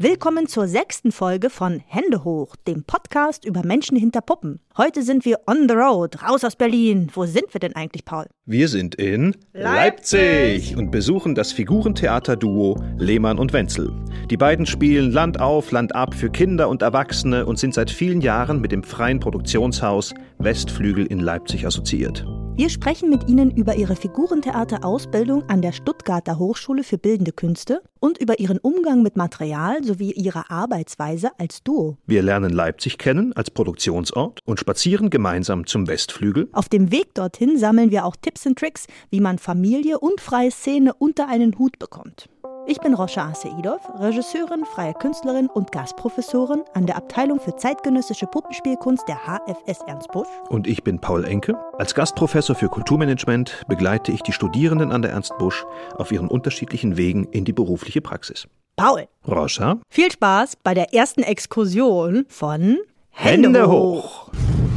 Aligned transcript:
Willkommen 0.00 0.46
zur 0.46 0.68
sechsten 0.68 1.10
Folge 1.10 1.50
von 1.50 1.82
Hände 1.88 2.22
hoch, 2.22 2.54
dem 2.68 2.84
Podcast 2.84 3.44
über 3.44 3.66
Menschen 3.66 3.96
hinter 3.96 4.20
Puppen. 4.20 4.60
Heute 4.76 5.02
sind 5.02 5.24
wir 5.24 5.40
on 5.48 5.68
the 5.68 5.74
road, 5.74 6.22
raus 6.22 6.44
aus 6.44 6.54
Berlin. 6.54 7.10
Wo 7.12 7.26
sind 7.26 7.52
wir 7.52 7.58
denn 7.58 7.74
eigentlich, 7.74 8.04
Paul? 8.04 8.26
Wir 8.46 8.68
sind 8.68 8.94
in 8.94 9.34
Leipzig. 9.52 10.20
Leipzig 10.20 10.76
und 10.76 10.92
besuchen 10.92 11.34
das 11.34 11.50
Figurentheater-Duo 11.50 12.80
Lehmann 12.96 13.40
und 13.40 13.52
Wenzel. 13.52 13.92
Die 14.30 14.36
beiden 14.36 14.66
spielen 14.66 15.10
Land 15.10 15.40
auf, 15.40 15.72
Land 15.72 15.96
ab 15.96 16.14
für 16.14 16.30
Kinder 16.30 16.68
und 16.68 16.82
Erwachsene 16.82 17.44
und 17.44 17.58
sind 17.58 17.74
seit 17.74 17.90
vielen 17.90 18.20
Jahren 18.20 18.60
mit 18.60 18.70
dem 18.70 18.84
freien 18.84 19.18
Produktionshaus 19.18 20.14
Westflügel 20.38 21.06
in 21.06 21.18
Leipzig 21.18 21.66
assoziiert. 21.66 22.24
Wir 22.58 22.70
sprechen 22.70 23.08
mit 23.08 23.28
Ihnen 23.28 23.52
über 23.52 23.76
Ihre 23.76 23.94
Figurentheater-Ausbildung 23.94 25.48
an 25.48 25.62
der 25.62 25.70
Stuttgarter 25.70 26.40
Hochschule 26.40 26.82
für 26.82 26.98
Bildende 26.98 27.30
Künste 27.30 27.82
und 28.00 28.18
über 28.18 28.40
Ihren 28.40 28.58
Umgang 28.58 29.00
mit 29.00 29.16
Material 29.16 29.84
sowie 29.84 30.10
Ihre 30.10 30.50
Arbeitsweise 30.50 31.30
als 31.38 31.62
Duo. 31.62 31.98
Wir 32.08 32.20
lernen 32.20 32.50
Leipzig 32.50 32.98
kennen 32.98 33.32
als 33.32 33.52
Produktionsort 33.52 34.40
und 34.44 34.58
spazieren 34.58 35.08
gemeinsam 35.08 35.68
zum 35.68 35.86
Westflügel. 35.86 36.48
Auf 36.50 36.68
dem 36.68 36.90
Weg 36.90 37.14
dorthin 37.14 37.58
sammeln 37.58 37.92
wir 37.92 38.04
auch 38.04 38.16
Tipps 38.16 38.44
und 38.44 38.58
Tricks, 38.58 38.88
wie 39.10 39.20
man 39.20 39.38
Familie 39.38 40.00
und 40.00 40.20
freie 40.20 40.50
Szene 40.50 40.94
unter 40.94 41.28
einen 41.28 41.60
Hut 41.60 41.78
bekommt. 41.78 42.28
Ich 42.70 42.80
bin 42.80 42.92
Roscha 42.92 43.30
Aseidov, 43.30 43.80
Regisseurin, 43.98 44.66
freie 44.66 44.92
Künstlerin 44.92 45.46
und 45.46 45.72
Gastprofessorin 45.72 46.64
an 46.74 46.84
der 46.84 46.96
Abteilung 46.96 47.40
für 47.40 47.56
zeitgenössische 47.56 48.26
Puppenspielkunst 48.26 49.08
der 49.08 49.16
HFS 49.16 49.80
Ernst 49.86 50.12
Busch. 50.12 50.28
Und 50.50 50.66
ich 50.66 50.84
bin 50.84 50.98
Paul 50.98 51.24
Enke. 51.24 51.56
Als 51.78 51.94
Gastprofessor 51.94 52.54
für 52.54 52.68
Kulturmanagement 52.68 53.62
begleite 53.68 54.12
ich 54.12 54.22
die 54.22 54.32
Studierenden 54.32 54.92
an 54.92 55.00
der 55.00 55.12
Ernst 55.12 55.32
Busch 55.38 55.64
auf 55.96 56.12
ihren 56.12 56.28
unterschiedlichen 56.28 56.98
Wegen 56.98 57.24
in 57.32 57.46
die 57.46 57.54
berufliche 57.54 58.02
Praxis. 58.02 58.46
Paul, 58.76 59.08
Roscha, 59.26 59.78
viel 59.88 60.12
Spaß 60.12 60.56
bei 60.62 60.74
der 60.74 60.92
ersten 60.92 61.22
Exkursion 61.22 62.26
von 62.28 62.76
Hände 63.08 63.66
hoch! 63.66 64.28
Hände 64.30 64.67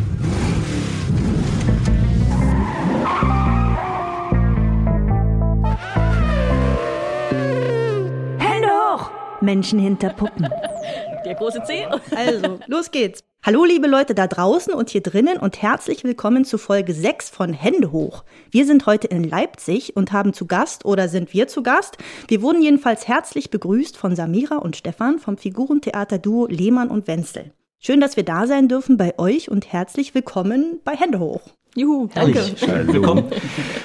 Menschen 9.42 9.80
hinter 9.80 10.10
Puppen. 10.10 10.48
Der 11.26 11.36
große 11.36 11.64
C. 11.64 11.86
Also, 12.16 12.60
los 12.68 12.92
geht's. 12.92 13.24
Hallo 13.44 13.66
liebe 13.66 13.88
Leute 13.88 14.14
da 14.14 14.28
draußen 14.28 14.72
und 14.72 14.92
hier 14.92 15.02
drinnen 15.02 15.38
und 15.38 15.64
herzlich 15.64 16.04
willkommen 16.04 16.46
zu 16.46 16.60
Folge 16.60 16.94
6 16.94 17.32
von 17.32 17.54
Hände 17.54 17.92
hoch. 17.92 18.24
Wir 18.52 18.68
sind 18.68 18.86
heute 18.86 19.08
in 19.08 19.24
Leipzig 19.24 19.96
und 19.96 20.12
haben 20.12 20.34
zu 20.34 20.46
Gast 20.46 20.86
oder 20.86 21.10
sind 21.10 21.34
wir 21.34 21.48
zu 21.48 21.64
Gast? 21.64 21.98
Wir 22.28 22.44
wurden 22.44 22.62
jedenfalls 22.62 23.08
herzlich 23.08 23.50
begrüßt 23.50 23.98
von 23.98 24.16
Samira 24.16 24.58
und 24.58 24.76
Stefan 24.76 25.18
vom 25.18 25.38
Figurentheater-Duo 25.38 26.46
Lehmann 26.48 26.90
und 26.90 27.08
Wenzel. 27.08 27.52
Schön, 27.80 28.00
dass 28.00 28.16
wir 28.16 28.24
da 28.24 28.46
sein 28.46 28.68
dürfen 28.68 28.98
bei 28.98 29.18
euch 29.18 29.50
und 29.50 29.74
herzlich 29.74 30.14
willkommen 30.14 30.80
bei 30.84 30.96
Hände 30.96 31.20
hoch. 31.20 31.42
Juhu, 31.76 32.10
danke. 32.14 32.42
Hallo. 32.68 33.30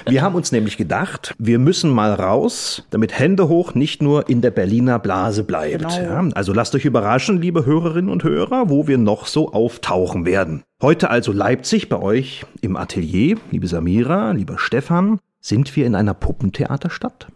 Wir 0.09 0.23
haben 0.23 0.35
uns 0.35 0.51
nämlich 0.51 0.77
gedacht, 0.77 1.35
wir 1.39 1.61
müssen 1.61 1.91
mal 1.91 2.13
raus, 2.13 2.83
damit 2.91 3.17
Hände 3.17 3.49
hoch 3.49 3.75
nicht 3.75 4.03
nur 4.03 4.29
in 4.29 4.41
der 4.41 4.51
Berliner 4.51 4.99
Blase 4.99 5.45
bleibt. 5.45 5.83
Genau. 5.83 5.97
Ja, 5.97 6.29
also 6.35 6.53
lasst 6.53 6.75
euch 6.75 6.85
überraschen, 6.85 7.41
liebe 7.41 7.65
Hörerinnen 7.65 8.11
und 8.11 8.25
Hörer, 8.25 8.69
wo 8.71 8.89
wir 8.89 8.99
noch 8.99 9.27
so 9.27 9.53
auftauchen 9.53 10.25
werden. 10.25 10.65
Heute 10.83 11.11
also 11.11 11.31
Leipzig 11.31 11.89
bei 11.89 12.01
euch 12.01 12.45
im 12.61 12.77
Atelier, 12.77 13.37
liebe 13.53 13.69
Samira, 13.69 14.33
lieber 14.33 14.59
Stefan. 14.59 15.21
Sind 15.41 15.77
wir 15.77 15.87
in 15.87 15.95
einer 15.95 16.15
Puppentheaterstadt? 16.15 17.29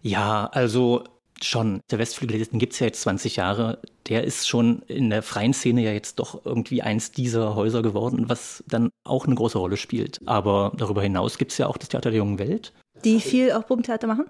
Ja, 0.00 0.48
also 0.52 1.02
schon. 1.42 1.80
Der 1.90 1.98
Westflügel, 1.98 2.44
den 2.44 2.58
gibt's 2.58 2.78
ja 2.78 2.86
jetzt 2.86 3.02
20 3.02 3.36
Jahre. 3.36 3.78
Der 4.08 4.24
ist 4.24 4.48
schon 4.48 4.82
in 4.86 5.10
der 5.10 5.22
freien 5.22 5.52
Szene 5.54 5.82
ja 5.82 5.92
jetzt 5.92 6.18
doch 6.18 6.44
irgendwie 6.44 6.82
eins 6.82 7.12
dieser 7.12 7.54
Häuser 7.54 7.82
geworden, 7.82 8.24
was 8.28 8.62
dann 8.68 8.90
auch 9.04 9.26
eine 9.26 9.34
große 9.34 9.58
Rolle 9.58 9.76
spielt. 9.76 10.20
Aber 10.26 10.72
darüber 10.76 11.02
hinaus 11.02 11.38
gibt's 11.38 11.58
ja 11.58 11.66
auch 11.66 11.76
das 11.76 11.88
Theater 11.88 12.10
der 12.10 12.18
jungen 12.18 12.38
Welt, 12.38 12.72
Die 13.04 13.20
viel 13.20 13.52
auch 13.52 13.66
Puppentheater 13.66 14.06
machen? 14.06 14.26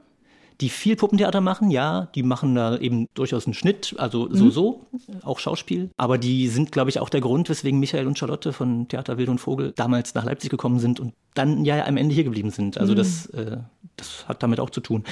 die 0.60 0.68
viel 0.68 0.96
Puppentheater 0.96 1.40
machen, 1.40 1.70
ja. 1.70 2.08
Die 2.14 2.22
machen 2.22 2.54
da 2.54 2.76
eben 2.78 3.08
durchaus 3.14 3.46
einen 3.46 3.54
Schnitt, 3.54 3.94
also 3.98 4.28
so, 4.32 4.50
so, 4.50 4.86
auch 5.22 5.38
Schauspiel. 5.38 5.90
Aber 5.96 6.18
die 6.18 6.48
sind, 6.48 6.70
glaube 6.72 6.90
ich, 6.90 7.00
auch 7.00 7.08
der 7.08 7.20
Grund, 7.20 7.48
weswegen 7.48 7.80
Michael 7.80 8.06
und 8.06 8.18
Charlotte 8.18 8.52
von 8.52 8.86
Theater 8.88 9.18
Wild 9.18 9.28
und 9.28 9.38
Vogel 9.38 9.72
damals 9.74 10.14
nach 10.14 10.24
Leipzig 10.24 10.50
gekommen 10.50 10.78
sind 10.78 11.00
und 11.00 11.12
dann 11.34 11.64
ja 11.64 11.84
am 11.84 11.96
Ende 11.96 12.14
hier 12.14 12.24
geblieben 12.24 12.50
sind. 12.50 12.78
Also 12.78 12.94
das, 12.94 13.26
äh, 13.26 13.56
das 13.96 14.28
hat 14.28 14.42
damit 14.42 14.60
auch 14.60 14.70
zu 14.70 14.80
tun. 14.80 15.04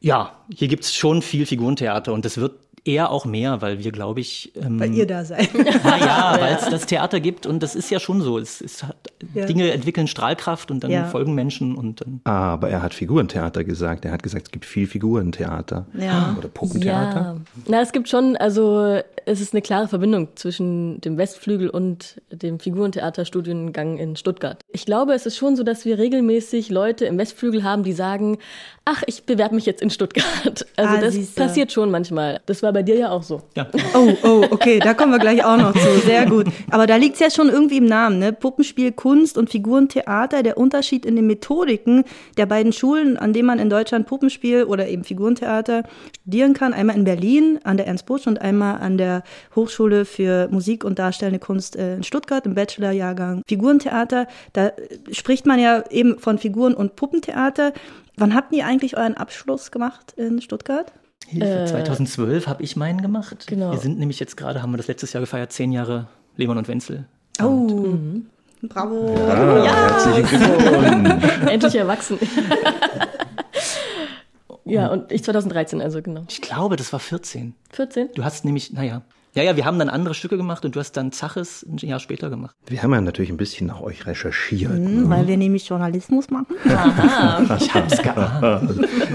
Ja, 0.00 0.32
hier 0.52 0.68
gibt's 0.68 0.94
schon 0.94 1.22
viel 1.22 1.46
Figurentheater 1.46 2.12
und 2.12 2.24
es 2.24 2.38
wird 2.38 2.52
eher 2.84 3.10
auch 3.10 3.26
mehr, 3.26 3.60
weil 3.60 3.80
wir, 3.84 3.90
glaube 3.92 4.20
ich, 4.20 4.52
ähm, 4.56 4.80
Weil 4.80 4.94
ihr 4.94 5.06
da 5.06 5.24
seid. 5.24 5.50
naja, 5.84 6.36
weil 6.40 6.54
es 6.54 6.70
das 6.70 6.86
Theater 6.86 7.20
gibt 7.20 7.44
und 7.46 7.62
das 7.62 7.74
ist 7.74 7.90
ja 7.90 8.00
schon 8.00 8.22
so. 8.22 8.38
Es, 8.38 8.60
es 8.62 8.82
hat, 8.84 8.96
Ja. 9.34 9.44
Dinge 9.46 9.70
entwickeln 9.72 10.06
Strahlkraft 10.06 10.70
und 10.70 10.84
dann 10.84 10.90
Ja. 10.90 11.04
folgen 11.04 11.34
Menschen 11.34 11.74
und 11.74 12.00
dann. 12.00 12.20
Aber 12.24 12.70
er 12.70 12.80
hat 12.80 12.94
Figurentheater 12.94 13.64
gesagt. 13.64 14.04
Er 14.04 14.12
hat 14.12 14.22
gesagt, 14.22 14.46
es 14.46 14.52
gibt 14.52 14.64
viel 14.64 14.86
Figurentheater. 14.86 15.86
Ja. 15.98 16.34
Oder 16.38 16.48
Puppentheater. 16.48 17.20
Ja, 17.20 17.36
na, 17.66 17.80
es 17.82 17.92
gibt 17.92 18.08
schon, 18.08 18.36
also 18.36 19.00
es 19.28 19.40
ist 19.40 19.52
eine 19.52 19.62
klare 19.62 19.88
Verbindung 19.88 20.28
zwischen 20.36 21.00
dem 21.02 21.18
Westflügel 21.18 21.68
und 21.68 22.20
dem 22.32 22.58
Figurentheaterstudiengang 22.58 23.98
in 23.98 24.16
Stuttgart. 24.16 24.60
Ich 24.72 24.86
glaube, 24.86 25.12
es 25.12 25.26
ist 25.26 25.36
schon 25.36 25.56
so, 25.56 25.62
dass 25.62 25.84
wir 25.84 25.98
regelmäßig 25.98 26.70
Leute 26.70 27.04
im 27.04 27.18
Westflügel 27.18 27.62
haben, 27.62 27.82
die 27.82 27.92
sagen, 27.92 28.38
ach, 28.84 29.02
ich 29.06 29.24
bewerbe 29.24 29.54
mich 29.54 29.66
jetzt 29.66 29.82
in 29.82 29.90
Stuttgart. 29.90 30.66
Also 30.76 30.94
Ah, 30.94 31.00
das 31.00 31.14
siehste. 31.14 31.40
passiert 31.42 31.72
schon 31.72 31.90
manchmal. 31.90 32.40
Das 32.46 32.62
war 32.62 32.72
bei 32.72 32.84
dir 32.84 32.96
ja 32.96 33.10
auch 33.10 33.24
so. 33.24 33.42
Ja. 33.56 33.66
Oh, 33.94 34.12
oh, 34.22 34.44
okay, 34.50 34.78
da 34.78 34.94
kommen 34.94 35.10
wir 35.10 35.18
gleich 35.18 35.44
auch 35.44 35.56
noch 35.56 35.72
zu. 35.72 35.98
Sehr 36.06 36.24
gut. 36.26 36.46
Aber 36.70 36.86
da 36.86 36.94
liegt's 36.96 37.18
ja 37.18 37.30
schon 37.30 37.48
irgendwie 37.48 37.78
im 37.78 37.86
Namen, 37.86 38.20
ne? 38.20 38.32
Puppenspiel, 38.32 38.92
Kunst 38.92 39.36
und 39.36 39.50
Figurentheater. 39.50 40.44
Der 40.44 40.56
Unterschied 40.56 41.04
in 41.04 41.16
den 41.16 41.26
Methodiken 41.26 42.04
der 42.36 42.46
beiden 42.46 42.72
Schulen, 42.72 43.16
an 43.16 43.32
denen 43.32 43.46
man 43.46 43.58
in 43.58 43.68
Deutschland 43.70 44.06
Puppenspiel 44.06 44.64
oder 44.64 44.88
eben 44.88 45.02
Figurentheater 45.02 45.82
studieren 46.22 46.54
kann. 46.54 46.72
Einmal 46.72 46.96
in 46.96 47.04
Berlin 47.04 47.58
an 47.64 47.76
der 47.76 47.88
Ernst 47.88 48.06
Busch 48.06 48.26
und 48.28 48.40
einmal 48.40 48.78
an 48.80 48.96
der 48.98 49.17
Hochschule 49.56 50.04
für 50.04 50.48
Musik 50.50 50.84
und 50.84 50.98
Darstellende 50.98 51.38
Kunst 51.38 51.76
äh, 51.76 51.96
in 51.96 52.02
Stuttgart 52.02 52.44
im 52.46 52.54
Bachelorjahrgang 52.54 53.42
Figurentheater. 53.46 54.26
Da 54.52 54.68
äh, 54.68 54.72
spricht 55.12 55.46
man 55.46 55.58
ja 55.58 55.84
eben 55.90 56.18
von 56.18 56.38
Figuren- 56.38 56.74
und 56.74 56.96
Puppentheater. 56.96 57.72
Wann 58.16 58.34
habt 58.34 58.52
ihr 58.52 58.66
eigentlich 58.66 58.96
euren 58.96 59.14
Abschluss 59.16 59.70
gemacht 59.70 60.12
in 60.16 60.40
Stuttgart? 60.40 60.92
Hilfe, 61.26 61.66
2012 61.68 62.46
habe 62.46 62.62
ich 62.62 62.76
meinen 62.76 63.02
gemacht. 63.02 63.46
genau. 63.46 63.72
Wir 63.72 63.78
sind 63.78 63.98
nämlich 63.98 64.18
jetzt 64.18 64.36
gerade, 64.36 64.62
haben 64.62 64.70
wir 64.72 64.78
das 64.78 64.86
letztes 64.88 65.12
Jahr 65.12 65.20
gefeiert, 65.20 65.52
zehn 65.52 65.72
Jahre 65.72 66.06
Lehmann 66.36 66.56
und 66.58 66.68
Wenzel. 66.68 67.04
Oh, 67.42 67.94
bravo. 68.62 69.14
Ah, 69.28 69.64
Herzlichen 69.64 70.26
Glückwunsch. 70.26 71.48
Endlich 71.50 71.74
erwachsen. 71.76 72.18
ja, 74.68 74.88
und 74.88 75.12
ich 75.12 75.24
2013, 75.24 75.80
also 75.80 76.02
genau. 76.02 76.24
Ich 76.28 76.40
glaube, 76.40 76.76
das 76.76 76.92
war 76.92 77.00
14. 77.00 77.54
14? 77.70 78.10
Du 78.14 78.24
hast 78.24 78.44
nämlich, 78.44 78.72
naja. 78.72 79.02
Ja, 79.34 79.42
ja, 79.44 79.56
wir 79.56 79.66
haben 79.66 79.78
dann 79.78 79.88
andere 79.88 80.14
Stücke 80.14 80.36
gemacht 80.36 80.64
und 80.64 80.74
du 80.74 80.80
hast 80.80 80.92
dann 80.96 81.12
Zaches 81.12 81.64
ein 81.68 81.76
Jahr 81.76 82.00
später 82.00 82.30
gemacht. 82.30 82.56
Wir 82.66 82.82
haben 82.82 82.92
ja 82.92 83.00
natürlich 83.00 83.30
ein 83.30 83.36
bisschen 83.36 83.66
nach 83.66 83.80
euch 83.80 84.06
recherchiert. 84.06 84.72
Hm, 84.72 85.08
Weil 85.10 85.28
wir 85.28 85.36
nämlich 85.36 85.68
Journalismus 85.68 86.30
machen. 86.30 86.56
Ich 87.60 87.74
hab's 87.74 88.02
geahnt. 88.02 88.70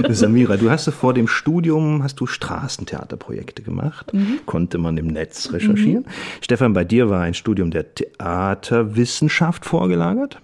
Samira, 0.15 0.57
du 0.57 0.69
hast 0.69 0.89
vor 0.91 1.13
dem 1.13 1.27
Studium 1.27 2.03
hast 2.03 2.19
du 2.19 2.25
Straßentheaterprojekte 2.25 3.63
gemacht, 3.63 4.11
konnte 4.45 4.77
man 4.77 4.97
im 4.97 5.07
Netz 5.07 5.51
recherchieren. 5.51 6.05
Stefan, 6.41 6.73
bei 6.73 6.83
dir 6.83 7.09
war 7.09 7.21
ein 7.21 7.33
Studium 7.33 7.71
der 7.71 7.93
Theaterwissenschaft 7.93 9.65
vorgelagert. 9.65 10.39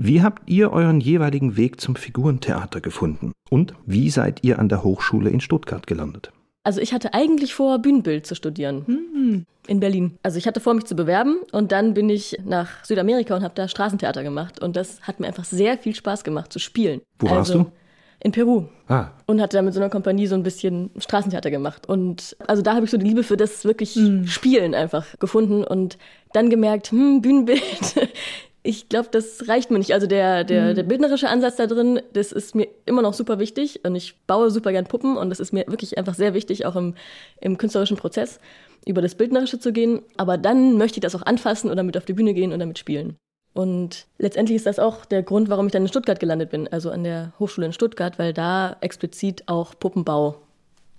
Wie 0.00 0.22
habt 0.22 0.48
ihr 0.48 0.72
euren 0.72 1.00
jeweiligen 1.00 1.56
Weg 1.56 1.80
zum 1.80 1.96
Figurentheater 1.96 2.80
gefunden? 2.80 3.32
Und 3.50 3.74
wie 3.84 4.10
seid 4.10 4.44
ihr 4.44 4.60
an 4.60 4.68
der 4.68 4.84
Hochschule 4.84 5.28
in 5.28 5.40
Stuttgart 5.40 5.88
gelandet? 5.88 6.30
Also 6.62 6.80
ich 6.80 6.92
hatte 6.92 7.14
eigentlich 7.14 7.52
vor, 7.52 7.80
Bühnenbild 7.80 8.24
zu 8.24 8.36
studieren. 8.36 9.44
In 9.66 9.80
Berlin. 9.80 10.16
Also 10.22 10.38
ich 10.38 10.46
hatte 10.46 10.60
vor, 10.60 10.74
mich 10.74 10.84
zu 10.84 10.94
bewerben 10.94 11.38
und 11.50 11.72
dann 11.72 11.94
bin 11.94 12.08
ich 12.10 12.38
nach 12.44 12.84
Südamerika 12.84 13.34
und 13.34 13.42
habe 13.42 13.54
da 13.56 13.66
Straßentheater 13.66 14.22
gemacht. 14.22 14.62
Und 14.62 14.76
das 14.76 15.00
hat 15.00 15.18
mir 15.18 15.26
einfach 15.26 15.44
sehr 15.44 15.76
viel 15.78 15.96
Spaß 15.96 16.22
gemacht 16.22 16.52
zu 16.52 16.60
spielen. 16.60 17.00
Wo 17.18 17.28
warst 17.30 17.50
also, 17.50 17.64
du? 17.64 17.72
In 18.20 18.30
Peru. 18.30 18.66
Ah, 18.86 19.08
Und 19.26 19.40
hatte 19.40 19.56
da 19.56 19.62
mit 19.62 19.74
so 19.74 19.80
einer 19.80 19.90
Kompanie 19.90 20.26
so 20.26 20.34
ein 20.36 20.42
bisschen 20.44 20.90
Straßentheater 20.96 21.50
gemacht. 21.50 21.88
Und 21.88 22.36
also 22.46 22.62
da 22.62 22.74
habe 22.74 22.84
ich 22.84 22.90
so 22.90 22.98
die 22.98 23.06
Liebe 23.06 23.24
für 23.24 23.36
das 23.36 23.64
wirklich 23.64 23.98
Spielen 24.26 24.74
einfach 24.76 25.06
gefunden 25.18 25.64
und 25.64 25.98
dann 26.32 26.50
gemerkt, 26.50 26.90
hm, 26.92 27.20
Bühnenbild, 27.20 27.62
ich 28.62 28.88
glaube, 28.88 29.08
das 29.10 29.48
reicht 29.48 29.70
mir 29.70 29.78
nicht. 29.78 29.94
Also 29.94 30.06
der, 30.06 30.44
der, 30.44 30.74
der 30.74 30.82
bildnerische 30.82 31.28
Ansatz 31.28 31.56
da 31.56 31.66
drin, 31.66 32.00
das 32.12 32.32
ist 32.32 32.54
mir 32.54 32.68
immer 32.86 33.02
noch 33.02 33.14
super 33.14 33.38
wichtig. 33.38 33.84
Und 33.84 33.94
ich 33.94 34.16
baue 34.26 34.50
super 34.50 34.72
gern 34.72 34.86
Puppen 34.86 35.16
und 35.16 35.30
das 35.30 35.40
ist 35.40 35.52
mir 35.52 35.66
wirklich 35.68 35.96
einfach 35.96 36.14
sehr 36.14 36.34
wichtig, 36.34 36.66
auch 36.66 36.76
im, 36.76 36.94
im 37.40 37.56
künstlerischen 37.56 37.96
Prozess, 37.96 38.40
über 38.84 39.00
das 39.00 39.14
Bildnerische 39.14 39.58
zu 39.58 39.72
gehen. 39.72 40.02
Aber 40.16 40.38
dann 40.38 40.76
möchte 40.76 40.98
ich 40.98 41.02
das 41.02 41.14
auch 41.14 41.24
anfassen 41.24 41.70
oder 41.70 41.82
mit 41.82 41.96
auf 41.96 42.04
die 42.04 42.12
Bühne 42.12 42.34
gehen 42.34 42.52
und 42.52 42.58
damit 42.58 42.78
spielen. 42.78 43.16
Und 43.54 44.06
letztendlich 44.18 44.56
ist 44.56 44.66
das 44.66 44.78
auch 44.78 45.04
der 45.04 45.22
Grund, 45.22 45.48
warum 45.48 45.66
ich 45.66 45.72
dann 45.72 45.82
in 45.82 45.88
Stuttgart 45.88 46.20
gelandet 46.20 46.50
bin, 46.50 46.68
also 46.68 46.90
an 46.90 47.04
der 47.04 47.32
Hochschule 47.38 47.66
in 47.66 47.72
Stuttgart, 47.72 48.18
weil 48.18 48.32
da 48.32 48.76
explizit 48.80 49.44
auch 49.46 49.74
Puppenbau 49.78 50.36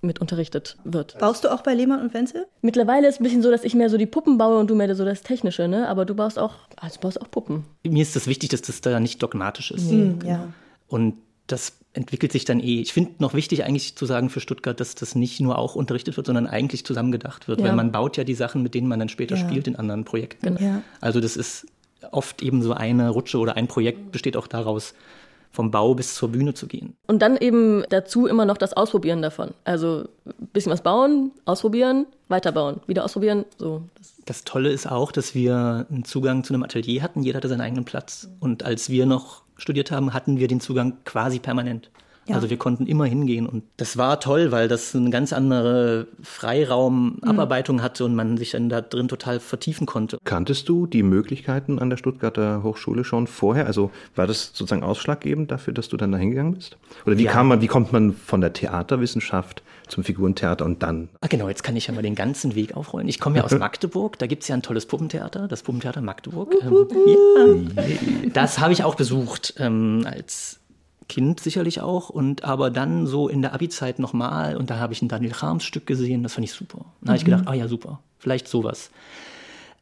mit 0.02 0.20
unterrichtet 0.20 0.78
wird. 0.84 1.18
Baust 1.20 1.44
du 1.44 1.52
auch 1.54 1.62
bei 1.62 1.74
Lehmann 1.74 2.02
und 2.02 2.14
Wenzel? 2.14 2.46
Mittlerweile 2.62 3.08
ist 3.08 3.16
es 3.16 3.20
ein 3.20 3.24
bisschen 3.24 3.42
so, 3.42 3.52
dass 3.52 3.64
ich 3.64 3.76
mehr 3.76 3.90
so 3.90 3.98
die 3.98 4.06
Puppen 4.06 4.38
baue 4.38 4.60
und 4.60 4.70
du 4.70 4.76
mehr 4.76 4.94
so 4.96 5.06
das 5.06 5.22
Technische, 5.22 5.68
ne? 5.68 5.88
Aber 5.90 6.06
du 6.06 6.16
baust 6.16 6.40
auch, 6.40 6.54
also 6.78 6.96
du 6.96 7.02
baust 7.02 7.22
auch 7.22 7.30
Puppen. 7.30 7.66
Mir 7.84 8.02
ist 8.02 8.16
das 8.16 8.28
wichtig, 8.28 8.50
dass 8.50 8.62
das 8.62 8.82
da 8.82 9.00
nicht 9.00 9.22
dogmatisch 9.22 9.72
ist. 9.72 9.92
Mhm, 9.92 10.20
ja. 10.26 10.48
Und 10.88 11.16
das 11.48 11.74
entwickelt 11.94 12.32
sich 12.32 12.46
dann 12.46 12.60
eh. 12.60 12.80
Ich 12.82 12.94
finde 12.94 13.12
noch 13.20 13.34
wichtig 13.34 13.64
eigentlich 13.66 13.96
zu 13.96 14.06
sagen 14.06 14.30
für 14.30 14.40
Stuttgart, 14.40 14.80
dass 14.80 14.96
das 14.96 15.16
nicht 15.16 15.40
nur 15.42 15.58
auch 15.58 15.76
unterrichtet 15.76 16.16
wird, 16.16 16.28
sondern 16.28 16.48
eigentlich 16.48 16.86
zusammengedacht 16.86 17.48
wird. 17.48 17.60
Ja. 17.60 17.68
Weil 17.68 17.76
man 17.76 17.92
baut 17.92 18.16
ja 18.18 18.24
die 18.24 18.36
Sachen, 18.36 18.62
mit 18.62 18.76
denen 18.76 18.88
man 18.88 19.00
dann 19.00 19.10
später 19.10 19.36
Ja. 19.36 19.42
spielt 19.42 19.68
in 19.68 19.76
anderen 19.76 20.06
Projekten. 20.06 20.56
Genau. 20.56 20.62
Ja. 20.62 20.82
Also 21.02 21.20
das 21.20 21.36
ist 21.36 21.66
oft 22.12 22.42
eben 22.42 22.62
so 22.62 22.74
eine 22.74 23.10
Rutsche 23.10 23.40
oder 23.40 23.58
ein 23.58 23.68
Projekt 23.68 24.12
besteht 24.12 24.38
auch 24.38 24.48
daraus, 24.48 24.94
vom 25.52 25.72
Bau 25.72 25.96
bis 25.96 26.16
zur 26.16 26.30
Bühne 26.30 26.54
zu 26.54 26.68
gehen. 26.68 26.96
Und 27.08 27.22
dann 27.22 27.38
eben 27.38 27.84
dazu 27.90 28.28
immer 28.28 28.46
noch 28.46 28.58
das 28.58 28.74
Ausprobieren 28.74 29.22
davon. 29.22 29.52
Also 29.64 30.08
ein 30.26 30.48
bisschen 30.54 30.72
was 30.72 30.82
bauen, 30.82 31.32
ausprobieren, 31.46 32.06
weiterbauen, 32.28 32.82
wieder 32.88 33.04
ausprobieren. 33.04 33.46
So. 33.58 33.84
Das, 33.98 34.14
Das 34.26 34.44
Tolle 34.44 34.70
ist 34.70 34.90
auch, 34.90 35.12
dass 35.12 35.34
wir 35.34 35.88
einen 35.90 36.06
Zugang 36.06 36.44
zu 36.44 36.54
einem 36.54 36.64
Atelier 36.64 37.02
hatten. 37.02 37.24
Jeder 37.24 37.38
hatte 37.38 37.50
seinen 37.50 37.62
eigenen 37.62 37.86
Platz. 37.86 38.30
Und 38.40 38.64
als 38.64 38.90
wir 38.90 39.06
noch 39.06 39.42
studiert 39.58 39.92
haben, 39.92 40.14
hatten 40.14 40.38
wir 40.38 40.48
den 40.48 40.62
Zugang 40.62 40.98
quasi 41.04 41.40
permanent. 41.40 41.90
Ja. 42.30 42.36
Also 42.36 42.50
wir 42.50 42.58
konnten 42.58 42.86
immer 42.88 43.06
hingehen. 43.06 43.46
Und 43.48 43.64
das 43.78 43.98
war 43.98 44.20
toll, 44.20 44.52
weil 44.52 44.68
das 44.68 44.96
eine 44.96 45.10
ganz 45.10 45.34
andere 45.34 46.08
Freiraumabarbeitung 46.22 47.82
hatte 47.82 48.06
und 48.06 48.16
man 48.16 48.38
sich 48.38 48.52
dann 48.52 48.70
da 48.70 48.82
drin 48.82 49.08
total 49.08 49.40
vertiefen 49.40 49.86
konnte. 49.88 50.18
Kanntest 50.24 50.70
du 50.70 50.88
die 50.88 51.04
Möglichkeiten 51.04 51.80
an 51.80 51.90
der 51.90 51.98
Stuttgarter 51.98 52.64
Hochschule 52.64 53.04
schon 53.04 53.28
vorher? 53.28 53.66
Also 53.68 53.92
war 54.16 54.28
das 54.28 54.52
sozusagen 54.54 54.84
ausschlaggebend 54.84 55.52
dafür, 55.52 55.74
dass 55.74 55.90
du 55.90 55.98
dann 55.98 56.12
da 56.12 56.18
hingegangen 56.18 56.54
bist? 56.56 56.78
Oder 57.06 57.18
wie 57.18 57.24
Ja. 57.24 57.32
kam 57.32 57.48
man, 57.48 57.62
wie 57.62 57.68
kommt 57.68 57.92
man 57.92 58.14
von 58.14 58.42
der 58.42 58.54
Theaterwissenschaft 58.54 59.64
zum 59.88 60.04
Figurentheater 60.04 60.66
und 60.66 60.84
dann? 60.84 61.10
Ah, 61.22 61.28
genau, 61.28 61.50
jetzt 61.50 61.64
kann 61.64 61.76
ich 61.76 61.88
ja 61.88 61.94
mal 61.94 62.02
den 62.04 62.16
ganzen 62.16 62.56
Weg 62.56 62.76
aufrollen. 62.78 63.08
Ich 63.08 63.20
komme 63.20 63.38
ja 63.38 63.44
aus 63.44 63.52
Magdeburg, 63.58 64.20
da 64.20 64.28
gibt 64.28 64.44
es 64.44 64.48
ja 64.50 64.56
ein 64.56 64.62
tolles 64.62 64.86
Puppentheater, 64.86 65.48
das 65.48 65.64
Puppentheater 65.64 66.02
Magdeburg. 66.02 66.54
Ähm, 66.62 66.88
ja. 67.76 68.30
Das 68.34 68.60
habe 68.60 68.74
ich 68.74 68.84
auch 68.84 68.96
besucht, 68.96 69.56
ähm, 69.58 70.06
als 70.06 70.59
Kind 71.10 71.42
sicherlich 71.42 71.82
auch, 71.82 72.10
und 72.10 72.46
aber 72.46 72.70
dann 72.70 73.06
so 73.06 73.28
in 73.28 73.42
der 73.42 73.54
Abi-Zeit 73.54 74.00
nochmal 74.00 74.56
und 74.56 74.70
da 74.70 74.80
habe 74.80 74.94
ich 74.94 75.02
ein 75.02 75.10
Daniel 75.10 75.34
Harms 75.34 75.66
Stück 75.66 75.86
gesehen, 75.86 76.24
das 76.24 76.34
fand 76.34 76.46
ich 76.46 76.54
super. 76.54 76.86
Da 77.02 77.10
habe 77.10 77.18
ich 77.18 77.26
gedacht, 77.26 77.44
ah 77.48 77.54
ja, 77.54 77.68
super, 77.68 78.00
vielleicht 78.20 78.48
sowas. 78.48 78.92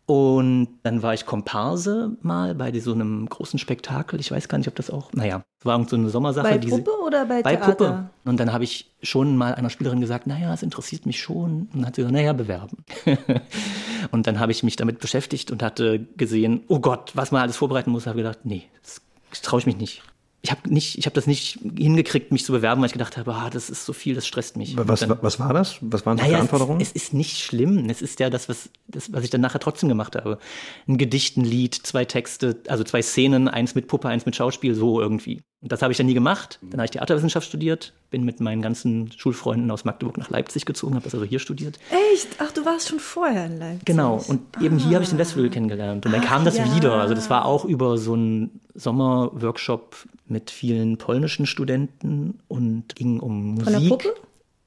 Und 0.07 0.69
dann 0.83 1.03
war 1.03 1.13
ich 1.13 1.25
Komparse 1.25 2.15
mal 2.21 2.55
bei 2.55 2.71
so 2.79 2.93
einem 2.93 3.27
großen 3.27 3.59
Spektakel. 3.59 4.21
Ich 4.21 4.31
weiß 4.31 4.47
gar 4.47 4.57
nicht, 4.57 4.69
ob 4.69 4.75
das 4.75 4.89
auch, 4.89 5.11
naja, 5.11 5.43
es 5.59 5.65
war 5.65 5.73
irgend 5.73 5.89
so 5.89 5.97
eine 5.97 6.09
Sommersache. 6.09 6.47
Bei 6.47 6.57
Puppe 6.59 6.91
oder 7.05 7.25
bei 7.25 7.41
bei 7.41 7.57
Theater? 7.57 7.73
Puppe. 7.73 8.09
Und 8.23 8.39
dann 8.39 8.53
habe 8.53 8.63
ich 8.63 8.89
schon 9.03 9.35
mal 9.35 9.53
einer 9.53 9.69
Spielerin 9.69 9.99
gesagt, 9.99 10.25
naja, 10.25 10.53
es 10.53 10.63
interessiert 10.63 11.05
mich 11.05 11.19
schon. 11.19 11.63
Und 11.63 11.69
dann 11.73 11.87
hat 11.87 11.95
sie 11.95 12.03
gesagt, 12.03 12.13
naja, 12.13 12.31
bewerben. 12.31 12.85
und 14.11 14.27
dann 14.27 14.39
habe 14.39 14.53
ich 14.53 14.63
mich 14.63 14.77
damit 14.77 14.99
beschäftigt 14.99 15.51
und 15.51 15.61
hatte 15.61 15.99
gesehen, 16.15 16.63
oh 16.69 16.79
Gott, 16.79 17.11
was 17.13 17.33
man 17.33 17.41
alles 17.41 17.57
vorbereiten 17.57 17.91
muss. 17.91 18.07
habe 18.07 18.19
gedacht, 18.19 18.39
nee, 18.45 18.63
das 18.81 19.41
traue 19.41 19.59
ich 19.59 19.65
mich 19.65 19.75
nicht. 19.75 20.03
Ich 20.47 20.51
habe 20.51 20.73
nicht, 20.73 20.97
ich 20.97 21.05
habe 21.05 21.13
das 21.13 21.27
nicht 21.27 21.59
hingekriegt, 21.77 22.31
mich 22.31 22.45
zu 22.45 22.53
bewerben, 22.53 22.79
weil 22.79 22.85
ich 22.85 22.93
gedacht 22.93 23.17
habe, 23.17 23.33
ah, 23.33 23.49
das 23.49 23.69
ist 23.69 23.85
so 23.85 23.91
viel, 23.91 24.15
das 24.15 24.25
stresst 24.25 24.55
mich. 24.55 24.77
Was, 24.77 25.01
dann, 25.01 25.17
was 25.21 25.41
war 25.41 25.53
das? 25.53 25.75
Was 25.81 26.05
waren 26.05 26.17
so 26.17 26.23
naja, 26.23 26.37
es 26.37 26.37
ist, 26.37 26.41
Anforderungen? 26.53 26.79
es 26.79 26.91
ist 26.93 27.13
nicht 27.13 27.39
schlimm. 27.39 27.89
Es 27.89 28.01
ist 28.01 28.21
ja 28.21 28.29
das 28.29 28.47
was, 28.47 28.69
das, 28.87 29.11
was 29.11 29.25
ich 29.25 29.29
dann 29.29 29.41
nachher 29.41 29.59
trotzdem 29.59 29.89
gemacht 29.89 30.15
habe. 30.15 30.39
Ein 30.87 30.97
Gedicht, 30.97 31.35
ein 31.35 31.43
Lied, 31.43 31.75
zwei 31.75 32.05
Texte, 32.05 32.61
also 32.69 32.85
zwei 32.85 33.01
Szenen, 33.01 33.49
eins 33.49 33.75
mit 33.75 33.89
Puppe, 33.89 34.07
eins 34.07 34.25
mit 34.25 34.37
Schauspiel, 34.37 34.73
so 34.73 35.01
irgendwie. 35.01 35.41
Und 35.59 35.73
das 35.73 35.81
habe 35.81 35.91
ich 35.91 35.97
dann 35.97 36.05
nie 36.05 36.13
gemacht. 36.13 36.59
Dann 36.61 36.79
habe 36.79 36.85
ich 36.85 36.91
Theaterwissenschaft 36.91 37.45
studiert, 37.45 37.91
bin 38.09 38.23
mit 38.23 38.39
meinen 38.39 38.61
ganzen 38.61 39.11
Schulfreunden 39.11 39.69
aus 39.69 39.83
Magdeburg 39.83 40.17
nach 40.17 40.29
Leipzig 40.29 40.65
gezogen, 40.65 40.95
habe 40.95 41.03
das 41.03 41.13
also 41.13 41.25
hier 41.25 41.39
studiert. 41.39 41.77
Echt? 42.13 42.29
Ach, 42.37 42.53
du 42.53 42.63
warst 42.63 42.87
schon 42.87 42.99
vorher 42.99 43.47
in 43.47 43.57
Leipzig. 43.57 43.85
Genau, 43.85 44.23
und 44.29 44.41
eben 44.61 44.77
hier 44.77 44.93
habe 44.93 45.03
ich 45.03 45.09
den 45.09 45.17
Westflügel 45.17 45.51
kennengelernt. 45.51 46.05
Und 46.05 46.13
dann 46.13 46.21
kam 46.21 46.45
das 46.45 46.57
ja. 46.57 46.73
wieder. 46.73 46.93
Also 46.93 47.15
das 47.15 47.29
war 47.29 47.43
auch 47.43 47.65
über 47.65 47.97
so 47.97 48.13
einen 48.13 48.61
Sommerworkshop 48.75 50.07
mit 50.29 50.51
vielen 50.51 50.97
polnischen 50.97 51.45
Studenten 51.45 52.39
und 52.47 52.95
ging 52.95 53.19
um 53.19 53.55
Musik. 53.55 53.63
Von 53.65 53.73
der 53.83 53.89
Puppe? 53.89 54.15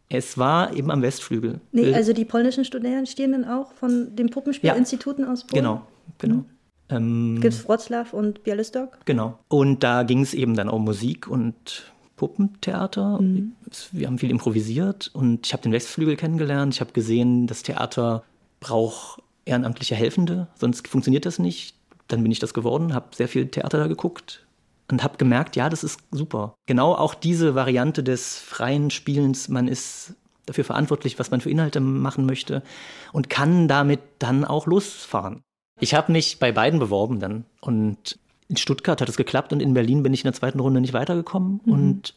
Es 0.09 0.37
war 0.39 0.75
eben 0.75 0.91
am 0.91 1.03
Westflügel. 1.03 1.61
Nee, 1.73 1.83
Bild- 1.83 1.95
also 1.95 2.13
die 2.13 2.25
polnischen 2.25 2.65
Studenten 2.65 3.07
stehen 3.07 3.33
dann 3.33 3.45
auch 3.45 3.73
von 3.75 4.15
den 4.17 4.29
Puppenspielinstituten 4.31 5.25
aus 5.25 5.45
Polen? 5.47 5.63
Genau, 5.63 5.87
genau. 6.19 6.45
Ähm, 6.89 7.39
Gibt 7.41 7.55
es 7.55 7.69
Wroclaw 7.69 8.11
und 8.17 8.43
Bialystok? 8.43 8.99
genau. 9.05 9.39
Und 9.49 9.85
da 9.85 10.03
ging 10.03 10.23
es 10.23 10.35
eben 10.35 10.57
dann 10.57 10.69
um 10.69 10.85
Musik 10.85 11.29
und 11.29 11.93
Puppentheater. 12.17 13.21
Es- 13.71 13.91
Wir 13.93 14.07
haben 14.09 14.19
viel 14.19 14.31
improvisiert 14.31 15.11
und 15.15 15.47
ich 15.47 15.53
habe 15.53 15.63
den 15.63 15.73
Westflügel 15.73 16.17
kennengelernt. 16.17 16.75
Ich 16.75 16.81
habe 16.81 16.93
gesehen, 16.93 17.47
das 17.47 17.63
Theater 17.63 18.25
braucht 18.59 19.23
ehrenamtliche 19.45 19.95
Helfende, 19.95 20.49
sonst 20.57 20.87
funktioniert 20.89 21.25
das 21.27 21.39
nicht. 21.39 21.77
Dann 22.09 22.23
bin 22.25 22.33
ich 22.33 22.41
das 22.41 22.53
geworden, 22.55 22.93
habe 22.95 23.15
sehr 23.15 23.29
viel 23.29 23.47
Theater 23.47 23.79
da 23.79 23.87
geguckt 23.87 24.45
und 24.93 25.03
habe 25.03 25.19
gemerkt, 25.19 25.57
ja, 25.57 25.69
das 25.69 25.85
ist 25.85 26.01
super. 26.11 26.55
Genau 26.67 26.95
auch 26.95 27.15
diese 27.15 27.55
Variante 27.55 28.03
des 28.03 28.39
freien 28.39 28.91
Spielens, 28.91 29.49
man 29.49 29.69
ist 29.69 30.15
dafür 30.47 30.65
verantwortlich, 30.65 31.19
was 31.19 31.31
man 31.31 31.41
für 31.41 31.51
Inhalte 31.51 31.81
machen 31.81 32.27
möchte 32.27 32.63
und 33.13 33.31
kann 33.31 33.69
damit 33.69 34.01
dann 34.19 34.45
auch 34.45 34.67
losfahren. 34.67 35.43
Ich 35.81 35.95
habe 35.95 36.13
mich 36.13 36.39
bei 36.39 36.53
beiden 36.53 36.81
beworben 36.81 37.21
dann 37.21 37.45
und 37.61 38.19
in 38.49 38.57
Stuttgart 38.57 39.01
hat 39.01 39.09
es 39.09 39.17
geklappt 39.17 39.53
und 39.53 39.61
in 39.61 39.75
Berlin 39.75 40.03
bin 40.03 40.13
ich 40.13 40.23
in 40.23 40.29
der 40.29 40.35
zweiten 40.35 40.61
Runde 40.61 40.81
nicht 40.81 40.93
weitergekommen 40.93 41.61
und 41.65 42.15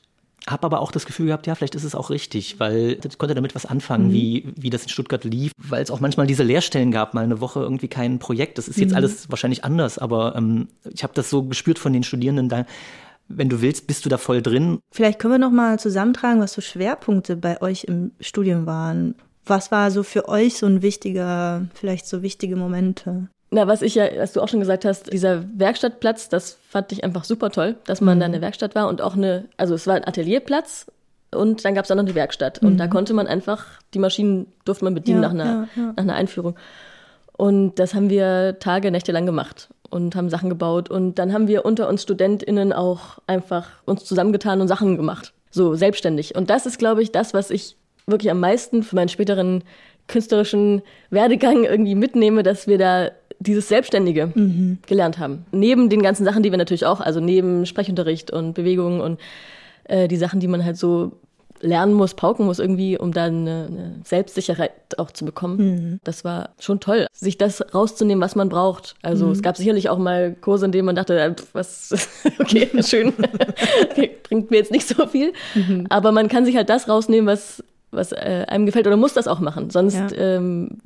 habe 0.47 0.65
aber 0.65 0.81
auch 0.81 0.91
das 0.91 1.05
Gefühl 1.05 1.27
gehabt, 1.27 1.47
ja, 1.47 1.55
vielleicht 1.55 1.75
ist 1.75 1.83
es 1.83 1.95
auch 1.95 2.09
richtig, 2.09 2.59
weil 2.59 2.99
ich 3.03 3.17
konnte 3.17 3.35
damit 3.35 3.55
was 3.55 3.65
anfangen, 3.65 4.11
wie, 4.11 4.53
wie 4.55 4.69
das 4.69 4.83
in 4.83 4.89
Stuttgart 4.89 5.23
lief, 5.23 5.51
weil 5.57 5.81
es 5.81 5.91
auch 5.91 5.99
manchmal 5.99 6.27
diese 6.27 6.43
Leerstellen 6.43 6.91
gab, 6.91 7.13
mal 7.13 7.23
eine 7.23 7.39
Woche 7.39 7.61
irgendwie 7.61 7.87
kein 7.87 8.19
Projekt. 8.19 8.57
Das 8.57 8.67
ist 8.67 8.79
jetzt 8.79 8.93
alles 8.93 9.29
wahrscheinlich 9.29 9.63
anders, 9.63 9.97
aber 9.97 10.35
ähm, 10.35 10.67
ich 10.93 11.03
habe 11.03 11.13
das 11.13 11.29
so 11.29 11.43
gespürt 11.43 11.79
von 11.79 11.93
den 11.93 12.03
Studierenden 12.03 12.49
da, 12.49 12.65
wenn 13.29 13.49
du 13.49 13.61
willst, 13.61 13.87
bist 13.87 14.05
du 14.05 14.09
da 14.09 14.17
voll 14.17 14.41
drin. 14.41 14.79
Vielleicht 14.91 15.19
können 15.19 15.33
wir 15.33 15.39
noch 15.39 15.51
mal 15.51 15.79
zusammentragen, 15.79 16.41
was 16.41 16.53
so 16.53 16.61
Schwerpunkte 16.61 17.35
bei 17.35 17.61
euch 17.61 17.85
im 17.85 18.11
Studium 18.19 18.65
waren. 18.65 19.15
Was 19.45 19.71
war 19.71 19.91
so 19.91 20.03
für 20.03 20.27
euch 20.29 20.57
so 20.57 20.65
ein 20.65 20.81
wichtiger, 20.81 21.67
vielleicht 21.73 22.05
so 22.05 22.21
wichtige 22.21 22.55
Momente? 22.55 23.29
Na, 23.53 23.67
was 23.67 23.83
ich 23.83 23.93
ja, 23.93 24.05
was 24.17 24.33
du 24.33 24.41
auch 24.41 24.47
schon 24.47 24.61
gesagt 24.61 24.83
hast, 24.83 25.13
dieser 25.13 25.43
Werkstattplatz, 25.55 26.27
das 26.27 26.57
fand 26.69 26.91
ich 26.91 27.03
einfach 27.03 27.23
super 27.23 27.51
toll, 27.51 27.75
dass 27.85 28.01
man 28.01 28.19
da 28.19 28.25
in 28.25 28.31
der 28.31 28.41
Werkstatt 28.41 28.73
war 28.73 28.87
und 28.87 28.99
auch 28.99 29.15
eine, 29.15 29.45
also 29.57 29.75
es 29.75 29.85
war 29.85 29.93
ein 29.93 30.07
Atelierplatz 30.07 30.87
und 31.31 31.63
dann 31.63 31.75
gab 31.75 31.83
es 31.83 31.89
da 31.89 31.95
noch 31.95 32.03
eine 32.03 32.15
Werkstatt 32.15 32.59
und 32.63 32.77
da 32.77 32.87
konnte 32.87 33.13
man 33.13 33.27
einfach, 33.27 33.65
die 33.93 33.99
Maschinen 33.99 34.47
durfte 34.65 34.85
man 34.85 34.95
bedienen 34.95 35.21
Ja, 35.21 35.29
nach, 35.29 35.31
einer, 35.31 35.67
ja, 35.75 35.81
ja. 35.83 35.87
nach 35.95 36.03
einer 36.03 36.15
Einführung. 36.15 36.55
Und 37.35 37.77
das 37.77 37.93
haben 37.93 38.09
wir 38.09 38.57
Tage, 38.59 38.89
Nächte 38.89 39.11
lang 39.11 39.27
gemacht 39.27 39.69
und 39.91 40.15
haben 40.15 40.29
Sachen 40.29 40.49
gebaut 40.49 40.89
und 40.89 41.19
dann 41.19 41.31
haben 41.31 41.47
wir 41.47 41.63
unter 41.63 41.87
uns 41.89 42.01
StudentInnen 42.01 42.73
auch 42.73 43.19
einfach 43.27 43.69
uns 43.85 44.03
zusammengetan 44.03 44.61
und 44.61 44.67
Sachen 44.67 44.97
gemacht. 44.97 45.31
So 45.51 45.75
selbstständig. 45.75 46.35
Und 46.35 46.49
das 46.49 46.65
ist, 46.65 46.79
glaube 46.79 47.03
ich, 47.03 47.11
das, 47.11 47.35
was 47.35 47.51
ich 47.51 47.75
wirklich 48.07 48.31
am 48.31 48.39
meisten 48.39 48.81
für 48.81 48.95
meinen 48.95 49.09
späteren 49.09 49.63
künstlerischen 50.07 50.81
Werdegang 51.09 51.63
irgendwie 51.63 51.95
mitnehme, 51.95 52.43
dass 52.43 52.67
wir 52.67 52.77
da 52.77 53.11
dieses 53.43 53.67
Selbstständige 53.67 54.31
gelernt 54.87 55.19
haben. 55.19 55.45
Neben 55.51 55.89
den 55.89 56.01
ganzen 56.01 56.25
Sachen, 56.25 56.43
die 56.43 56.51
wir 56.51 56.57
natürlich 56.57 56.85
auch, 56.85 56.99
also 57.01 57.19
neben 57.19 57.65
Sprechunterricht 57.65 58.31
und 58.31 58.53
Bewegungen 58.53 59.01
und 59.01 59.19
äh, 59.85 60.07
die 60.07 60.17
Sachen, 60.17 60.39
die 60.39 60.47
man 60.47 60.63
halt 60.65 60.77
so 60.77 61.11
lernen 61.61 61.93
muss, 61.93 62.13
pauken 62.13 62.45
muss 62.45 62.59
irgendwie, 62.59 62.97
um 62.97 63.13
dann 63.13 63.47
eine, 63.47 63.67
eine 63.69 63.95
Selbstsicherheit 64.03 64.71
auch 64.97 65.11
zu 65.11 65.23
bekommen. 65.23 65.99
Das 66.03 66.25
war 66.25 66.49
schon 66.59 66.81
toll, 66.81 67.07
sich 67.13 67.37
das 67.37 67.63
rauszunehmen, 67.73 68.21
was 68.21 68.35
man 68.35 68.49
braucht. 68.49 68.95
Also 69.01 69.31
es 69.31 69.41
gab 69.41 69.55
sicherlich 69.55 69.87
auch 69.89 69.97
mal 69.97 70.35
Kurse, 70.41 70.65
in 70.65 70.73
denen 70.73 70.85
man 70.85 70.95
dachte, 70.95 71.17
äh, 71.17 71.33
was, 71.53 72.09
okay, 72.39 72.67
schön, 72.83 73.13
bringt 74.23 74.51
mir 74.51 74.57
jetzt 74.57 74.71
nicht 74.71 74.87
so 74.87 75.07
viel. 75.07 75.33
Aber 75.89 76.11
man 76.11 76.27
kann 76.27 76.43
sich 76.45 76.55
halt 76.57 76.69
das 76.69 76.89
rausnehmen, 76.89 77.27
was, 77.27 77.63
was 77.91 78.11
äh, 78.11 78.45
einem 78.47 78.65
gefällt 78.65 78.87
oder 78.87 78.97
muss 78.97 79.13
das 79.13 79.27
auch 79.27 79.39
machen. 79.39 79.69
Sonst 79.69 79.95
Ja. 79.95 80.07
ähm, 80.17 80.79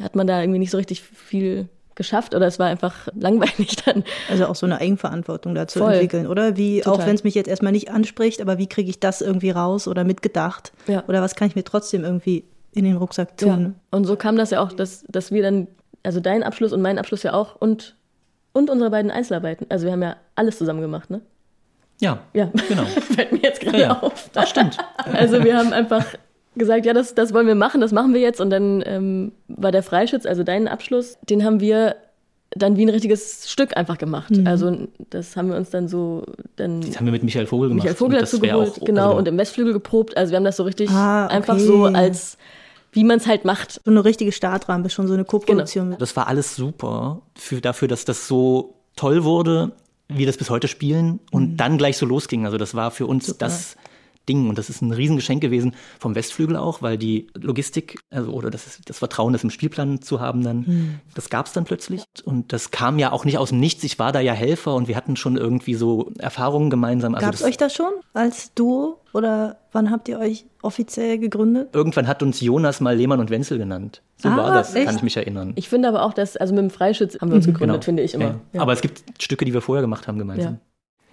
hat 0.00 0.14
man 0.16 0.26
da 0.26 0.40
irgendwie 0.40 0.58
nicht 0.60 0.70
so 0.70 0.78
richtig 0.78 1.02
viel 1.02 1.68
geschafft 1.96 2.34
oder 2.34 2.46
es 2.46 2.58
war 2.58 2.66
einfach 2.68 3.08
langweilig 3.14 3.76
dann. 3.84 4.04
Also 4.30 4.46
auch 4.46 4.54
so 4.54 4.66
eine 4.66 4.78
Eigenverantwortung 4.80 5.54
dazu 5.54 5.80
Voll. 5.80 5.94
entwickeln, 5.94 6.26
oder? 6.28 6.56
Wie, 6.56 6.80
Total. 6.80 6.92
auch 7.02 7.06
wenn 7.06 7.14
es 7.16 7.24
mich 7.24 7.34
jetzt 7.34 7.48
erstmal 7.48 7.72
nicht 7.72 7.90
anspricht, 7.90 8.40
aber 8.40 8.58
wie 8.58 8.68
kriege 8.68 8.88
ich 8.90 9.00
das 9.00 9.20
irgendwie 9.20 9.50
raus 9.50 9.88
oder 9.88 10.04
mitgedacht? 10.04 10.72
Ja. 10.86 11.02
Oder 11.08 11.22
was 11.22 11.34
kann 11.34 11.48
ich 11.48 11.56
mir 11.56 11.64
trotzdem 11.64 12.04
irgendwie 12.04 12.44
in 12.72 12.84
den 12.84 12.96
Rucksack 12.96 13.30
Ja. 13.40 13.54
tun? 13.54 13.74
Und 13.90 14.04
so 14.04 14.14
kam 14.16 14.36
das 14.36 14.50
ja 14.50 14.60
auch, 14.62 14.72
dass, 14.72 15.04
dass 15.08 15.32
wir 15.32 15.42
dann, 15.42 15.66
also 16.02 16.20
dein 16.20 16.42
Abschluss 16.44 16.72
und 16.72 16.82
mein 16.82 16.98
Abschluss 16.98 17.22
ja 17.24 17.32
auch 17.32 17.56
und, 17.56 17.96
und 18.52 18.70
unsere 18.70 18.90
beiden 18.90 19.10
Einzelarbeiten. 19.10 19.66
Also 19.70 19.86
wir 19.86 19.92
haben 19.92 20.02
ja 20.02 20.16
alles 20.36 20.58
zusammen 20.58 20.80
gemacht, 20.82 21.10
ne? 21.10 21.20
Ja, 22.00 22.18
Ja, 22.34 22.50
genau. 22.68 22.84
fällt 23.14 23.32
mir 23.32 23.40
jetzt 23.42 23.60
gerade 23.60 23.78
Ja, 23.78 23.84
ja. 23.88 24.02
auf. 24.02 24.28
Das 24.34 24.50
stimmt. 24.50 24.76
Also 25.14 25.42
wir 25.42 25.56
haben 25.56 25.72
einfach 25.72 26.04
gesagt, 26.56 26.86
ja, 26.86 26.92
das, 26.92 27.14
das 27.14 27.32
wollen 27.32 27.46
wir 27.46 27.54
machen, 27.54 27.80
das 27.80 27.92
machen 27.92 28.14
wir 28.14 28.20
jetzt. 28.20 28.40
Und 28.40 28.50
dann 28.50 28.82
ähm, 28.86 29.32
war 29.48 29.72
der 29.72 29.82
Freischütz, 29.82 30.26
also 30.26 30.42
dein 30.42 30.68
Abschluss, 30.68 31.18
den 31.28 31.44
haben 31.44 31.60
wir 31.60 31.96
dann 32.50 32.76
wie 32.76 32.84
ein 32.84 32.88
richtiges 32.88 33.50
Stück 33.50 33.76
einfach 33.76 33.98
gemacht. 33.98 34.30
Mhm. 34.30 34.46
Also 34.46 34.88
das 35.10 35.36
haben 35.36 35.48
wir 35.48 35.56
uns 35.56 35.70
dann 35.70 35.88
so 35.88 36.24
dann. 36.56 36.80
Das 36.80 36.96
haben 36.96 37.06
wir 37.06 37.12
mit 37.12 37.22
Michael 37.22 37.46
Vogel 37.46 37.68
gemacht. 37.68 37.84
Michael 37.84 37.96
Vogel 37.96 38.20
dazu 38.20 38.40
geholt, 38.40 38.80
auch, 38.80 38.84
genau, 38.84 39.08
also 39.08 39.18
und 39.18 39.28
im 39.28 39.36
Westflügel 39.36 39.72
geprobt. 39.72 40.16
Also 40.16 40.32
wir 40.32 40.36
haben 40.36 40.44
das 40.44 40.56
so 40.56 40.62
richtig 40.62 40.90
ah, 40.90 41.26
okay. 41.26 41.34
einfach 41.34 41.58
so 41.58 41.84
als 41.84 42.38
wie 42.92 43.04
man 43.04 43.18
es 43.18 43.26
halt 43.26 43.44
macht. 43.44 43.80
So 43.84 43.90
eine 43.90 44.04
richtige 44.04 44.32
Startrampe, 44.32 44.88
schon 44.88 45.06
so 45.06 45.12
eine 45.12 45.24
Co-Produktion. 45.24 45.88
Genau. 45.88 45.98
Das 45.98 46.16
war 46.16 46.28
alles 46.28 46.56
super 46.56 47.20
für, 47.34 47.60
dafür, 47.60 47.88
dass 47.88 48.06
das 48.06 48.26
so 48.26 48.74
toll 48.96 49.22
wurde, 49.22 49.72
wie 50.08 50.24
das 50.24 50.38
bis 50.38 50.48
heute 50.48 50.66
spielen 50.66 51.20
und 51.30 51.52
mhm. 51.52 51.56
dann 51.58 51.78
gleich 51.78 51.98
so 51.98 52.06
losging. 52.06 52.46
Also 52.46 52.56
das 52.56 52.74
war 52.74 52.90
für 52.90 53.06
uns 53.06 53.26
super. 53.26 53.38
das 53.40 53.76
Ding. 54.28 54.48
Und 54.48 54.58
das 54.58 54.68
ist 54.70 54.82
ein 54.82 54.92
Riesengeschenk 54.92 55.40
gewesen 55.40 55.74
vom 55.98 56.14
Westflügel 56.14 56.56
auch, 56.56 56.82
weil 56.82 56.98
die 56.98 57.28
Logistik, 57.34 57.98
also 58.10 58.32
oder 58.32 58.50
das, 58.50 58.80
das 58.84 58.98
Vertrauen, 58.98 59.32
das 59.32 59.44
im 59.44 59.50
Spielplan 59.50 60.02
zu 60.02 60.20
haben, 60.20 60.42
dann, 60.42 60.58
mhm. 60.58 61.00
das 61.14 61.30
gab 61.30 61.46
es 61.46 61.52
dann 61.52 61.64
plötzlich. 61.64 62.02
Und 62.24 62.52
das 62.52 62.70
kam 62.70 62.98
ja 62.98 63.12
auch 63.12 63.24
nicht 63.24 63.38
aus 63.38 63.50
dem 63.50 63.60
Nichts. 63.60 63.84
Ich 63.84 63.98
war 63.98 64.12
da 64.12 64.20
ja 64.20 64.32
Helfer 64.32 64.74
und 64.74 64.88
wir 64.88 64.96
hatten 64.96 65.16
schon 65.16 65.36
irgendwie 65.36 65.74
so 65.74 66.10
Erfahrungen 66.18 66.70
gemeinsam. 66.70 67.14
Also 67.14 67.26
gab 67.26 67.34
es 67.34 67.42
euch 67.42 67.56
das 67.56 67.74
schon 67.74 67.92
als 68.12 68.52
Duo 68.54 69.00
oder 69.12 69.58
wann 69.72 69.90
habt 69.90 70.08
ihr 70.08 70.18
euch 70.18 70.44
offiziell 70.62 71.18
gegründet? 71.18 71.70
Irgendwann 71.72 72.08
hat 72.08 72.22
uns 72.22 72.40
Jonas 72.40 72.80
mal 72.80 72.96
Lehmann 72.96 73.20
und 73.20 73.30
Wenzel 73.30 73.58
genannt. 73.58 74.02
So 74.16 74.28
ah, 74.28 74.36
war 74.36 74.54
das, 74.54 74.74
echt? 74.74 74.86
kann 74.86 74.96
ich 74.96 75.02
mich 75.02 75.16
erinnern. 75.16 75.52
Ich 75.56 75.68
finde 75.68 75.88
aber 75.88 76.02
auch, 76.02 76.12
dass, 76.12 76.36
also 76.36 76.54
mit 76.54 76.62
dem 76.62 76.70
Freischütz 76.70 77.18
haben 77.20 77.30
wir 77.30 77.36
uns 77.36 77.46
mhm. 77.46 77.52
gegründet, 77.52 77.76
genau. 77.76 77.84
finde 77.84 78.02
ich 78.02 78.14
immer. 78.14 78.24
Ja. 78.24 78.40
Ja. 78.54 78.60
Aber 78.62 78.72
es 78.72 78.80
gibt 78.80 79.22
Stücke, 79.22 79.44
die 79.44 79.54
wir 79.54 79.60
vorher 79.60 79.82
gemacht 79.82 80.08
haben 80.08 80.18
gemeinsam. 80.18 80.54
Ja. 80.54 80.60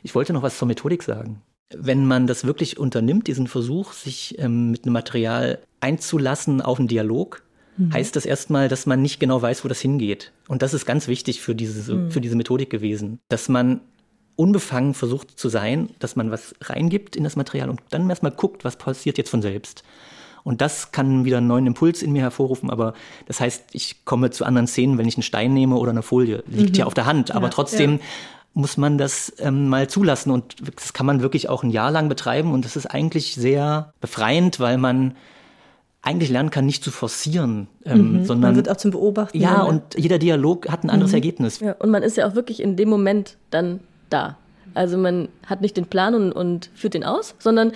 Ich 0.01 0.15
wollte 0.15 0.34
noch 0.34 0.41
was 0.41 0.58
zur 0.58 0.67
Methodik 0.67 1.03
sagen 1.03 1.41
wenn 1.75 2.05
man 2.05 2.27
das 2.27 2.46
wirklich 2.46 2.77
unternimmt, 2.77 3.27
diesen 3.27 3.48
Versuch, 3.48 3.93
sich 3.93 4.38
ähm, 4.39 4.72
mit 4.72 4.86
einem 4.86 4.93
Material 4.93 5.60
einzulassen 5.79 6.62
auf 6.62 6.79
einen 6.79 6.88
Dialog, 6.88 7.43
mhm. 7.77 7.93
heißt 7.93 8.15
das 8.15 8.25
erstmal, 8.25 8.67
dass 8.67 8.86
man 8.86 9.01
nicht 9.01 9.20
genau 9.20 9.41
weiß, 9.41 9.63
wo 9.63 9.67
das 9.67 9.82
hingeht. 9.82 10.32
Und 10.48 10.62
das 10.62 10.74
ist 10.74 10.86
ganz 10.86 11.08
wichtig 11.08 11.41
für 11.41 11.55
diese, 11.55 11.93
mhm. 11.93 12.12
für 12.12 12.22
diese 12.22 12.36
Methodik 12.36 12.70
gewesen, 12.70 13.20
dass 13.29 13.50
man 13.50 13.82
unbefangen 14.36 14.93
versucht 14.93 15.38
zu 15.39 15.50
sein, 15.50 15.89
dass 16.00 16.15
man 16.15 16.32
was 16.32 16.55
reingibt 16.62 17.15
in 17.15 17.24
das 17.24 17.36
Material 17.36 17.70
und 17.70 17.82
dann 17.91 18.10
erstmal 18.10 18.32
guckt, 18.32 18.65
was 18.65 18.77
passiert 18.77 19.17
jetzt 19.17 19.29
von 19.29 19.41
selbst. 19.41 19.84
Und 20.43 20.60
das 20.60 20.91
kann 20.91 21.24
wieder 21.24 21.38
einen 21.38 21.48
neuen 21.48 21.67
Impuls 21.67 22.01
in 22.01 22.12
mir 22.12 22.24
hervorrufen, 22.24 22.70
aber 22.70 22.96
das 23.27 23.39
heißt, 23.39 23.63
ich 23.72 24.03
komme 24.03 24.29
zu 24.32 24.43
anderen 24.43 24.67
Szenen, 24.67 24.98
wenn 24.98 25.08
ich 25.08 25.15
einen 25.15 25.24
Stein 25.24 25.53
nehme 25.53 25.75
oder 25.75 25.91
eine 25.91 26.01
Folie. 26.01 26.43
Liegt 26.48 26.72
mhm. 26.72 26.79
ja 26.79 26.86
auf 26.86 26.93
der 26.93 27.05
Hand, 27.05 27.32
aber 27.32 27.48
ja, 27.48 27.51
trotzdem 27.51 27.93
ja 27.93 28.05
muss 28.53 28.77
man 28.77 28.98
das 28.98 29.33
ähm, 29.39 29.67
mal 29.67 29.89
zulassen. 29.89 30.31
Und 30.31 30.55
das 30.75 30.93
kann 30.93 31.05
man 31.05 31.22
wirklich 31.22 31.50
auch 31.50 31.63
ein 31.63 31.69
Jahr 31.69 31.91
lang 31.91 32.10
betreiben. 32.10 32.51
Und 32.53 32.65
das 32.65 32.75
ist 32.75 32.86
eigentlich 32.86 33.36
sehr 33.36 33.93
befreiend, 34.00 34.60
weil 34.60 34.77
man 34.77 35.15
eigentlich 36.03 36.29
lernen 36.29 36.50
kann, 36.50 36.65
nicht 36.65 36.83
zu 36.83 36.91
forcieren, 36.91 37.67
ähm, 37.86 38.19
mhm. 38.19 38.25
sondern 38.25 38.51
man 38.51 38.55
wird 38.57 38.69
auch 38.69 38.75
zum 38.75 38.91
Beobachten. 38.91 39.39
Ja, 39.39 39.63
und 39.63 39.81
jeder 39.98 40.19
Dialog 40.19 40.69
hat 40.69 40.83
ein 40.83 40.89
anderes 40.89 41.12
mhm. 41.12 41.17
Ergebnis. 41.17 41.60
Ja, 41.62 41.74
und 41.79 41.89
man 41.89 42.03
ist 42.03 42.17
ja 42.17 42.27
auch 42.27 42.36
wirklich 42.36 42.62
in 42.62 42.75
dem 42.75 42.89
Moment 42.89 43.38
dann 43.51 43.79
da. 44.10 44.38
Also 44.74 44.98
man 44.98 45.29
hat 45.45 45.62
nicht 45.62 45.77
den 45.77 45.86
Plan 45.86 46.13
und, 46.13 46.33
und 46.33 46.69
führt 46.75 46.93
den 46.93 47.05
aus, 47.05 47.36
sondern 47.39 47.72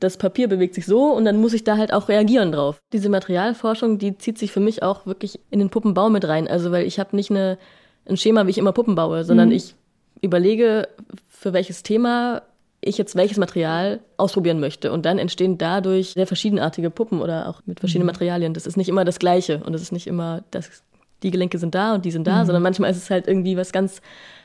das 0.00 0.16
Papier 0.16 0.48
bewegt 0.48 0.74
sich 0.74 0.86
so 0.86 1.12
und 1.12 1.24
dann 1.24 1.36
muss 1.40 1.52
ich 1.52 1.64
da 1.64 1.76
halt 1.76 1.92
auch 1.92 2.08
reagieren 2.08 2.52
drauf. 2.52 2.80
Diese 2.92 3.08
Materialforschung, 3.08 3.98
die 3.98 4.16
zieht 4.18 4.38
sich 4.38 4.50
für 4.50 4.60
mich 4.60 4.82
auch 4.82 5.06
wirklich 5.06 5.40
in 5.50 5.58
den 5.58 5.70
Puppenbau 5.70 6.10
mit 6.10 6.26
rein. 6.26 6.48
Also 6.48 6.72
weil 6.72 6.86
ich 6.86 6.98
habe 6.98 7.14
nicht 7.14 7.30
eine, 7.30 7.58
ein 8.06 8.16
Schema, 8.16 8.46
wie 8.46 8.50
ich 8.50 8.58
immer 8.58 8.72
Puppen 8.72 8.94
baue, 8.94 9.24
sondern 9.24 9.48
mhm. 9.48 9.54
ich 9.54 9.74
überlege, 10.20 10.88
für 11.28 11.52
welches 11.52 11.82
Thema 11.82 12.42
ich 12.80 12.96
jetzt 12.96 13.16
welches 13.16 13.38
Material 13.38 14.00
ausprobieren 14.16 14.60
möchte. 14.60 14.92
Und 14.92 15.04
dann 15.04 15.18
entstehen 15.18 15.58
dadurch 15.58 16.10
sehr 16.10 16.26
verschiedenartige 16.26 16.90
Puppen 16.90 17.20
oder 17.20 17.48
auch 17.48 17.60
mit 17.66 17.80
verschiedenen 17.80 18.06
mhm. 18.06 18.12
Materialien. 18.12 18.54
Das 18.54 18.66
ist 18.66 18.76
nicht 18.76 18.88
immer 18.88 19.04
das 19.04 19.18
Gleiche 19.18 19.62
und 19.64 19.74
es 19.74 19.82
ist 19.82 19.92
nicht 19.92 20.06
immer, 20.06 20.44
dass 20.50 20.82
die 21.22 21.30
Gelenke 21.30 21.58
sind 21.58 21.74
da 21.74 21.94
und 21.94 22.04
die 22.04 22.12
sind 22.12 22.26
da, 22.26 22.42
mhm. 22.42 22.46
sondern 22.46 22.62
manchmal 22.62 22.90
ist 22.90 22.98
es 22.98 23.10
halt 23.10 23.26
irgendwie 23.26 23.56
was 23.56 23.72
ganz 23.72 24.00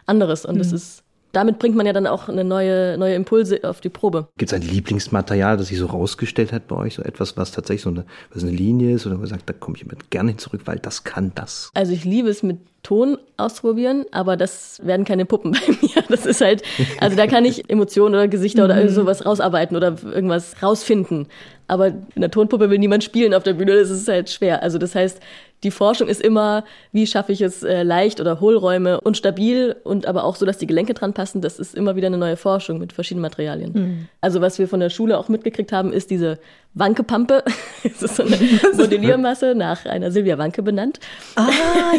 anderes. 0.05 0.45
Und 0.45 0.55
mhm. 0.55 0.59
das 0.59 0.71
ist 0.71 1.03
damit 1.33 1.59
bringt 1.59 1.75
man 1.75 1.85
ja 1.85 1.93
dann 1.93 2.07
auch 2.07 2.29
eine 2.29 2.43
neue, 2.43 2.97
neue 2.97 3.15
Impulse 3.15 3.59
auf 3.63 3.81
die 3.81 3.89
Probe. 3.89 4.27
Gibt 4.37 4.51
es 4.51 4.55
ein 4.55 4.61
Lieblingsmaterial, 4.61 5.57
das 5.57 5.67
sich 5.67 5.79
so 5.79 5.87
rausgestellt 5.87 6.53
hat 6.53 6.67
bei 6.67 6.75
euch? 6.77 6.93
So 6.93 7.01
etwas, 7.01 7.35
was 7.35 7.51
tatsächlich 7.51 7.81
so 7.81 7.89
eine, 7.89 8.05
was 8.31 8.43
eine 8.43 8.51
Linie 8.51 8.95
ist 8.95 9.05
oder 9.07 9.15
wo 9.15 9.19
man 9.19 9.27
sagt, 9.27 9.49
da 9.49 9.53
komme 9.53 9.75
ich 9.75 9.83
immer 9.83 9.95
gerne 10.11 10.29
hin 10.29 10.37
zurück, 10.37 10.61
weil 10.65 10.77
das 10.77 11.03
kann 11.03 11.31
das? 11.35 11.71
Also 11.73 11.91
ich 11.91 12.05
liebe 12.05 12.29
es 12.29 12.43
mit 12.43 12.59
Ton 12.83 13.17
auszuprobieren, 13.37 14.05
aber 14.11 14.35
das 14.37 14.79
werden 14.83 15.05
keine 15.05 15.25
Puppen 15.25 15.51
bei 15.53 15.73
mir. 15.81 16.03
Das 16.09 16.25
ist 16.25 16.41
halt, 16.41 16.61
also 16.99 17.15
da 17.15 17.27
kann 17.27 17.45
ich 17.45 17.69
Emotionen 17.69 18.13
oder 18.13 18.27
Gesichter 18.27 18.65
oder 18.65 18.75
mhm. 18.75 18.89
sowas 18.89 19.25
rausarbeiten 19.25 19.75
oder 19.75 19.95
irgendwas 20.03 20.61
rausfinden. 20.61 21.27
Aber 21.67 21.87
in 21.87 22.21
der 22.21 22.29
Tonpuppe 22.29 22.69
will 22.69 22.77
niemand 22.77 23.03
spielen 23.03 23.33
auf 23.33 23.43
der 23.43 23.53
Bühne, 23.53 23.75
das 23.75 23.89
ist 23.89 24.07
halt 24.07 24.29
schwer. 24.29 24.61
Also 24.61 24.77
das 24.77 24.95
heißt, 24.95 25.19
die 25.63 25.71
Forschung 25.71 26.07
ist 26.07 26.21
immer, 26.21 26.63
wie 26.91 27.07
schaffe 27.07 27.31
ich 27.31 27.41
es 27.41 27.63
äh, 27.63 27.83
leicht 27.83 28.19
oder 28.19 28.39
Hohlräume 28.39 28.99
und 29.01 29.17
stabil 29.17 29.75
und 29.83 30.05
aber 30.05 30.23
auch 30.23 30.35
so, 30.35 30.45
dass 30.45 30.57
die 30.57 30.67
Gelenke 30.67 30.93
dran 30.93 31.13
passen. 31.13 31.41
Das 31.41 31.59
ist 31.59 31.75
immer 31.75 31.95
wieder 31.95 32.07
eine 32.07 32.17
neue 32.17 32.37
Forschung 32.37 32.79
mit 32.79 32.93
verschiedenen 32.93 33.21
Materialien. 33.21 33.71
Mhm. 33.73 34.07
Also 34.21 34.41
was 34.41 34.59
wir 34.59 34.67
von 34.67 34.79
der 34.79 34.89
Schule 34.89 35.17
auch 35.17 35.29
mitgekriegt 35.29 35.71
haben, 35.71 35.93
ist 35.93 36.11
diese 36.11 36.39
Wankepampe. 36.75 37.43
das 37.83 38.01
ist 38.01 38.15
so 38.15 38.23
eine 38.23 38.37
Modelliermasse 38.75 39.53
nach 39.55 39.85
einer 39.85 40.11
Silvia 40.11 40.37
Wanke 40.37 40.63
benannt. 40.63 40.99
Ah 41.35 41.49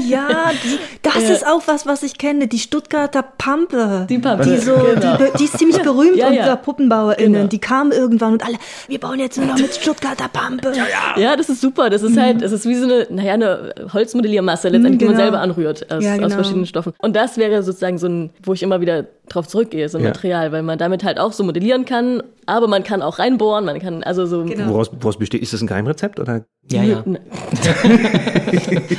ja, 0.09 0.51
die, 0.53 0.79
das 1.03 1.31
ist 1.31 1.47
auch 1.47 1.63
was, 1.67 1.87
was 1.87 2.03
ich 2.03 2.19
kenne. 2.19 2.49
Die 2.49 2.59
Stuttgarter 2.59 3.23
Pampe. 3.23 4.07
Die 4.09 4.19
Pampe. 4.19 4.45
Die, 4.45 4.59
so, 4.59 4.75
genau. 4.75 5.17
die, 5.17 5.39
die, 5.39 5.45
ist 5.45 5.59
ziemlich 5.59 5.81
berühmt 5.81 6.17
ja, 6.17 6.31
ja. 6.31 6.43
unter 6.43 6.57
PuppenbauerInnen. 6.57 7.33
Genau. 7.33 7.49
Die 7.49 7.59
kamen 7.59 7.93
irgendwann 7.93 8.35
und 8.35 8.45
alle, 8.45 8.57
wir 8.89 8.99
bauen 8.99 9.21
jetzt 9.21 9.37
nur 9.39 9.47
noch 9.47 9.59
mit 9.59 9.75
Stuttgarter 9.75 10.29
Pampe. 10.29 10.73
Ja, 10.75 10.85
ja. 10.87 11.21
ja 11.21 11.37
das 11.37 11.49
ist 11.49 11.61
super. 11.61 11.91
Das 11.91 12.03
ist 12.03 12.17
halt, 12.17 12.43
das 12.43 12.53
ist 12.53 12.67
wie 12.67 12.75
so 12.75 12.85
eine, 12.85 13.07
naja, 13.11 13.35
eine 13.35 13.75
Holzmodelliermasse 13.93 14.69
letztendlich, 14.69 14.99
genau. 14.99 15.13
die 15.13 15.17
man 15.17 15.17
genau. 15.17 15.25
selber 15.25 15.41
anrührt 15.41 15.93
aus, 15.93 16.03
ja, 16.03 16.15
genau. 16.15 16.27
aus, 16.27 16.35
verschiedenen 16.35 16.67
Stoffen. 16.67 16.93
Und 16.99 17.15
das 17.15 17.37
wäre 17.37 17.63
sozusagen 17.63 17.99
so 17.99 18.09
ein, 18.09 18.31
wo 18.43 18.53
ich 18.55 18.63
immer 18.63 18.81
wieder 18.81 19.05
drauf 19.29 19.49
zurückgehe, 19.49 19.89
so 19.89 19.99
ein 19.99 20.05
ja. 20.05 20.11
Material, 20.11 20.53
weil 20.53 20.63
man 20.63 20.79
damit 20.79 21.03
halt 21.05 21.19
auch 21.19 21.33
so 21.33 21.45
modellieren 21.45 21.85
kann, 21.85 22.23
aber 22.47 22.69
man 22.69 22.85
kann 22.85 23.03
auch 23.03 23.19
reinbohren, 23.19 23.65
man 23.65 23.81
kann 23.81 24.03
also 24.03 24.27
so. 24.27 24.45
Genau. 24.45 24.69
Woraus, 24.69 24.91
woraus 25.01 25.19
besteht? 25.19 25.43
Ist 25.43 25.53
das 25.53 25.63
ein 25.63 25.67
Geheimrezept 25.67 26.21
oder? 26.21 26.45
Ja, 26.71 26.83
ja. 26.83 26.99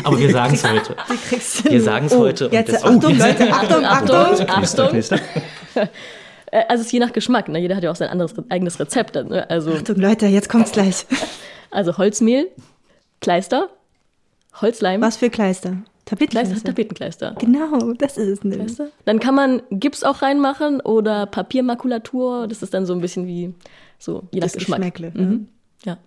aber 0.04 0.20
wir 0.20 0.32
sagen 0.32 0.54
es 0.56 0.64
heute. 0.64 0.96
Wir 1.70 1.82
sagen 1.82 2.06
es 2.08 2.14
oh, 2.14 2.20
heute. 2.20 2.50
Jetzt, 2.52 2.84
Achtung, 2.84 3.18
Leute, 3.18 3.52
Achtung, 3.52 3.86
Achtung, 3.86 4.50
Achtung. 4.50 4.90
Achtung. 4.94 5.02
Äh, 6.52 6.64
also 6.70 6.82
es 6.82 6.88
ist 6.88 6.94
je 6.94 7.00
nach 7.00 7.12
Geschmack. 7.12 7.50
Ne? 7.50 7.58
Jeder 7.58 7.76
hat 7.76 7.84
ja 7.84 7.90
auch 7.90 7.96
sein 7.96 8.08
anderes 8.08 8.34
eigenes 8.50 8.80
Rezept. 8.80 9.16
Ne? 9.16 9.50
Also, 9.50 9.74
Achtung, 9.74 9.96
Leute, 9.96 10.28
jetzt 10.28 10.48
kommt's 10.48 10.72
gleich. 10.72 11.08
Also 11.72 11.98
Holzmehl, 11.98 12.48
Kleister, 13.20 13.70
Holzleim. 14.62 15.02
Was 15.02 15.18
für 15.18 15.32
Kleister? 15.32 15.78
Tapetenkleister. 16.06 16.64
Tapetenkleister. 16.64 17.36
Genau, 17.40 17.94
das 17.94 18.18
ist 18.18 18.28
es 18.28 18.44
nämlich. 18.44 18.78
Dann 19.06 19.20
kann 19.20 19.36
man 19.36 19.62
Gips 19.72 20.04
auch 20.04 20.22
reinmachen 20.22 20.80
oder 20.82 21.26
Papiermakulatur. 21.26 22.48
Das 22.48 22.62
ist 22.62 22.74
dann 22.74 22.86
so 22.86 22.94
ein 22.94 23.02
bisschen 23.02 23.26
wie 23.26 23.54
so 23.98 24.24
je 24.32 24.40
nach 24.40 24.52
Geschmack. 24.52 24.80
Geschmäckle. 24.80 25.12
Mhm. 25.14 25.48
Ja. 25.84 25.98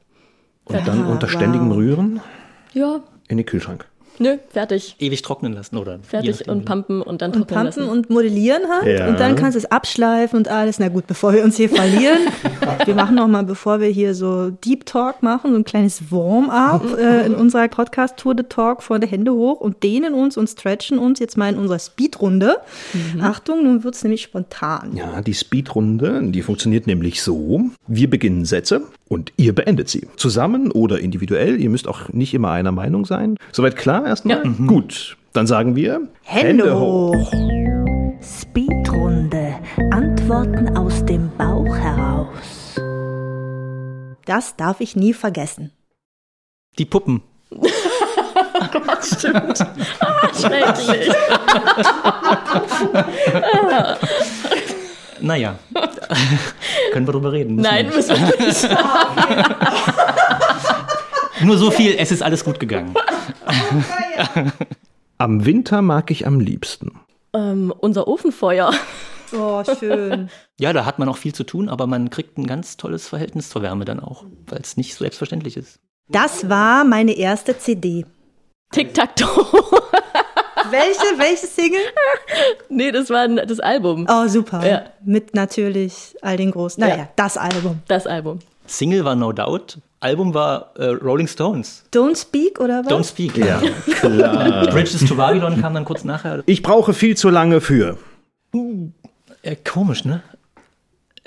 Und 0.65 0.87
dann 0.87 1.07
unter 1.07 1.29
ständigem 1.29 1.71
wow. 1.71 1.77
Rühren? 1.77 2.21
Ja. 2.75 3.01
In 3.29 3.39
den 3.39 3.47
Kühlschrank. 3.47 3.89
Nö, 4.19 4.37
fertig. 4.49 4.97
Ewig 4.99 5.23
trocknen 5.23 5.53
lassen, 5.53 5.77
oder? 5.77 5.99
Fertig 6.03 6.49
und 6.49 6.65
pumpen 6.65 7.03
und 7.03 7.23
dann 7.23 7.33
und 7.33 7.49
trocknen 7.49 7.65
pumpen 7.65 7.83
lassen. 7.85 7.89
und 7.89 8.11
modellieren 8.11 8.63
halt. 8.69 8.99
Ja. 8.99 9.09
Und 9.09 9.21
dann 9.21 9.37
kannst 9.37 9.55
du 9.55 9.59
es 9.59 9.71
abschleifen 9.71 10.39
und 10.39 10.49
alles. 10.49 10.79
Na 10.79 10.89
gut, 10.89 11.07
bevor 11.07 11.33
wir 11.33 11.45
uns 11.45 11.57
hier 11.57 11.69
verlieren, 11.69 12.19
wir 12.85 12.95
machen 12.95 13.17
noch 13.17 13.29
mal, 13.29 13.45
bevor 13.45 13.81
wir 13.81 13.89
hier 13.89 14.15
so 14.15 14.51
Deep 14.51 14.87
Talk 14.87 15.23
machen, 15.23 15.53
so 15.53 15.57
ein 15.57 15.65
kleines 15.65 16.11
Warm-up 16.11 16.99
äh, 16.99 17.27
in 17.27 17.35
unserer 17.35 17.69
Podcast-Tour 17.69 18.35
de 18.35 18.47
Talk 18.49 18.83
von 18.83 19.01
der 19.01 19.11
Hände 19.11 19.33
hoch 19.33 19.61
und 19.61 19.83
dehnen 19.83 20.15
uns 20.15 20.37
und 20.37 20.49
stretchen 20.49 20.99
uns 20.99 21.19
jetzt 21.19 21.37
mal 21.37 21.53
in 21.53 21.59
unserer 21.59 21.79
Speedrunde. 21.79 22.57
Mhm. 22.93 23.21
Achtung, 23.21 23.65
nun 23.65 23.85
wird 23.85 23.95
es 23.95 24.03
nämlich 24.03 24.23
spontan. 24.23 24.97
Ja, 24.97 25.23
die 25.23 25.35
Speedrunde, 25.35 26.21
die 26.25 26.43
funktioniert 26.43 26.87
nämlich 26.87 27.23
so. 27.23 27.63
Wir 27.87 28.11
beginnen 28.11 28.45
Sätze 28.45 28.83
und 29.09 29.33
ihr 29.37 29.55
beendet 29.55 29.89
sie. 29.89 30.07
Zusammen 30.17 30.71
oder 30.71 31.01
individuell. 31.01 31.61
Ihr 31.61 31.71
müsst 31.71 31.89
auch 31.89 32.09
nicht 32.11 32.35
immer 32.35 32.51
einer 32.51 32.73
Meinung 32.73 33.05
sein. 33.05 33.37
Soweit 33.53 33.77
klar 33.77 34.07
erstmal? 34.07 34.39
Ja. 34.39 34.45
Mhm. 34.45 34.67
Gut, 34.67 35.17
dann 35.33 35.47
sagen 35.47 35.77
wir 35.77 36.09
Hände, 36.23 36.65
Hände 36.65 36.79
hoch. 36.79 37.33
Speedrunde. 38.21 39.55
Antworten 39.91 40.77
aus 40.77 41.05
dem 41.05 41.31
Bauch 41.37 41.77
heraus. 41.77 42.77
Das 44.27 44.57
darf 44.57 44.81
ich 44.81 44.95
nie 44.97 45.15
vergessen. 45.15 45.73
Die 46.79 46.85
Puppen. 46.85 47.23
oh 47.51 47.67
Gott, 48.73 49.05
stimmt. 49.05 49.61
Ah, 50.01 50.29
schrecklich. 50.35 51.15
naja, 55.21 55.59
können 56.93 57.07
wir 57.07 57.13
drüber 57.13 57.33
reden? 57.33 57.57
Nein, 57.57 57.89
müssen 57.89 58.17
wir 58.17 58.47
nicht. 58.47 58.69
Nur 61.43 61.57
so 61.57 61.71
viel, 61.71 61.95
es 61.99 62.11
ist 62.11 62.23
alles 62.23 62.45
gut 62.45 62.59
gegangen. 62.59 62.95
Am 65.19 65.45
Winter 65.45 65.83
mag 65.83 66.11
ich 66.11 66.27
am 66.27 66.41
liebsten. 66.41 67.01
Ähm, 67.33 67.73
unser 67.77 68.09
Ofenfeuer. 68.09 68.73
Oh, 69.33 69.63
schön. 69.79 70.31
Ja, 70.59 70.73
da 70.73 70.85
hat 70.85 70.99
man 70.99 71.09
auch 71.09 71.17
viel 71.17 71.35
zu 71.35 71.45
tun, 71.45 71.69
aber 71.69 71.87
man 71.87 72.11
kriegt 72.11 72.39
ein 72.39 72.47
ganz 72.47 72.77
tolles 72.77 73.09
Verhältnis 73.09 73.51
zur 73.51 73.63
Wärme 73.63 73.85
dann 73.85 74.01
auch, 74.01 74.25
weil 74.47 74.61
es 74.61 74.77
nicht 74.77 74.95
so 74.95 75.05
selbstverständlich 75.05 75.57
ist. 75.57 75.81
Das 76.09 76.49
war 76.49 76.85
meine 76.85 77.13
erste 77.13 77.59
CD. 77.59 78.07
Tic-Tac-Toe. 78.73 79.83
Welche, 80.71 81.19
welche 81.19 81.47
Single? 81.47 81.81
Nee, 82.69 82.93
das 82.93 83.11
war 83.11 83.27
das 83.29 83.61
Album. 83.61 84.07
Oh, 84.11 84.27
super. 84.29 84.67
Ja. 84.67 84.83
Mit 85.05 85.35
natürlich 85.35 86.15
all 86.23 86.37
den 86.37 86.51
großen. 86.51 86.81
Naja, 86.81 86.97
Ja. 86.97 87.09
das 87.17 87.37
Album. 87.37 87.81
Das 87.89 88.07
Album. 88.07 88.39
Single 88.67 89.05
war 89.05 89.15
No 89.17 89.33
Doubt, 89.33 89.79
Album 90.01 90.35
war 90.35 90.73
äh, 90.77 90.85
Rolling 90.87 91.27
Stones. 91.27 91.85
Don't 91.93 92.17
Speak 92.21 92.61
oder 92.61 92.85
was? 92.85 92.93
Don't 92.93 93.09
Speak. 93.09 93.37
Ja, 93.37 93.61
klar. 93.99 94.67
Bridges 94.71 95.05
to 95.07 95.15
Babylon 95.17 95.61
kam 95.61 95.75
dann 95.75 95.85
kurz 95.85 96.05
nachher. 96.05 96.43
Ich 96.47 96.63
brauche 96.63 96.93
viel 96.93 97.17
zu 97.17 97.31
lange 97.31 97.61
für. 97.61 97.97
Äh, 99.43 99.57
komisch, 99.57 100.05
ne? 100.05 100.23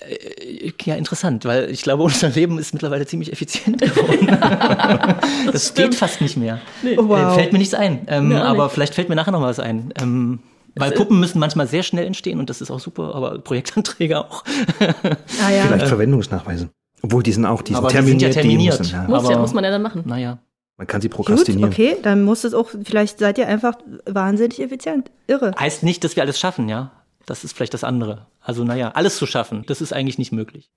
Äh, 0.07 0.71
Ja, 0.85 0.95
interessant, 0.95 1.45
weil 1.45 1.69
ich 1.69 1.81
glaube, 1.83 2.03
unser 2.03 2.29
Leben 2.29 2.57
ist 2.59 2.73
mittlerweile 2.73 3.05
ziemlich 3.05 3.31
effizient 3.31 3.81
geworden. 3.81 4.27
das 5.51 5.73
geht 5.73 5.95
fast 5.95 6.21
nicht 6.21 6.37
mehr. 6.37 6.59
Oh, 6.97 7.07
wow. 7.07 7.33
Äh, 7.33 7.35
fällt 7.39 7.53
mir 7.53 7.59
nichts 7.59 7.73
ein. 7.73 8.01
Ähm, 8.07 8.33
auch 8.35 8.41
aber 8.41 8.63
nicht. 8.65 8.73
vielleicht 8.73 8.95
fällt 8.95 9.09
mir 9.09 9.15
nachher 9.15 9.31
noch 9.31 9.41
was 9.41 9.59
ein. 9.59 9.93
Ähm, 10.01 10.39
weil 10.75 10.91
Puppen 10.91 11.19
müssen 11.19 11.39
manchmal 11.39 11.67
sehr 11.67 11.83
schnell 11.83 12.05
entstehen 12.05 12.39
und 12.39 12.49
das 12.49 12.61
ist 12.61 12.71
auch 12.71 12.79
super, 12.79 13.13
aber 13.13 13.39
Projektanträge 13.39 14.19
auch. 14.19 14.43
Ah, 14.79 15.51
ja. 15.51 15.63
Vielleicht 15.67 15.87
Verwendungsnachweise. 15.87 16.69
Obwohl, 17.03 17.23
die 17.23 17.31
sind 17.33 17.45
auch, 17.45 17.61
die 17.61 17.73
sind 17.73 17.77
Aber 17.83 17.89
die 17.89 17.95
sind 18.01 18.21
ja 18.21 18.29
terminiert. 18.29 18.33
terminiert. 18.33 18.73
Die 18.75 18.79
müssen, 18.83 18.93
ja. 18.93 19.19
Muss, 19.19 19.29
ja, 19.29 19.37
muss 19.39 19.53
man 19.53 19.63
ja 19.63 19.71
dann 19.71 19.81
machen. 19.81 20.03
Naja. 20.05 20.37
Man 20.77 20.87
kann 20.87 21.01
sie 21.01 21.09
Gut, 21.09 21.17
prokrastinieren. 21.17 21.71
okay, 21.71 21.97
dann 22.01 22.23
muss 22.23 22.43
es 22.43 22.53
auch, 22.53 22.69
vielleicht 22.83 23.19
seid 23.19 23.37
ihr 23.37 23.47
einfach 23.47 23.73
wahnsinnig 24.05 24.61
effizient. 24.61 25.11
Irre. 25.27 25.51
Heißt 25.59 25.83
nicht, 25.83 26.03
dass 26.03 26.15
wir 26.15 26.23
alles 26.23 26.39
schaffen, 26.39 26.69
ja. 26.69 26.91
Das 27.25 27.43
ist 27.43 27.55
vielleicht 27.55 27.73
das 27.73 27.83
andere. 27.83 28.27
Also, 28.41 28.63
naja, 28.63 28.91
alles 28.95 29.17
zu 29.17 29.25
schaffen, 29.25 29.63
das 29.67 29.81
ist 29.81 29.93
eigentlich 29.93 30.17
nicht 30.17 30.31
möglich. 30.31 30.69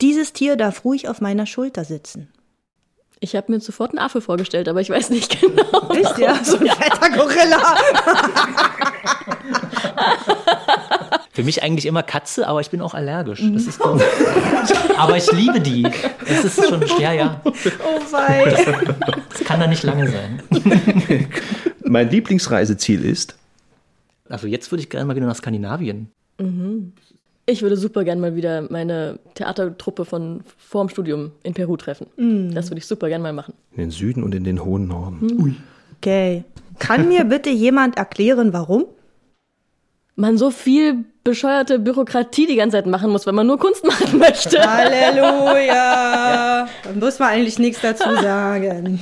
Dieses 0.00 0.32
Tier 0.32 0.56
darf 0.56 0.84
ruhig 0.84 1.08
auf 1.08 1.20
meiner 1.20 1.46
Schulter 1.46 1.84
sitzen. 1.84 2.28
Ich 3.18 3.34
habe 3.34 3.50
mir 3.50 3.60
sofort 3.60 3.92
einen 3.92 3.98
Affe 3.98 4.20
vorgestellt, 4.20 4.68
aber 4.68 4.82
ich 4.82 4.90
weiß 4.90 5.08
nicht 5.08 5.40
genau. 5.40 5.88
Echt, 5.94 6.18
ja? 6.18 6.44
So 6.44 6.58
ein 6.58 6.66
fetter 6.66 7.10
Gorilla. 7.16 7.76
Für 11.32 11.42
mich 11.42 11.62
eigentlich 11.62 11.86
immer 11.86 12.02
Katze, 12.02 12.46
aber 12.48 12.60
ich 12.60 12.70
bin 12.70 12.80
auch 12.80 12.94
allergisch. 12.94 13.42
Mhm. 13.42 13.54
Das 13.54 13.66
ist 13.66 13.78
doof. 13.80 14.02
aber 14.96 15.16
ich 15.18 15.30
liebe 15.32 15.60
die. 15.60 15.82
Das 16.26 16.44
ist 16.44 16.66
schon, 16.68 16.82
ja, 16.98 17.12
ja. 17.12 17.40
Oh 17.44 18.00
wei. 18.10 18.54
Das 19.30 19.44
kann 19.44 19.60
da 19.60 19.66
nicht 19.66 19.82
lange 19.82 20.10
sein. 20.10 20.42
Mein 21.84 22.10
Lieblingsreiseziel 22.10 23.04
ist, 23.04 23.36
Also 24.28 24.46
jetzt 24.46 24.70
würde 24.72 24.82
ich 24.82 24.90
gerne 24.90 25.04
mal 25.06 25.14
wieder 25.16 25.26
nach 25.26 25.36
Skandinavien. 25.36 26.10
Ich 27.48 27.62
würde 27.62 27.76
super 27.76 28.02
gern 28.02 28.18
mal 28.18 28.34
wieder 28.34 28.62
meine 28.70 29.20
Theatertruppe 29.34 30.04
von 30.04 30.40
vorm 30.58 30.88
Studium 30.88 31.30
in 31.44 31.54
Peru 31.54 31.76
treffen. 31.76 32.06
Das 32.52 32.70
würde 32.70 32.78
ich 32.78 32.86
super 32.86 33.08
gern 33.08 33.22
mal 33.22 33.32
machen. 33.32 33.54
in 33.72 33.78
den 33.78 33.90
Süden 33.92 34.24
und 34.24 34.34
in 34.34 34.42
den 34.44 34.64
hohen 34.64 34.88
Norden. 34.88 35.56
Okay. 35.98 36.42
Kann 36.80 37.08
mir 37.08 37.24
bitte 37.24 37.50
jemand 37.50 37.96
erklären, 37.96 38.52
warum? 38.52 38.86
Man 40.16 40.38
so 40.38 40.50
viel 40.50 41.04
bescheuerte 41.24 41.78
Bürokratie 41.78 42.46
die 42.46 42.56
ganze 42.56 42.76
Zeit 42.78 42.86
machen 42.86 43.10
muss, 43.10 43.26
wenn 43.26 43.34
man 43.34 43.46
nur 43.46 43.58
Kunst 43.58 43.84
machen 43.84 44.18
möchte. 44.18 44.58
Halleluja. 44.60 46.68
Da 46.84 46.90
muss 46.98 47.18
man 47.18 47.28
eigentlich 47.30 47.58
nichts 47.58 47.80
dazu 47.82 48.04
sagen. 48.22 48.98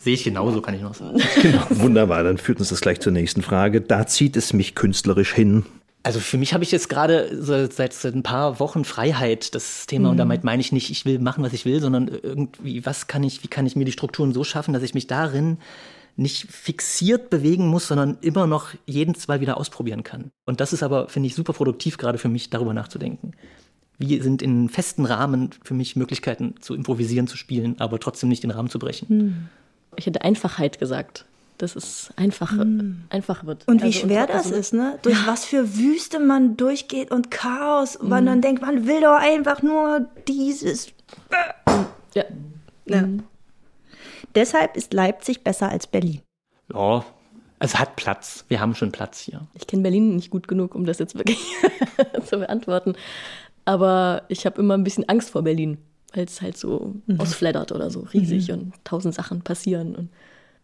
Sehe 0.00 0.14
ich 0.14 0.24
genauso, 0.24 0.60
kann 0.60 0.74
ich 0.74 0.82
noch 0.82 0.94
sagen. 0.94 1.20
Genau, 1.42 1.62
wunderbar. 1.70 2.22
Dann 2.24 2.38
führt 2.38 2.58
uns 2.60 2.68
das 2.70 2.80
gleich 2.80 3.00
zur 3.00 3.12
nächsten 3.12 3.42
Frage. 3.42 3.80
Da 3.80 4.06
zieht 4.06 4.36
es 4.36 4.52
mich 4.52 4.74
künstlerisch 4.74 5.34
hin. 5.34 5.66
Also 6.02 6.20
für 6.20 6.38
mich 6.38 6.54
habe 6.54 6.64
ich 6.64 6.70
jetzt 6.70 6.88
gerade 6.88 7.28
seit, 7.42 7.92
seit 7.92 8.14
ein 8.14 8.22
paar 8.22 8.60
Wochen 8.60 8.84
Freiheit, 8.84 9.54
das 9.54 9.86
Thema. 9.86 10.10
Und 10.10 10.16
damit 10.16 10.44
meine 10.44 10.60
ich 10.60 10.72
nicht, 10.72 10.90
ich 10.90 11.04
will 11.04 11.18
machen, 11.18 11.42
was 11.44 11.52
ich 11.52 11.64
will, 11.64 11.80
sondern 11.80 12.08
irgendwie, 12.08 12.86
was 12.86 13.08
kann 13.08 13.22
ich, 13.24 13.42
wie 13.42 13.48
kann 13.48 13.66
ich 13.66 13.76
mir 13.76 13.84
die 13.84 13.92
Strukturen 13.92 14.32
so 14.32 14.44
schaffen, 14.44 14.72
dass 14.72 14.82
ich 14.82 14.94
mich 14.94 15.06
darin 15.06 15.58
nicht 16.16 16.50
fixiert 16.50 17.30
bewegen 17.30 17.68
muss, 17.68 17.86
sondern 17.86 18.18
immer 18.20 18.46
noch 18.46 18.70
jeden 18.86 19.14
zwei 19.14 19.40
wieder 19.40 19.56
ausprobieren 19.56 20.02
kann. 20.02 20.30
Und 20.46 20.60
das 20.60 20.72
ist 20.72 20.82
aber, 20.82 21.08
finde 21.08 21.28
ich, 21.28 21.34
super 21.34 21.52
produktiv 21.52 21.96
gerade 21.96 22.18
für 22.18 22.28
mich, 22.28 22.50
darüber 22.50 22.74
nachzudenken. 22.74 23.32
Wie 23.98 24.20
sind 24.20 24.42
in 24.42 24.68
festen 24.68 25.04
Rahmen 25.04 25.50
für 25.62 25.74
mich 25.74 25.94
Möglichkeiten 25.96 26.54
zu 26.60 26.74
improvisieren, 26.74 27.26
zu 27.26 27.36
spielen, 27.36 27.80
aber 27.80 28.00
trotzdem 28.00 28.28
nicht 28.28 28.42
den 28.42 28.50
Rahmen 28.50 28.68
zu 28.68 28.78
brechen? 28.78 29.48
Ich 29.96 30.06
hätte 30.06 30.22
Einfachheit 30.22 30.78
gesagt. 30.78 31.24
Dass 31.58 31.74
es 31.74 32.10
einfach, 32.16 32.52
einfach 33.10 33.44
wird. 33.44 33.66
Und 33.66 33.82
wie 33.82 33.86
Also, 33.86 34.00
schwer 34.00 34.30
also, 34.32 34.50
das 34.50 34.58
ist, 34.58 34.74
ne? 34.74 34.98
Durch 35.02 35.26
was 35.26 35.44
für 35.44 35.76
Wüste 35.76 36.20
man 36.20 36.56
durchgeht 36.56 37.10
und 37.10 37.30
Chaos, 37.32 37.96
und 37.96 38.08
man 38.08 38.26
dann 38.26 38.40
denkt, 38.40 38.62
man 38.62 38.86
will 38.86 39.00
doch 39.00 39.18
einfach 39.18 39.62
nur 39.62 40.06
dieses. 40.28 40.88
Ja. 42.14 42.24
Ja. 42.86 43.04
Deshalb 44.34 44.76
ist 44.76 44.92
Leipzig 44.92 45.42
besser 45.42 45.68
als 45.68 45.86
Berlin. 45.86 46.20
Ja, 46.72 47.04
es 47.58 47.78
hat 47.78 47.96
Platz. 47.96 48.44
Wir 48.48 48.60
haben 48.60 48.74
schon 48.74 48.92
Platz 48.92 49.20
hier. 49.20 49.46
Ich 49.54 49.66
kenne 49.66 49.82
Berlin 49.82 50.14
nicht 50.14 50.30
gut 50.30 50.46
genug, 50.48 50.74
um 50.74 50.84
das 50.84 50.98
jetzt 50.98 51.16
wirklich 51.16 51.38
zu 52.24 52.38
beantworten. 52.38 52.94
Aber 53.64 54.22
ich 54.28 54.46
habe 54.46 54.60
immer 54.60 54.74
ein 54.74 54.84
bisschen 54.84 55.08
Angst 55.08 55.30
vor 55.30 55.42
Berlin, 55.42 55.78
weil 56.14 56.24
es 56.24 56.40
halt 56.40 56.56
so 56.56 56.94
ausflattert 57.18 57.72
oder 57.72 57.90
so 57.90 58.00
riesig 58.12 58.52
und 58.52 58.72
tausend 58.84 59.14
Sachen 59.14 59.42
passieren. 59.42 59.94
Und, 59.94 60.10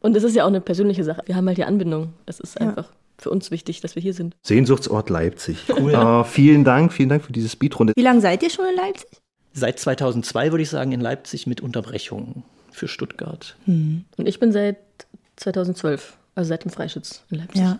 und 0.05 0.17
es 0.17 0.23
ist 0.23 0.37
ja 0.37 0.45
auch 0.45 0.49
eine 0.49 0.61
persönliche 0.61 1.03
Sache. 1.05 1.23
Wir 1.27 1.35
haben 1.37 1.47
halt 1.49 1.59
die 1.59 1.65
Anbindung. 1.65 2.13
Es 2.27 2.39
ist 2.41 2.61
einfach 2.61 2.91
für 3.19 3.31
uns 3.31 3.51
wichtig, 3.51 3.81
dass 3.81 3.95
wir 3.95 4.03
hier 4.03 4.13
sind. 4.15 4.37
Sehnsuchtsort 4.43 5.09
Leipzig. 5.11 5.59
Cool. 5.69 5.95
Oh, 5.97 6.25
vielen 6.25 6.65
Dank, 6.65 6.93
vielen 6.93 7.09
Dank 7.09 7.23
für 7.25 7.33
diese 7.33 7.49
Speedrunde. 7.49 7.93
Wie 7.97 8.03
lange 8.03 8.21
seid 8.21 8.43
ihr 8.43 8.51
schon 8.51 8.67
in 8.67 8.77
Leipzig? 8.77 9.09
Seit 9.53 9.79
2002 9.79 10.51
würde 10.53 10.63
ich 10.63 10.69
sagen 10.71 10.93
in 10.93 11.01
Leipzig 11.01 11.47
mit 11.47 11.61
Unterbrechungen 11.61 12.43
für 12.73 12.89
Stuttgart. 12.89 13.57
Und 13.67 14.05
ich 14.19 14.39
bin 14.41 14.51
seit 14.53 14.77
2012, 15.37 16.17
also 16.35 16.49
seit 16.49 16.65
dem 16.65 16.71
Freischütz 16.71 17.23
in 17.31 17.39
Leipzig. 17.39 17.61
Ja. 17.63 17.79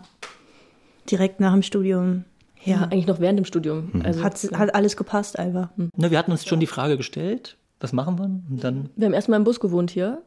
Direkt 1.11 1.39
nach 1.39 1.53
dem 1.53 1.61
Studium. 1.63 2.23
Ja, 2.63 2.75
Ja. 2.77 2.81
eigentlich 2.85 3.07
noch 3.07 3.19
während 3.19 3.37
dem 3.37 3.45
Studium. 3.45 3.91
Also 4.03 4.23
Hat, 4.23 4.35
hat 4.53 4.73
alles 4.73 4.97
gepasst, 4.97 5.37
einfach. 5.37 5.69
Ne, 5.77 6.09
wir 6.11 6.17
hatten 6.17 6.31
uns 6.31 6.45
schon 6.45 6.59
die 6.59 6.65
Frage 6.65 6.97
gestellt, 6.97 7.57
was 7.79 7.93
machen 7.93 8.17
wir? 8.17 8.23
Und 8.25 8.63
dann, 8.63 8.89
Wir 8.95 9.05
haben 9.05 9.13
erstmal 9.13 9.37
im 9.37 9.43
Bus 9.43 9.59
gewohnt 9.59 9.91
hier, 9.91 10.21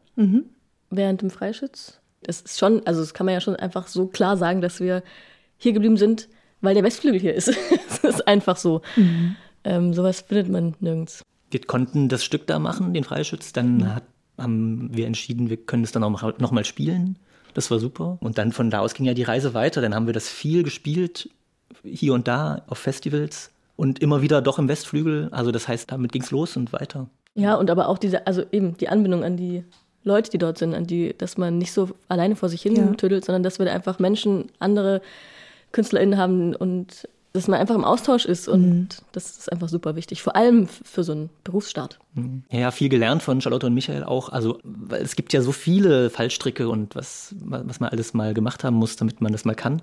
während 0.90 1.22
dem 1.22 1.30
Freischütz. 1.30 2.00
Das 2.22 2.40
ist 2.40 2.58
schon, 2.58 2.84
also 2.86 3.00
das 3.00 3.14
kann 3.14 3.26
man 3.26 3.34
ja 3.34 3.40
schon 3.40 3.56
einfach 3.56 3.86
so 3.86 4.06
klar 4.06 4.36
sagen, 4.36 4.60
dass 4.60 4.80
wir 4.80 5.02
hier 5.56 5.72
geblieben 5.72 5.96
sind, 5.96 6.28
weil 6.60 6.74
der 6.74 6.84
Westflügel 6.84 7.20
hier 7.20 7.34
ist. 7.34 7.48
Es 7.88 7.98
ist 8.14 8.28
einfach 8.28 8.56
so. 8.56 8.82
Ähm, 9.64 9.92
sowas 9.92 10.20
findet 10.20 10.48
man 10.48 10.74
nirgends. 10.80 11.22
wir 11.50 11.60
konnten 11.60 12.08
das 12.08 12.24
Stück 12.24 12.46
da 12.46 12.58
machen, 12.58 12.94
den 12.94 13.04
Freischütz. 13.04 13.52
Dann 13.52 13.94
hat, 13.94 14.04
haben 14.36 14.90
wir 14.94 15.06
entschieden, 15.06 15.50
wir 15.50 15.56
können 15.56 15.82
es 15.84 15.92
dann 15.92 16.04
auch 16.04 16.10
noch- 16.10 16.38
noch 16.38 16.50
mal 16.52 16.64
spielen. 16.64 17.18
Das 17.54 17.70
war 17.70 17.78
super. 17.80 18.18
Und 18.20 18.38
dann 18.38 18.52
von 18.52 18.70
da 18.70 18.80
aus 18.80 18.94
ging 18.94 19.06
ja 19.06 19.14
die 19.14 19.22
Reise 19.24 19.54
weiter. 19.54 19.80
Dann 19.80 19.94
haben 19.94 20.06
wir 20.06 20.12
das 20.14 20.28
viel 20.28 20.62
gespielt, 20.62 21.28
hier 21.82 22.14
und 22.14 22.28
da 22.28 22.62
auf 22.68 22.78
Festivals 22.78 23.50
und 23.76 23.98
immer 24.00 24.22
wieder 24.22 24.42
doch 24.42 24.58
im 24.58 24.68
Westflügel. 24.68 25.28
Also 25.32 25.50
das 25.50 25.66
heißt, 25.66 25.90
damit 25.90 26.12
ging 26.12 26.22
es 26.22 26.30
los 26.30 26.56
und 26.56 26.72
weiter. 26.72 27.08
Ja, 27.34 27.54
und 27.56 27.70
aber 27.70 27.88
auch 27.88 27.98
diese, 27.98 28.26
also 28.26 28.42
eben 28.52 28.76
die 28.76 28.88
Anbindung 28.88 29.24
an 29.24 29.36
die 29.36 29.64
Leute, 30.04 30.30
die 30.30 30.38
dort 30.38 30.58
sind, 30.58 30.74
an 30.74 30.86
die, 30.86 31.14
dass 31.16 31.36
man 31.36 31.58
nicht 31.58 31.72
so 31.72 31.90
alleine 32.08 32.36
vor 32.36 32.48
sich 32.48 32.62
hin 32.62 32.76
Ja. 32.76 32.92
tüdelt, 32.94 33.24
sondern 33.24 33.42
dass 33.42 33.58
wir 33.58 33.66
da 33.66 33.72
einfach 33.72 33.98
Menschen, 33.98 34.46
andere 34.58 35.02
KünstlerInnen 35.72 36.16
haben 36.18 36.54
und 36.54 37.08
dass 37.34 37.46
man 37.46 37.60
einfach 37.60 37.74
im 37.74 37.84
Austausch 37.84 38.24
ist 38.24 38.48
und 38.48 38.88
das 39.12 39.38
ist 39.38 39.52
einfach 39.52 39.68
super 39.68 39.96
wichtig. 39.96 40.22
Vor 40.22 40.34
allem 40.34 40.66
für 40.66 41.04
so 41.04 41.12
einen 41.12 41.30
Berufsstart. 41.44 41.98
Ja, 42.50 42.58
ja, 42.58 42.70
viel 42.70 42.88
gelernt 42.88 43.22
von 43.22 43.40
Charlotte 43.40 43.66
und 43.66 43.74
Michael 43.74 44.02
auch. 44.02 44.30
Also, 44.30 44.58
weil 44.64 45.02
es 45.02 45.14
gibt 45.14 45.32
ja 45.34 45.42
so 45.42 45.52
viele 45.52 46.08
Fallstricke 46.08 46.68
und 46.68 46.96
was, 46.96 47.34
was 47.40 47.80
man 47.80 47.90
alles 47.90 48.14
mal 48.14 48.32
gemacht 48.32 48.64
haben 48.64 48.76
muss, 48.76 48.96
damit 48.96 49.20
man 49.20 49.32
das 49.32 49.44
mal 49.44 49.54
kann. 49.54 49.82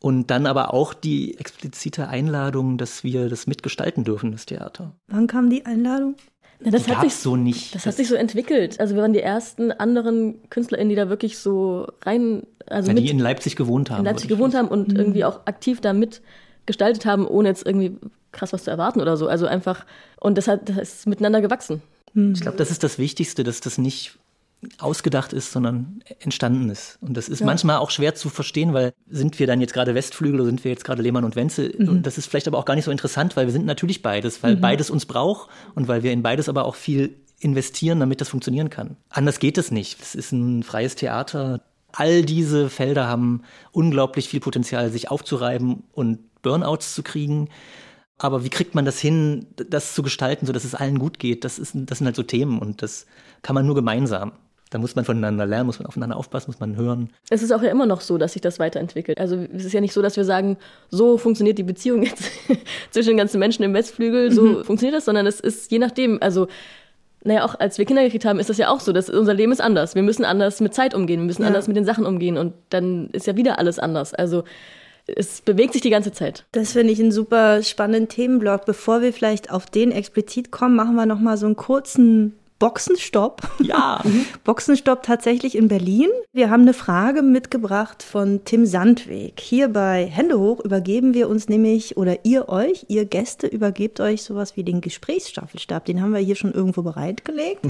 Und 0.00 0.32
dann 0.32 0.46
aber 0.46 0.74
auch 0.74 0.94
die 0.94 1.38
explizite 1.38 2.08
Einladung, 2.08 2.76
dass 2.76 3.04
wir 3.04 3.28
das 3.28 3.46
mitgestalten 3.46 4.02
dürfen, 4.02 4.32
das 4.32 4.44
Theater. 4.46 4.92
Wann 5.06 5.28
kam 5.28 5.48
die 5.48 5.64
Einladung? 5.64 6.16
Na, 6.64 6.70
das 6.70 6.84
Die 6.84 6.94
hat 6.94 7.02
sich 7.02 7.16
so 7.16 7.36
nicht. 7.36 7.74
Das 7.74 7.86
hat 7.86 7.94
sich 7.94 8.08
so 8.08 8.14
entwickelt. 8.14 8.80
Also 8.80 8.94
wir 8.94 9.02
waren 9.02 9.12
die 9.12 9.20
ersten 9.20 9.72
anderen 9.72 10.36
KünstlerInnen, 10.50 10.88
die 10.90 10.96
da 10.96 11.08
wirklich 11.08 11.38
so 11.38 11.88
rein, 12.02 12.42
also 12.66 12.88
ja, 12.88 12.94
mit 12.94 13.04
die 13.04 13.10
in 13.10 13.18
Leipzig 13.18 13.56
gewohnt 13.56 13.90
haben. 13.90 14.00
in 14.00 14.04
Leipzig 14.04 14.28
gewohnt 14.28 14.54
haben 14.54 14.68
und 14.68 14.92
irgendwie 14.92 15.24
auch 15.24 15.40
aktiv 15.46 15.80
da 15.80 15.92
mitgestaltet 15.92 17.04
haben, 17.06 17.26
ohne 17.26 17.48
jetzt 17.48 17.66
irgendwie 17.66 17.96
krass 18.32 18.52
was 18.52 18.64
zu 18.64 18.70
erwarten 18.70 19.00
oder 19.00 19.16
so. 19.16 19.26
Also 19.26 19.46
einfach, 19.46 19.84
und 20.20 20.38
das 20.38 20.48
hat 20.48 20.68
das 20.68 20.78
ist 20.78 21.06
miteinander 21.06 21.40
gewachsen. 21.40 21.82
Ich 22.14 22.42
glaube, 22.42 22.58
das 22.58 22.70
ist 22.70 22.82
das 22.82 22.98
Wichtigste, 22.98 23.42
dass 23.42 23.60
das 23.60 23.78
nicht 23.78 24.18
ausgedacht 24.78 25.32
ist, 25.32 25.50
sondern 25.50 26.02
entstanden 26.20 26.70
ist. 26.70 26.98
Und 27.00 27.16
das 27.16 27.28
ist 27.28 27.42
manchmal 27.42 27.78
auch 27.78 27.90
schwer 27.90 28.14
zu 28.14 28.28
verstehen, 28.28 28.72
weil 28.72 28.92
sind 29.08 29.38
wir 29.38 29.46
dann 29.46 29.60
jetzt 29.60 29.74
gerade 29.74 29.94
Westflügel 29.94 30.40
oder 30.40 30.46
sind 30.46 30.62
wir 30.62 30.70
jetzt 30.70 30.84
gerade 30.84 31.02
Lehmann 31.02 31.24
und 31.24 31.34
Wenzel? 31.34 31.70
Und 31.88 32.06
das 32.06 32.16
ist 32.16 32.26
vielleicht 32.26 32.46
aber 32.46 32.58
auch 32.58 32.64
gar 32.64 32.74
nicht 32.74 32.84
so 32.84 32.90
interessant, 32.90 33.36
weil 33.36 33.46
wir 33.46 33.52
sind 33.52 33.66
natürlich 33.66 34.02
beides, 34.02 34.42
weil 34.42 34.56
beides 34.56 34.88
uns 34.88 35.06
braucht 35.06 35.50
und 35.74 35.88
weil 35.88 36.02
wir 36.02 36.12
in 36.12 36.22
beides 36.22 36.48
aber 36.48 36.64
auch 36.64 36.76
viel 36.76 37.16
investieren, 37.40 37.98
damit 37.98 38.20
das 38.20 38.28
funktionieren 38.28 38.70
kann. 38.70 38.96
Anders 39.08 39.40
geht 39.40 39.58
es 39.58 39.72
nicht. 39.72 40.00
Es 40.00 40.14
ist 40.14 40.30
ein 40.30 40.62
freies 40.62 40.94
Theater. 40.94 41.62
All 41.90 42.22
diese 42.22 42.70
Felder 42.70 43.08
haben 43.08 43.42
unglaublich 43.72 44.28
viel 44.28 44.40
Potenzial, 44.40 44.90
sich 44.90 45.10
aufzureiben 45.10 45.82
und 45.92 46.20
Burnouts 46.42 46.94
zu 46.94 47.02
kriegen. 47.02 47.48
Aber 48.18 48.44
wie 48.44 48.50
kriegt 48.50 48.76
man 48.76 48.84
das 48.84 49.00
hin, 49.00 49.46
das 49.56 49.94
zu 49.94 50.02
gestalten, 50.02 50.46
sodass 50.46 50.64
es 50.64 50.76
allen 50.76 51.00
gut 51.00 51.18
geht? 51.18 51.44
Das, 51.44 51.58
ist, 51.58 51.72
das 51.74 51.98
sind 51.98 52.06
halt 52.06 52.16
so 52.16 52.22
Themen 52.22 52.60
und 52.60 52.80
das 52.80 53.06
kann 53.42 53.54
man 53.54 53.66
nur 53.66 53.74
gemeinsam. 53.74 54.32
Da 54.72 54.78
muss 54.78 54.96
man 54.96 55.04
voneinander 55.04 55.44
lernen, 55.44 55.66
muss 55.66 55.78
man 55.78 55.86
aufeinander 55.86 56.16
aufpassen, 56.16 56.46
muss 56.48 56.58
man 56.58 56.76
hören. 56.76 57.10
Es 57.28 57.42
ist 57.42 57.52
auch 57.52 57.62
ja 57.62 57.70
immer 57.70 57.84
noch 57.84 58.00
so, 58.00 58.16
dass 58.16 58.32
sich 58.32 58.40
das 58.40 58.58
weiterentwickelt. 58.58 59.20
Also 59.20 59.36
es 59.54 59.66
ist 59.66 59.74
ja 59.74 59.82
nicht 59.82 59.92
so, 59.92 60.00
dass 60.00 60.16
wir 60.16 60.24
sagen, 60.24 60.56
so 60.90 61.18
funktioniert 61.18 61.58
die 61.58 61.62
Beziehung 61.62 62.02
jetzt 62.04 62.24
zwischen 62.90 63.10
den 63.10 63.18
ganzen 63.18 63.38
Menschen 63.38 63.64
im 63.64 63.74
Westflügel, 63.74 64.32
so 64.32 64.44
mhm. 64.44 64.64
funktioniert 64.64 64.96
das, 64.96 65.04
sondern 65.04 65.26
es 65.26 65.40
ist 65.40 65.70
je 65.70 65.78
nachdem, 65.78 66.22
also 66.22 66.48
naja, 67.22 67.44
auch 67.44 67.54
als 67.60 67.76
wir 67.76 67.84
Kinder 67.84 68.02
gekriegt 68.02 68.24
haben, 68.24 68.40
ist 68.40 68.48
das 68.48 68.56
ja 68.56 68.70
auch 68.70 68.80
so, 68.80 68.92
dass 68.92 69.10
unser 69.10 69.34
Leben 69.34 69.52
ist 69.52 69.60
anders. 69.60 69.94
Wir 69.94 70.02
müssen 70.02 70.24
anders 70.24 70.60
mit 70.60 70.72
Zeit 70.72 70.94
umgehen, 70.94 71.20
wir 71.20 71.26
müssen 71.26 71.42
ja. 71.42 71.48
anders 71.48 71.68
mit 71.68 71.76
den 71.76 71.84
Sachen 71.84 72.06
umgehen 72.06 72.38
und 72.38 72.54
dann 72.70 73.10
ist 73.12 73.26
ja 73.26 73.36
wieder 73.36 73.58
alles 73.58 73.78
anders. 73.78 74.14
Also 74.14 74.42
es 75.06 75.42
bewegt 75.42 75.74
sich 75.74 75.82
die 75.82 75.90
ganze 75.90 76.12
Zeit. 76.12 76.46
Das 76.52 76.72
finde 76.72 76.94
ich 76.94 77.00
einen 77.00 77.12
super 77.12 77.62
spannenden 77.62 78.08
Themenblock. 78.08 78.64
Bevor 78.64 79.02
wir 79.02 79.12
vielleicht 79.12 79.50
auf 79.50 79.66
den 79.66 79.92
explizit 79.92 80.50
kommen, 80.50 80.76
machen 80.76 80.94
wir 80.94 81.06
noch 81.06 81.20
mal 81.20 81.36
so 81.36 81.46
einen 81.46 81.56
kurzen 81.56 82.38
Boxenstopp. 82.62 83.42
Ja. 83.58 84.00
Boxenstopp 84.44 85.02
tatsächlich 85.02 85.58
in 85.58 85.66
Berlin. 85.66 86.08
Wir 86.32 86.48
haben 86.48 86.62
eine 86.62 86.74
Frage 86.74 87.22
mitgebracht 87.22 88.04
von 88.04 88.44
Tim 88.44 88.66
Sandweg. 88.66 89.40
Hier 89.40 89.66
bei 89.66 90.06
Hände 90.06 90.38
hoch 90.38 90.60
übergeben 90.60 91.12
wir 91.12 91.28
uns 91.28 91.48
nämlich, 91.48 91.96
oder 91.96 92.24
ihr 92.24 92.48
euch, 92.48 92.86
ihr 92.86 93.04
Gäste 93.04 93.48
übergebt 93.48 93.98
euch 93.98 94.22
sowas 94.22 94.56
wie 94.56 94.62
den 94.62 94.80
Gesprächsstaffelstab. 94.80 95.86
Den 95.86 96.00
haben 96.00 96.12
wir 96.12 96.20
hier 96.20 96.36
schon 96.36 96.52
irgendwo 96.52 96.82
bereitgelegt. 96.82 97.66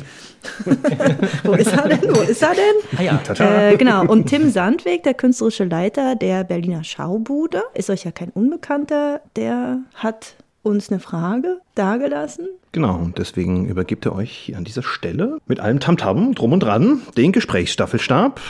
Wo 1.44 1.52
ist 1.52 1.72
er 1.72 1.88
denn? 1.88 2.14
Wo 2.14 2.20
ist 2.20 2.42
er 2.42 2.52
denn? 2.52 2.98
Ah 2.98 3.02
ja, 3.02 3.16
tata. 3.16 3.70
Äh, 3.70 3.76
genau. 3.78 4.04
Und 4.04 4.26
Tim 4.26 4.50
Sandweg, 4.50 5.04
der 5.04 5.14
künstlerische 5.14 5.64
Leiter 5.64 6.16
der 6.16 6.44
Berliner 6.44 6.84
Schaubude, 6.84 7.62
ist 7.72 7.88
euch 7.88 8.04
ja 8.04 8.10
kein 8.10 8.28
Unbekannter. 8.28 9.22
Der 9.36 9.78
hat 9.94 10.34
uns 10.62 10.90
eine 10.90 11.00
Frage 11.00 11.60
dargelassen. 11.74 12.48
Genau, 12.72 12.96
und 12.96 13.18
deswegen 13.18 13.66
übergibt 13.66 14.06
er 14.06 14.14
euch 14.14 14.54
an 14.56 14.64
dieser 14.64 14.82
Stelle 14.82 15.38
mit 15.46 15.60
allem 15.60 15.80
Tamtam 15.80 16.34
drum 16.34 16.52
und 16.52 16.60
dran 16.60 17.02
den 17.16 17.32
Gesprächsstaffelstab. 17.32 18.40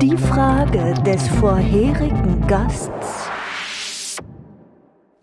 Die 0.00 0.16
Frage 0.16 0.94
des 1.04 1.28
vorherigen 1.28 2.44
Gasts. 2.46 3.30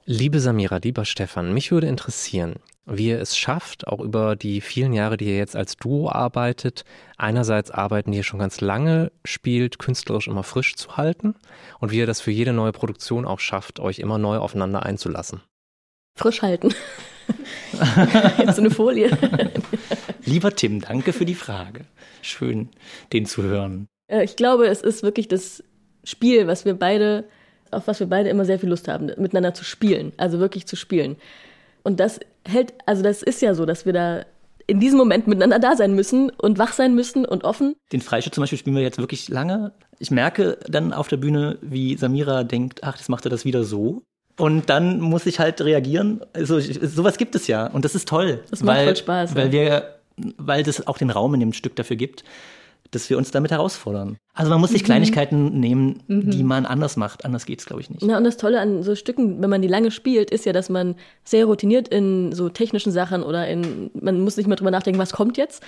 Liebe 0.05 0.39
Samira, 0.39 0.77
lieber 0.77 1.05
Stefan, 1.05 1.53
mich 1.53 1.71
würde 1.71 1.87
interessieren, 1.87 2.55
wie 2.89 3.09
ihr 3.09 3.19
es 3.19 3.37
schafft, 3.37 3.87
auch 3.87 3.99
über 3.99 4.35
die 4.35 4.61
vielen 4.61 4.93
Jahre, 4.93 5.17
die 5.17 5.25
ihr 5.25 5.37
jetzt 5.37 5.55
als 5.55 5.77
Duo 5.77 6.09
arbeitet, 6.09 6.83
einerseits 7.17 7.71
arbeiten, 7.71 8.11
die 8.11 8.17
ihr 8.17 8.23
schon 8.23 8.39
ganz 8.39 8.61
lange 8.61 9.11
spielt, 9.23 9.79
künstlerisch 9.79 10.27
immer 10.27 10.43
frisch 10.43 10.75
zu 10.75 10.97
halten 10.97 11.35
und 11.79 11.91
wie 11.91 11.97
ihr 11.97 12.07
das 12.07 12.21
für 12.21 12.31
jede 12.31 12.53
neue 12.53 12.71
Produktion 12.71 13.25
auch 13.25 13.39
schafft, 13.39 13.79
euch 13.79 13.99
immer 13.99 14.17
neu 14.17 14.37
aufeinander 14.37 14.83
einzulassen. 14.83 15.41
Frisch 16.17 16.41
halten. 16.41 16.73
jetzt 18.37 18.55
so 18.55 18.61
eine 18.61 18.71
Folie. 18.71 19.09
Lieber 20.25 20.55
Tim, 20.55 20.81
danke 20.81 21.13
für 21.13 21.25
die 21.25 21.35
Frage. 21.35 21.85
Schön, 22.21 22.69
den 23.13 23.25
zu 23.25 23.43
hören. 23.43 23.87
Äh, 24.07 24.23
ich 24.23 24.35
glaube, 24.35 24.67
es 24.67 24.81
ist 24.81 25.03
wirklich 25.03 25.27
das 25.27 25.63
Spiel, 26.03 26.47
was 26.47 26.65
wir 26.65 26.73
beide, 26.73 27.25
auf 27.71 27.87
was 27.87 27.99
wir 27.99 28.07
beide 28.07 28.29
immer 28.29 28.45
sehr 28.45 28.59
viel 28.59 28.69
Lust 28.69 28.87
haben, 28.87 29.11
miteinander 29.17 29.53
zu 29.53 29.63
spielen, 29.63 30.11
also 30.17 30.39
wirklich 30.39 30.65
zu 30.65 30.75
spielen. 30.75 31.17
Und 31.83 31.99
das 31.99 32.19
hält, 32.47 32.73
also 32.85 33.03
das 33.03 33.23
ist 33.23 33.41
ja 33.41 33.53
so, 33.53 33.65
dass 33.65 33.85
wir 33.85 33.93
da 33.93 34.25
in 34.67 34.79
diesem 34.79 34.97
Moment 34.99 35.27
miteinander 35.27 35.57
da 35.59 35.75
sein 35.75 35.95
müssen 35.95 36.29
und 36.29 36.59
wach 36.59 36.73
sein 36.73 36.93
müssen 36.93 37.25
und 37.25 37.43
offen. 37.43 37.75
Den 37.91 38.01
Freischütz 38.01 38.35
zum 38.35 38.43
Beispiel 38.43 38.59
spielen 38.59 38.75
wir 38.75 38.83
jetzt 38.83 38.99
wirklich 38.99 39.27
lange. 39.27 39.71
Ich 39.97 40.11
merke 40.11 40.59
dann 40.67 40.93
auf 40.93 41.07
der 41.07 41.17
Bühne, 41.17 41.57
wie 41.61 41.97
Samira 41.97 42.43
denkt, 42.43 42.83
ach, 42.83 42.97
jetzt 42.97 43.09
macht 43.09 43.25
er 43.25 43.31
das 43.31 43.45
wieder 43.45 43.63
so. 43.63 44.03
Und 44.37 44.69
dann 44.69 45.01
muss 45.01 45.25
ich 45.25 45.39
halt 45.39 45.59
reagieren. 45.61 46.21
Also 46.33 46.59
sowas 46.59 47.17
gibt 47.17 47.35
es 47.35 47.47
ja 47.47 47.67
und 47.67 47.83
das 47.83 47.95
ist 47.95 48.07
toll. 48.07 48.43
Das 48.51 48.63
macht 48.63 48.77
weil, 48.77 48.85
voll 48.85 48.95
Spaß. 48.95 49.35
Weil 49.35 49.51
wir, 49.51 49.95
weil 50.37 50.63
das 50.63 50.87
auch 50.87 50.97
den 50.97 51.09
Raum 51.09 51.33
in 51.33 51.39
dem 51.39 51.53
Stück 51.53 51.75
dafür 51.75 51.95
gibt, 51.95 52.23
dass 52.91 53.09
wir 53.09 53.17
uns 53.17 53.31
damit 53.31 53.51
herausfordern. 53.51 54.17
Also 54.33 54.49
man 54.49 54.59
muss 54.59 54.71
sich 54.71 54.81
mhm. 54.83 54.87
Kleinigkeiten 54.87 55.59
nehmen, 55.59 56.03
mhm. 56.07 56.29
die 56.31 56.43
man 56.43 56.65
anders 56.65 56.97
macht. 56.97 57.25
Anders 57.25 57.45
geht 57.45 57.59
es, 57.59 57.65
glaube 57.65 57.81
ich, 57.81 57.89
nicht. 57.89 58.03
Na, 58.03 58.17
und 58.17 58.23
das 58.23 58.37
Tolle 58.37 58.59
an 58.59 58.83
so 58.83 58.95
Stücken, 58.95 59.41
wenn 59.41 59.49
man 59.49 59.61
die 59.61 59.67
lange 59.67 59.91
spielt, 59.91 60.31
ist 60.31 60.45
ja, 60.45 60.53
dass 60.53 60.69
man 60.69 60.95
sehr 61.23 61.45
routiniert 61.45 61.87
in 61.87 62.31
so 62.31 62.49
technischen 62.49 62.91
Sachen 62.91 63.23
oder 63.23 63.47
in, 63.47 63.91
man 63.93 64.21
muss 64.21 64.37
nicht 64.37 64.47
mehr 64.47 64.55
drüber 64.55 64.71
nachdenken, 64.71 64.99
was 64.99 65.13
kommt 65.13 65.37
jetzt. 65.37 65.63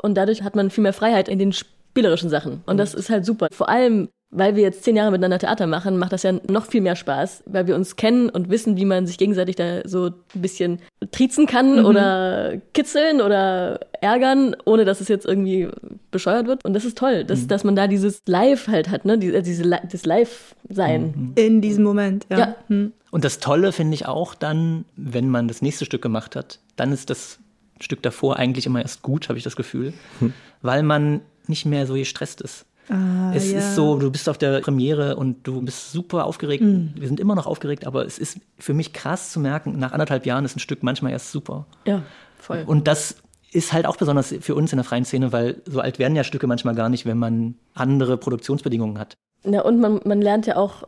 Und 0.00 0.14
dadurch 0.14 0.42
hat 0.42 0.56
man 0.56 0.70
viel 0.70 0.82
mehr 0.82 0.92
Freiheit 0.92 1.28
in 1.28 1.38
den 1.38 1.52
spielerischen 1.52 2.30
Sachen. 2.30 2.62
Und 2.66 2.74
mhm. 2.74 2.78
das 2.78 2.94
ist 2.94 3.10
halt 3.10 3.24
super. 3.24 3.48
Vor 3.52 3.68
allem, 3.68 4.08
weil 4.32 4.56
wir 4.56 4.62
jetzt 4.62 4.82
zehn 4.82 4.96
Jahre 4.96 5.10
miteinander 5.10 5.38
Theater 5.38 5.66
machen, 5.66 5.98
macht 5.98 6.12
das 6.12 6.22
ja 6.22 6.32
noch 6.48 6.66
viel 6.66 6.80
mehr 6.80 6.96
Spaß, 6.96 7.44
weil 7.46 7.66
wir 7.66 7.76
uns 7.76 7.96
kennen 7.96 8.30
und 8.30 8.48
wissen, 8.50 8.78
wie 8.78 8.86
man 8.86 9.06
sich 9.06 9.18
gegenseitig 9.18 9.56
da 9.56 9.86
so 9.86 10.06
ein 10.06 10.40
bisschen 10.40 10.80
triezen 11.10 11.46
kann 11.46 11.80
mhm. 11.80 11.84
oder 11.84 12.56
kitzeln 12.72 13.20
oder 13.20 13.80
ärgern, 14.00 14.56
ohne 14.64 14.86
dass 14.86 15.02
es 15.02 15.08
jetzt 15.08 15.26
irgendwie 15.26 15.68
bescheuert 16.10 16.46
wird. 16.46 16.64
Und 16.64 16.72
das 16.72 16.86
ist 16.86 16.96
toll, 16.96 17.24
dass, 17.24 17.42
mhm. 17.42 17.48
dass 17.48 17.62
man 17.62 17.76
da 17.76 17.86
dieses 17.86 18.22
Live 18.26 18.68
halt 18.68 18.88
hat, 18.88 19.04
ne? 19.04 19.18
Diese, 19.18 19.42
diese, 19.42 19.68
das 19.68 20.06
Live-Sein. 20.06 21.14
Mhm. 21.14 21.32
In 21.36 21.60
diesem 21.60 21.84
Moment, 21.84 22.26
ja. 22.30 22.38
ja. 22.38 22.56
Mhm. 22.68 22.92
Und 23.10 23.24
das 23.24 23.38
Tolle 23.38 23.72
finde 23.72 23.94
ich 23.94 24.06
auch 24.06 24.34
dann, 24.34 24.86
wenn 24.96 25.28
man 25.28 25.46
das 25.46 25.60
nächste 25.60 25.84
Stück 25.84 26.00
gemacht 26.00 26.34
hat, 26.34 26.58
dann 26.76 26.90
ist 26.90 27.10
das 27.10 27.38
Stück 27.80 28.02
davor 28.02 28.36
eigentlich 28.36 28.64
immer 28.64 28.80
erst 28.80 29.02
gut, 29.02 29.28
habe 29.28 29.36
ich 29.36 29.44
das 29.44 29.56
Gefühl, 29.56 29.92
hm. 30.20 30.32
weil 30.62 30.82
man 30.82 31.20
nicht 31.46 31.66
mehr 31.66 31.86
so 31.86 31.94
gestresst 31.94 32.40
ist. 32.40 32.64
Ah, 32.88 33.32
es 33.34 33.50
ja. 33.50 33.58
ist 33.58 33.74
so, 33.74 33.98
du 33.98 34.10
bist 34.10 34.28
auf 34.28 34.38
der 34.38 34.60
Premiere 34.60 35.16
und 35.16 35.46
du 35.46 35.62
bist 35.62 35.92
super 35.92 36.24
aufgeregt. 36.24 36.62
Mhm. 36.62 36.92
Wir 36.96 37.06
sind 37.06 37.20
immer 37.20 37.34
noch 37.34 37.46
aufgeregt, 37.46 37.86
aber 37.86 38.04
es 38.04 38.18
ist 38.18 38.38
für 38.58 38.74
mich 38.74 38.92
krass 38.92 39.30
zu 39.30 39.40
merken, 39.40 39.78
nach 39.78 39.92
anderthalb 39.92 40.26
Jahren 40.26 40.44
ist 40.44 40.56
ein 40.56 40.60
Stück 40.60 40.82
manchmal 40.82 41.12
erst 41.12 41.30
super. 41.30 41.66
Ja, 41.86 42.02
voll. 42.38 42.64
Und 42.66 42.88
das 42.88 43.16
ist 43.52 43.72
halt 43.72 43.86
auch 43.86 43.96
besonders 43.96 44.34
für 44.40 44.54
uns 44.54 44.72
in 44.72 44.78
der 44.78 44.84
freien 44.84 45.04
Szene, 45.04 45.32
weil 45.32 45.62
so 45.66 45.80
alt 45.80 45.98
werden 45.98 46.16
ja 46.16 46.24
Stücke 46.24 46.46
manchmal 46.46 46.74
gar 46.74 46.88
nicht, 46.88 47.06
wenn 47.06 47.18
man 47.18 47.54
andere 47.74 48.16
Produktionsbedingungen 48.16 48.98
hat. 48.98 49.16
Ja, 49.44 49.62
und 49.62 49.80
man, 49.80 50.00
man 50.04 50.20
lernt 50.20 50.46
ja 50.46 50.56
auch 50.56 50.84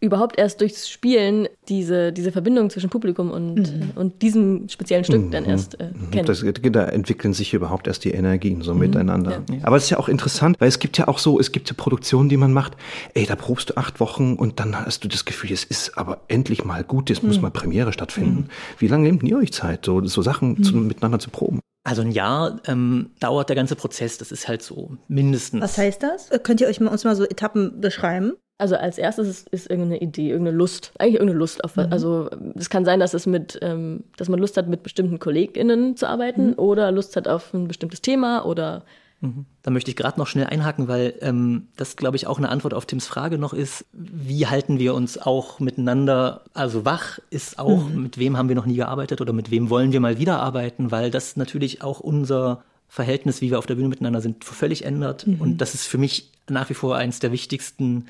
überhaupt 0.00 0.38
erst 0.38 0.60
durchs 0.60 0.90
Spielen 0.90 1.48
diese, 1.68 2.12
diese 2.12 2.30
Verbindung 2.30 2.68
zwischen 2.68 2.90
Publikum 2.90 3.30
und, 3.30 3.54
mhm. 3.54 3.90
und 3.94 4.20
diesem 4.20 4.68
speziellen 4.68 5.04
Stück 5.04 5.22
mhm. 5.22 5.30
dann 5.30 5.44
erst 5.46 5.80
äh, 5.80 5.90
mhm. 5.94 6.10
kennen. 6.10 6.26
Das, 6.26 6.44
da 6.44 6.84
entwickeln 6.86 7.32
sich 7.32 7.54
überhaupt 7.54 7.86
erst 7.86 8.04
die 8.04 8.10
Energien 8.10 8.60
so 8.60 8.74
mhm. 8.74 8.80
miteinander. 8.80 9.42
Ja. 9.50 9.58
Aber 9.62 9.76
es 9.76 9.84
ist 9.84 9.90
ja 9.90 9.98
auch 9.98 10.08
interessant, 10.08 10.60
weil 10.60 10.68
es 10.68 10.78
gibt 10.78 10.98
ja 10.98 11.08
auch 11.08 11.18
so, 11.18 11.40
es 11.40 11.52
gibt 11.52 11.70
ja 11.70 11.74
Produktionen, 11.76 12.28
die 12.28 12.36
man 12.36 12.52
macht, 12.52 12.76
ey, 13.14 13.24
da 13.24 13.34
probst 13.34 13.70
du 13.70 13.76
acht 13.76 13.98
Wochen 14.00 14.34
und 14.34 14.60
dann 14.60 14.76
hast 14.76 15.04
du 15.04 15.08
das 15.08 15.24
Gefühl, 15.24 15.52
es 15.52 15.64
ist 15.64 15.96
aber 15.96 16.20
endlich 16.28 16.64
mal 16.64 16.84
gut, 16.84 17.08
jetzt 17.08 17.22
muss 17.22 17.36
mhm. 17.36 17.42
mal 17.42 17.50
Premiere 17.50 17.92
stattfinden. 17.94 18.40
Mhm. 18.40 18.48
Wie 18.78 18.88
lange 18.88 19.04
nehmt 19.04 19.22
ihr 19.22 19.38
euch 19.38 19.52
Zeit, 19.52 19.86
so, 19.86 20.04
so 20.04 20.20
Sachen 20.20 20.62
zu, 20.62 20.76
miteinander 20.76 21.18
zu 21.18 21.30
proben? 21.30 21.60
Also 21.84 22.02
ein 22.02 22.12
Jahr 22.12 22.60
ähm, 22.66 23.10
dauert 23.20 23.48
der 23.48 23.56
ganze 23.56 23.74
Prozess, 23.74 24.18
das 24.18 24.30
ist 24.30 24.46
halt 24.46 24.62
so 24.62 24.96
mindestens. 25.08 25.62
Was 25.62 25.78
heißt 25.78 26.02
das? 26.02 26.30
Könnt 26.42 26.60
ihr 26.60 26.68
euch 26.68 26.78
mal, 26.78 26.90
uns 26.90 27.04
mal 27.04 27.16
so 27.16 27.24
Etappen 27.24 27.80
beschreiben? 27.80 28.34
Also 28.62 28.76
als 28.76 28.96
erstes 28.96 29.26
ist, 29.26 29.48
ist 29.48 29.68
irgendeine 29.68 30.00
Idee, 30.00 30.30
irgendeine 30.30 30.56
Lust, 30.56 30.92
eigentlich 31.00 31.14
irgendeine 31.14 31.40
Lust 31.40 31.64
auf. 31.64 31.74
Mhm. 31.74 31.88
Also 31.90 32.30
es 32.54 32.70
kann 32.70 32.84
sein, 32.84 33.00
dass 33.00 33.12
es 33.12 33.26
mit, 33.26 33.58
ähm, 33.60 34.04
dass 34.16 34.28
man 34.28 34.38
Lust 34.38 34.56
hat, 34.56 34.68
mit 34.68 34.84
bestimmten 34.84 35.18
KollegInnen 35.18 35.96
zu 35.96 36.08
arbeiten 36.08 36.50
mhm. 36.50 36.58
oder 36.58 36.92
Lust 36.92 37.16
hat 37.16 37.26
auf 37.26 37.52
ein 37.54 37.66
bestimmtes 37.66 38.02
Thema 38.02 38.46
oder 38.46 38.84
mhm. 39.20 39.46
da 39.64 39.72
möchte 39.72 39.90
ich 39.90 39.96
gerade 39.96 40.16
noch 40.20 40.28
schnell 40.28 40.46
einhaken, 40.46 40.86
weil 40.86 41.14
ähm, 41.22 41.66
das, 41.74 41.96
glaube 41.96 42.14
ich, 42.14 42.28
auch 42.28 42.38
eine 42.38 42.50
Antwort 42.50 42.72
auf 42.72 42.86
Tims 42.86 43.08
Frage 43.08 43.36
noch 43.36 43.52
ist. 43.52 43.84
Wie 43.92 44.46
halten 44.46 44.78
wir 44.78 44.94
uns 44.94 45.18
auch 45.18 45.58
miteinander, 45.58 46.42
also 46.54 46.84
wach 46.84 47.18
ist 47.30 47.58
auch, 47.58 47.88
mhm. 47.88 48.00
mit 48.00 48.16
wem 48.16 48.38
haben 48.38 48.48
wir 48.48 48.54
noch 48.54 48.66
nie 48.66 48.76
gearbeitet 48.76 49.20
oder 49.20 49.32
mit 49.32 49.50
wem 49.50 49.70
wollen 49.70 49.90
wir 49.90 49.98
mal 49.98 50.20
wieder 50.20 50.38
arbeiten, 50.38 50.92
weil 50.92 51.10
das 51.10 51.34
natürlich 51.34 51.82
auch 51.82 51.98
unser 51.98 52.62
Verhältnis, 52.86 53.40
wie 53.40 53.50
wir 53.50 53.58
auf 53.58 53.66
der 53.66 53.74
Bühne 53.74 53.88
miteinander 53.88 54.20
sind, 54.20 54.44
völlig 54.44 54.84
ändert. 54.84 55.26
Mhm. 55.26 55.40
Und 55.40 55.58
das 55.58 55.74
ist 55.74 55.88
für 55.88 55.98
mich 55.98 56.30
nach 56.48 56.70
wie 56.70 56.74
vor 56.74 56.96
eines 56.96 57.18
der 57.18 57.32
wichtigsten 57.32 58.06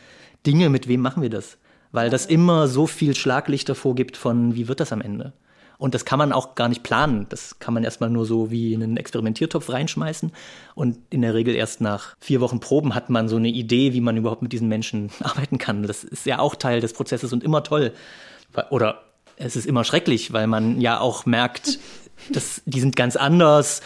Dinge, 0.46 0.68
mit 0.68 0.88
wem 0.88 1.00
machen 1.00 1.22
wir 1.22 1.31
das? 1.31 1.59
Weil 1.92 2.11
das 2.11 2.26
immer 2.26 2.68
so 2.68 2.87
viel 2.87 3.14
Schlaglichter 3.14 3.74
vorgibt 3.74 4.16
von, 4.16 4.55
wie 4.55 4.68
wird 4.68 4.81
das 4.81 4.92
am 4.92 5.00
Ende? 5.00 5.33
Und 5.83 5.94
das 5.94 6.05
kann 6.05 6.18
man 6.20 6.33
auch 6.33 6.55
gar 6.55 6.68
nicht 6.68 6.85
planen. 6.85 7.26
Das 7.28 7.59
kann 7.59 7.74
man 7.74 7.83
erstmal 7.83 8.09
nur 8.09 8.24
so 8.24 8.52
wie 8.52 8.72
in 8.72 8.85
einen 8.85 8.96
Experimentiertopf 8.96 9.68
reinschmeißen. 9.68 10.31
Und 10.76 10.98
in 11.11 11.22
der 11.22 11.35
Regel 11.35 11.57
erst 11.57 11.81
nach 11.81 12.14
vier 12.20 12.40
Wochen 12.40 12.61
Proben 12.61 12.94
hat 12.94 13.11
man 13.11 13.28
so 13.28 13.35
eine 13.35 13.48
Idee, 13.48 13.92
wie 13.92 14.00
man 14.00 14.16
überhaupt 14.16 14.42
mit 14.42 14.52
diesen 14.52 14.68
Menschen 14.68 15.11
arbeiten 15.20 15.59
kann. 15.59 15.83
Das 15.83 16.05
ist 16.05 16.24
ja 16.24 16.38
auch 16.38 16.55
Teil 16.55 16.81
des 16.81 16.92
Prozesses 16.92 17.33
und 17.33 17.42
immer 17.42 17.64
toll. 17.64 17.92
Oder 18.70 19.02
es 19.37 19.57
ist 19.57 19.66
immer 19.66 19.83
schrecklich, 19.83 20.33
weil 20.33 20.46
man 20.46 20.81
ja 20.81 21.00
auch 21.00 21.26
merkt, 21.26 21.81
dass 22.31 22.62
die 22.64 22.78
sind 22.78 22.94
ganz 22.94 23.16
anders 23.16 23.83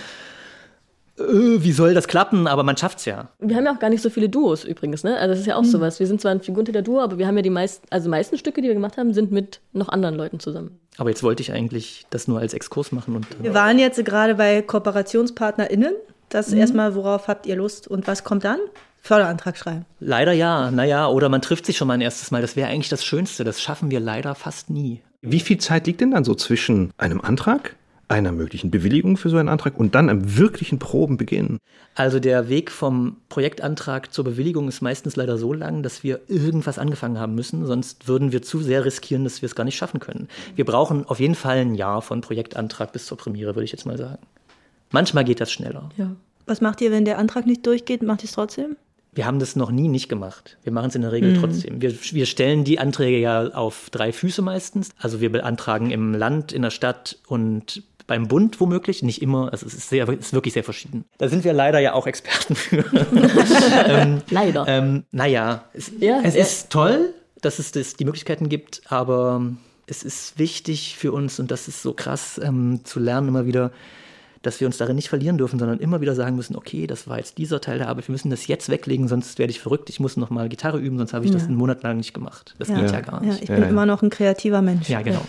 wie 1.18 1.72
soll 1.72 1.94
das 1.94 2.08
klappen? 2.08 2.46
Aber 2.46 2.62
man 2.62 2.76
schafft's 2.76 3.04
ja. 3.04 3.28
Wir 3.38 3.56
haben 3.56 3.64
ja 3.64 3.74
auch 3.74 3.78
gar 3.78 3.90
nicht 3.90 4.02
so 4.02 4.10
viele 4.10 4.28
Duos 4.28 4.64
übrigens, 4.64 5.02
ne? 5.02 5.16
Also 5.16 5.32
das 5.32 5.40
ist 5.40 5.46
ja 5.46 5.56
auch 5.56 5.62
mhm. 5.62 5.66
sowas. 5.66 5.98
Wir 5.98 6.06
sind 6.06 6.20
zwar 6.20 6.32
ein 6.32 6.40
Figurentäter-Duo, 6.40 7.00
aber 7.00 7.18
wir 7.18 7.26
haben 7.26 7.36
ja 7.36 7.42
die 7.42 7.50
meisten, 7.50 7.86
also 7.90 8.10
meisten 8.10 8.36
Stücke, 8.36 8.60
die 8.60 8.68
wir 8.68 8.74
gemacht 8.74 8.96
haben, 8.96 9.14
sind 9.14 9.32
mit 9.32 9.60
noch 9.72 9.88
anderen 9.88 10.14
Leuten 10.14 10.40
zusammen. 10.40 10.78
Aber 10.98 11.10
jetzt 11.10 11.22
wollte 11.22 11.42
ich 11.42 11.52
eigentlich 11.52 12.06
das 12.10 12.28
nur 12.28 12.40
als 12.40 12.54
Exkurs 12.54 12.92
machen. 12.92 13.16
Und, 13.16 13.26
wir 13.42 13.54
waren 13.54 13.78
jetzt 13.78 14.02
gerade 14.04 14.34
bei 14.34 14.62
KooperationspartnerInnen. 14.62 15.94
Das 16.28 16.50
mhm. 16.50 16.58
erstmal, 16.58 16.94
worauf 16.94 17.28
habt 17.28 17.46
ihr 17.46 17.56
Lust 17.56 17.88
und 17.88 18.06
was 18.06 18.24
kommt 18.24 18.44
dann? 18.44 18.58
Förderantrag 19.00 19.56
schreiben. 19.56 19.86
Leider 20.00 20.32
ja, 20.32 20.70
naja, 20.70 21.08
oder 21.08 21.28
man 21.28 21.40
trifft 21.40 21.64
sich 21.64 21.76
schon 21.76 21.86
mal 21.86 21.94
ein 21.94 22.00
erstes 22.00 22.30
Mal. 22.32 22.42
Das 22.42 22.56
wäre 22.56 22.68
eigentlich 22.68 22.88
das 22.88 23.04
Schönste. 23.04 23.44
Das 23.44 23.62
schaffen 23.62 23.90
wir 23.90 24.00
leider 24.00 24.34
fast 24.34 24.68
nie. 24.68 25.00
Wie 25.22 25.40
viel 25.40 25.58
Zeit 25.58 25.86
liegt 25.86 26.00
denn 26.00 26.10
dann 26.10 26.24
so 26.24 26.34
zwischen 26.34 26.90
einem 26.98 27.20
Antrag 27.20 27.76
einer 28.08 28.32
möglichen 28.32 28.70
Bewilligung 28.70 29.16
für 29.16 29.30
so 29.30 29.36
einen 29.36 29.48
Antrag 29.48 29.78
und 29.78 29.94
dann 29.94 30.08
am 30.08 30.36
wirklichen 30.36 30.78
Probenbeginn? 30.78 31.58
Also 31.94 32.20
der 32.20 32.48
Weg 32.48 32.70
vom 32.70 33.16
Projektantrag 33.28 34.12
zur 34.12 34.24
Bewilligung 34.24 34.68
ist 34.68 34.80
meistens 34.80 35.16
leider 35.16 35.38
so 35.38 35.52
lang, 35.52 35.82
dass 35.82 36.02
wir 36.02 36.20
irgendwas 36.28 36.78
angefangen 36.78 37.18
haben 37.18 37.34
müssen, 37.34 37.66
sonst 37.66 38.06
würden 38.06 38.32
wir 38.32 38.42
zu 38.42 38.60
sehr 38.60 38.84
riskieren, 38.84 39.24
dass 39.24 39.42
wir 39.42 39.46
es 39.46 39.54
gar 39.54 39.64
nicht 39.64 39.76
schaffen 39.76 40.00
können. 40.00 40.28
Wir 40.54 40.64
brauchen 40.64 41.06
auf 41.06 41.20
jeden 41.20 41.34
Fall 41.34 41.58
ein 41.58 41.74
Jahr 41.74 42.02
von 42.02 42.20
Projektantrag 42.20 42.92
bis 42.92 43.06
zur 43.06 43.16
Premiere, 43.18 43.54
würde 43.54 43.64
ich 43.64 43.72
jetzt 43.72 43.86
mal 43.86 43.98
sagen. 43.98 44.22
Manchmal 44.90 45.24
geht 45.24 45.40
das 45.40 45.50
schneller. 45.50 45.90
Ja. 45.96 46.14
Was 46.46 46.60
macht 46.60 46.80
ihr, 46.80 46.92
wenn 46.92 47.04
der 47.04 47.18
Antrag 47.18 47.46
nicht 47.46 47.66
durchgeht? 47.66 48.02
Macht 48.02 48.22
ihr 48.22 48.26
es 48.26 48.32
trotzdem? 48.32 48.76
Wir 49.16 49.24
haben 49.24 49.38
das 49.38 49.56
noch 49.56 49.70
nie 49.70 49.88
nicht 49.88 50.10
gemacht. 50.10 50.58
Wir 50.62 50.72
machen 50.72 50.88
es 50.88 50.94
in 50.94 51.00
der 51.00 51.10
Regel 51.10 51.38
trotzdem. 51.40 51.80
Wir, 51.80 51.94
wir 52.12 52.26
stellen 52.26 52.64
die 52.64 52.78
Anträge 52.78 53.18
ja 53.18 53.48
auf 53.48 53.88
drei 53.90 54.12
Füße 54.12 54.42
meistens. 54.42 54.90
Also 54.98 55.22
wir 55.22 55.32
beantragen 55.32 55.90
im 55.90 56.12
Land, 56.12 56.52
in 56.52 56.60
der 56.60 56.70
Stadt 56.70 57.18
und 57.26 57.82
beim 58.06 58.28
Bund 58.28 58.60
womöglich. 58.60 59.02
Nicht 59.02 59.22
immer. 59.22 59.50
Also 59.52 59.66
es 59.66 59.74
ist, 59.74 59.88
sehr, 59.90 60.08
es 60.08 60.18
ist 60.26 60.32
wirklich 60.32 60.54
sehr 60.54 60.64
verschieden. 60.64 61.04
Da 61.18 61.28
sind 61.28 61.44
wir 61.44 61.52
leider 61.52 61.78
ja 61.80 61.92
auch 61.94 62.06
Experten 62.06 62.54
für. 62.54 62.84
ähm, 63.88 64.22
Leider. 64.30 64.64
ähm, 64.68 65.04
naja, 65.10 65.64
es, 65.72 65.90
Ja, 65.98 66.20
es 66.22 66.34
ja. 66.34 66.42
ist 66.42 66.70
toll, 66.70 67.12
dass 67.42 67.58
es 67.58 67.72
das, 67.72 67.94
die 67.94 68.04
Möglichkeiten 68.04 68.48
gibt, 68.48 68.82
aber 68.86 69.42
es 69.86 70.02
ist 70.02 70.38
wichtig 70.38 70.96
für 70.98 71.12
uns 71.12 71.38
und 71.38 71.50
das 71.50 71.68
ist 71.68 71.82
so 71.82 71.92
krass 71.92 72.40
ähm, 72.42 72.80
zu 72.84 72.98
lernen 72.98 73.28
immer 73.28 73.46
wieder, 73.46 73.70
dass 74.42 74.60
wir 74.60 74.66
uns 74.66 74.76
darin 74.76 74.96
nicht 74.96 75.08
verlieren 75.08 75.38
dürfen, 75.38 75.58
sondern 75.58 75.78
immer 75.80 76.00
wieder 76.00 76.14
sagen 76.14 76.36
müssen, 76.36 76.56
okay, 76.56 76.86
das 76.86 77.08
war 77.08 77.18
jetzt 77.18 77.38
dieser 77.38 77.60
Teil 77.60 77.78
der 77.78 77.88
Arbeit, 77.88 78.06
wir 78.08 78.12
müssen 78.12 78.30
das 78.30 78.46
jetzt 78.46 78.68
weglegen, 78.68 79.08
sonst 79.08 79.38
werde 79.38 79.50
ich 79.50 79.60
verrückt, 79.60 79.88
ich 79.90 79.98
muss 80.00 80.16
noch 80.16 80.30
mal 80.30 80.48
Gitarre 80.48 80.78
üben, 80.78 80.98
sonst 80.98 81.12
habe 81.14 81.24
ich 81.24 81.30
das 81.32 81.44
einen 81.44 81.56
Monat 81.56 81.82
lang 81.82 81.96
nicht 81.98 82.14
gemacht. 82.14 82.54
Das 82.58 82.68
geht 82.68 82.90
ja 82.90 83.00
gar 83.00 83.22
Ja, 83.22 83.30
nicht. 83.32 83.42
ich 83.42 83.48
Ja, 83.48 83.54
bin 83.56 83.64
ja. 83.64 83.70
immer 83.70 83.86
noch 83.86 84.02
ein 84.02 84.10
kreativer 84.10 84.62
Mensch. 84.62 84.88
Ja, 84.88 85.02
genau. 85.02 85.22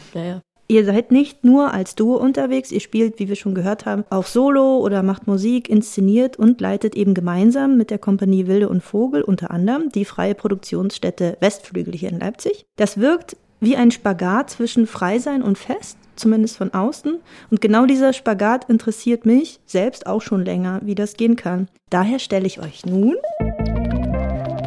Ihr 0.70 0.84
seid 0.84 1.12
nicht 1.12 1.46
nur 1.46 1.74
als 1.74 1.96
Duo 1.96 2.18
unterwegs, 2.18 2.74
ihr 2.74 2.82
spielt, 2.82 3.20
wie 3.20 3.30
wir 3.30 3.38
schon 3.38 3.56
gehört 3.56 3.86
haben, 3.86 4.04
auch 4.10 4.26
Solo 4.26 4.80
oder 4.80 5.02
macht 5.02 5.26
Musik, 5.26 5.70
inszeniert 5.70 6.38
und 6.38 6.60
leitet 6.60 6.96
eben 6.96 7.14
gemeinsam 7.14 7.78
mit 7.78 7.90
der 7.90 8.00
Kompanie 8.00 8.48
Wilde 8.48 8.68
und 8.68 8.84
Vogel 8.84 9.22
unter 9.22 9.52
anderem 9.52 9.90
die 9.90 10.04
freie 10.04 10.36
Produktionsstätte 10.36 11.38
Westflügel 11.40 11.94
hier 11.94 12.10
in 12.10 12.20
Leipzig. 12.20 12.66
Das 12.76 12.98
wirkt 13.00 13.38
wie 13.62 13.78
ein 13.78 13.92
Spagat 13.92 14.50
zwischen 14.50 14.88
Freisein 14.88 15.42
und 15.42 15.58
Fest, 15.58 15.98
zumindest 16.18 16.58
von 16.58 16.74
außen. 16.74 17.18
Und 17.50 17.62
genau 17.62 17.86
dieser 17.86 18.12
Spagat 18.12 18.70
interessiert 18.70 19.26
mich 19.26 19.62
selbst 19.66 20.06
auch 20.06 20.22
schon 20.22 20.44
länger, 20.44 20.82
wie 20.84 20.96
das 20.96 21.14
gehen 21.14 21.38
kann. 21.38 21.70
Daher 21.90 22.20
stelle 22.20 22.46
ich 22.46 22.60
euch 22.60 22.86
nun 22.86 23.16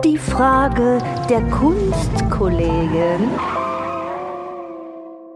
Die 0.03 0.17
Frage 0.17 0.99
der 1.29 1.43
Kunstkollegin. 1.51 3.29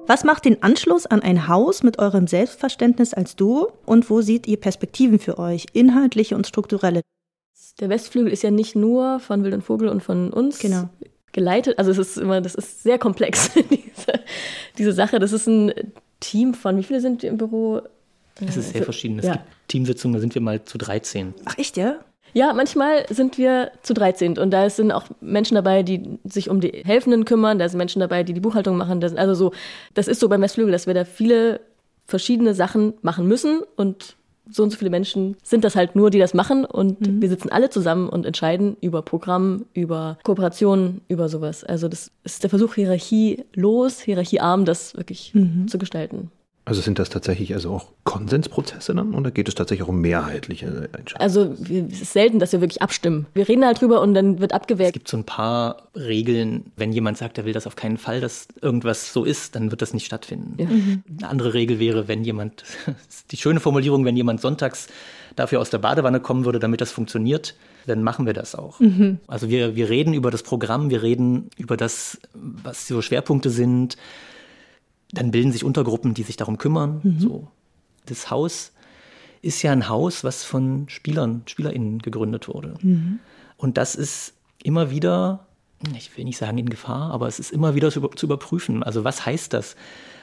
Was 0.06 0.22
macht 0.24 0.44
den 0.44 0.62
Anschluss 0.62 1.06
an 1.06 1.22
ein 1.22 1.48
Haus 1.48 1.82
mit 1.82 1.98
eurem 1.98 2.26
Selbstverständnis 2.26 3.14
als 3.14 3.36
Duo 3.36 3.72
und 3.86 4.10
wo 4.10 4.20
seht 4.20 4.46
ihr 4.46 4.58
Perspektiven 4.58 5.18
für 5.18 5.38
euch, 5.38 5.66
inhaltliche 5.72 6.36
und 6.36 6.46
strukturelle? 6.46 7.00
Der 7.80 7.88
Westflügel 7.88 8.30
ist 8.32 8.42
ja 8.42 8.50
nicht 8.50 8.76
nur 8.76 9.18
von 9.20 9.42
Wild 9.44 9.54
und 9.54 9.62
Vogel 9.62 9.88
und 9.88 10.02
von 10.02 10.30
uns 10.32 10.58
Genau. 10.58 10.90
geleitet. 11.32 11.78
Also 11.78 11.90
es 11.90 11.98
ist 11.98 12.16
immer, 12.18 12.40
das 12.42 12.54
ist 12.54 12.82
sehr 12.82 12.98
komplex, 12.98 13.50
diese, 13.70 14.20
diese 14.76 14.92
Sache. 14.92 15.18
Das 15.18 15.32
ist 15.32 15.46
ein 15.46 15.72
Team 16.20 16.52
von, 16.54 16.76
wie 16.76 16.82
viele 16.84 17.00
sind 17.00 17.22
wir 17.22 17.30
im 17.30 17.38
Büro? 17.38 17.80
Es 18.46 18.56
ist 18.56 18.72
sehr 18.72 18.82
verschieden. 18.82 19.18
Es 19.20 19.24
Ja. 19.26 19.32
gibt 19.34 19.44
Teamsitzungen, 19.68 20.14
da 20.14 20.20
sind 20.20 20.34
wir 20.34 20.42
mal 20.42 20.62
zu 20.64 20.76
13. 20.76 21.32
Ach 21.46 21.56
echt, 21.56 21.76
ja? 21.78 21.96
Ja, 22.34 22.52
manchmal 22.52 23.06
sind 23.08 23.38
wir 23.38 23.70
zu 23.82 23.94
13 23.94 24.38
und 24.38 24.50
da 24.50 24.68
sind 24.68 24.90
auch 24.90 25.06
Menschen 25.20 25.54
dabei, 25.54 25.84
die 25.84 26.18
sich 26.24 26.50
um 26.50 26.60
die 26.60 26.82
Helfenden 26.84 27.24
kümmern, 27.24 27.60
da 27.60 27.68
sind 27.68 27.78
Menschen 27.78 28.00
dabei, 28.00 28.24
die 28.24 28.34
die 28.34 28.40
Buchhaltung 28.40 28.76
machen. 28.76 29.00
Das, 29.00 29.12
sind 29.12 29.18
also 29.18 29.34
so, 29.34 29.52
das 29.94 30.08
ist 30.08 30.20
so 30.20 30.28
beim 30.28 30.42
Westflügel, 30.42 30.72
dass 30.72 30.88
wir 30.88 30.94
da 30.94 31.04
viele 31.04 31.60
verschiedene 32.06 32.52
Sachen 32.52 32.94
machen 33.02 33.26
müssen 33.28 33.60
und 33.76 34.16
so 34.50 34.62
und 34.62 34.70
so 34.70 34.76
viele 34.76 34.90
Menschen 34.90 35.36
sind 35.42 35.64
das 35.64 35.74
halt 35.74 35.96
nur, 35.96 36.10
die 36.10 36.18
das 36.18 36.34
machen 36.34 36.66
und 36.66 36.98
wir 37.00 37.30
sitzen 37.30 37.50
alle 37.50 37.70
zusammen 37.70 38.10
und 38.10 38.26
entscheiden 38.26 38.76
über 38.82 39.00
Programm, 39.00 39.64
über 39.72 40.18
Kooperationen, 40.22 41.00
über 41.08 41.30
sowas. 41.30 41.64
Also 41.64 41.88
das 41.88 42.10
ist 42.24 42.42
der 42.42 42.50
Versuch, 42.50 42.74
Hierarchie 42.74 43.44
los, 43.54 44.00
hierarchiearm, 44.00 44.66
das 44.66 44.96
wirklich 44.96 45.32
zu 45.66 45.78
gestalten. 45.78 46.30
Also 46.66 46.80
sind 46.80 46.98
das 46.98 47.10
tatsächlich 47.10 47.52
also 47.52 47.72
auch 47.72 47.88
Konsensprozesse 48.04 48.94
dann 48.94 49.14
oder 49.14 49.30
geht 49.30 49.48
es 49.48 49.54
tatsächlich 49.54 49.84
auch 49.84 49.90
um 49.90 50.00
mehrheitliche 50.00 50.88
Entscheidungen? 50.96 51.20
Also 51.20 51.54
wir, 51.58 51.86
es 51.92 52.00
ist 52.00 52.12
selten, 52.14 52.38
dass 52.38 52.52
wir 52.52 52.62
wirklich 52.62 52.80
abstimmen. 52.80 53.26
Wir 53.34 53.46
reden 53.46 53.66
halt 53.66 53.82
drüber 53.82 54.00
und 54.00 54.14
dann 54.14 54.40
wird 54.40 54.52
Es 54.52 54.56
abgewägt. 54.56 54.94
gibt 54.94 55.08
so 55.08 55.18
ein 55.18 55.24
paar 55.24 55.88
Regeln. 55.94 56.72
Wenn 56.76 56.90
jemand 56.92 57.18
sagt, 57.18 57.36
er 57.36 57.44
will 57.44 57.52
das 57.52 57.66
auf 57.66 57.76
keinen 57.76 57.98
Fall, 57.98 58.22
dass 58.22 58.48
irgendwas 58.62 59.12
so 59.12 59.24
ist, 59.24 59.54
dann 59.56 59.70
wird 59.70 59.82
das 59.82 59.92
nicht 59.92 60.06
stattfinden. 60.06 60.54
Ja. 60.58 60.66
Eine 61.18 61.28
andere 61.28 61.52
Regel 61.52 61.80
wäre, 61.80 62.08
wenn 62.08 62.24
jemand, 62.24 62.64
die 63.30 63.36
schöne 63.36 63.60
Formulierung, 63.60 64.06
wenn 64.06 64.16
jemand 64.16 64.40
sonntags 64.40 64.86
dafür 65.36 65.60
aus 65.60 65.68
der 65.68 65.78
Badewanne 65.78 66.20
kommen 66.20 66.46
würde, 66.46 66.60
damit 66.60 66.80
das 66.80 66.92
funktioniert, 66.92 67.56
dann 67.86 68.02
machen 68.02 68.24
wir 68.24 68.32
das 68.32 68.54
auch. 68.54 68.80
Also 69.26 69.50
wir, 69.50 69.76
wir 69.76 69.90
reden 69.90 70.14
über 70.14 70.30
das 70.30 70.42
Programm, 70.42 70.88
wir 70.88 71.02
reden 71.02 71.50
über 71.58 71.76
das, 71.76 72.18
was 72.32 72.86
so 72.88 73.02
Schwerpunkte 73.02 73.50
sind. 73.50 73.98
Dann 75.14 75.30
bilden 75.30 75.52
sich 75.52 75.64
Untergruppen, 75.64 76.14
die 76.14 76.22
sich 76.22 76.36
darum 76.36 76.58
kümmern. 76.58 77.00
So. 77.18 77.48
Das 78.06 78.30
Haus 78.30 78.72
ist 79.42 79.62
ja 79.62 79.72
ein 79.72 79.88
Haus, 79.88 80.24
was 80.24 80.44
von 80.44 80.88
Spielern, 80.88 81.42
SpielerInnen 81.46 82.00
gegründet 82.00 82.48
wurde. 82.48 82.74
Und 83.56 83.76
das 83.78 83.94
ist 83.94 84.34
immer 84.62 84.90
wieder, 84.90 85.46
ich 85.96 86.16
will 86.16 86.24
nicht 86.24 86.38
sagen 86.38 86.58
in 86.58 86.68
Gefahr, 86.68 87.10
aber 87.12 87.28
es 87.28 87.38
ist 87.38 87.52
immer 87.52 87.74
wieder 87.74 87.90
zu, 87.90 88.00
zu 88.08 88.26
überprüfen. 88.26 88.82
Also 88.82 89.04
was 89.04 89.24
heißt 89.24 89.52
das? 89.52 89.76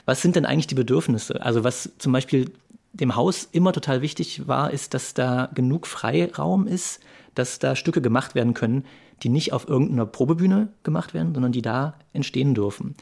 Was 0.05 0.21
sind 0.21 0.35
denn 0.35 0.45
eigentlich 0.45 0.67
die 0.67 0.75
Bedürfnisse? 0.75 1.41
Also 1.41 1.63
was 1.63 1.91
zum 1.99 2.11
Beispiel 2.11 2.51
dem 2.93 3.15
Haus 3.15 3.47
immer 3.51 3.71
total 3.71 4.01
wichtig 4.01 4.47
war, 4.47 4.71
ist, 4.71 4.93
dass 4.93 5.13
da 5.13 5.49
genug 5.53 5.87
Freiraum 5.87 6.67
ist, 6.67 6.99
dass 7.35 7.59
da 7.59 7.75
Stücke 7.75 8.01
gemacht 8.01 8.35
werden 8.35 8.53
können, 8.53 8.85
die 9.23 9.29
nicht 9.29 9.53
auf 9.53 9.67
irgendeiner 9.67 10.05
Probebühne 10.05 10.69
gemacht 10.83 11.13
werden, 11.13 11.33
sondern 11.33 11.51
die 11.51 11.61
da 11.61 11.93
entstehen 12.11 12.53
dürfen. 12.53 12.95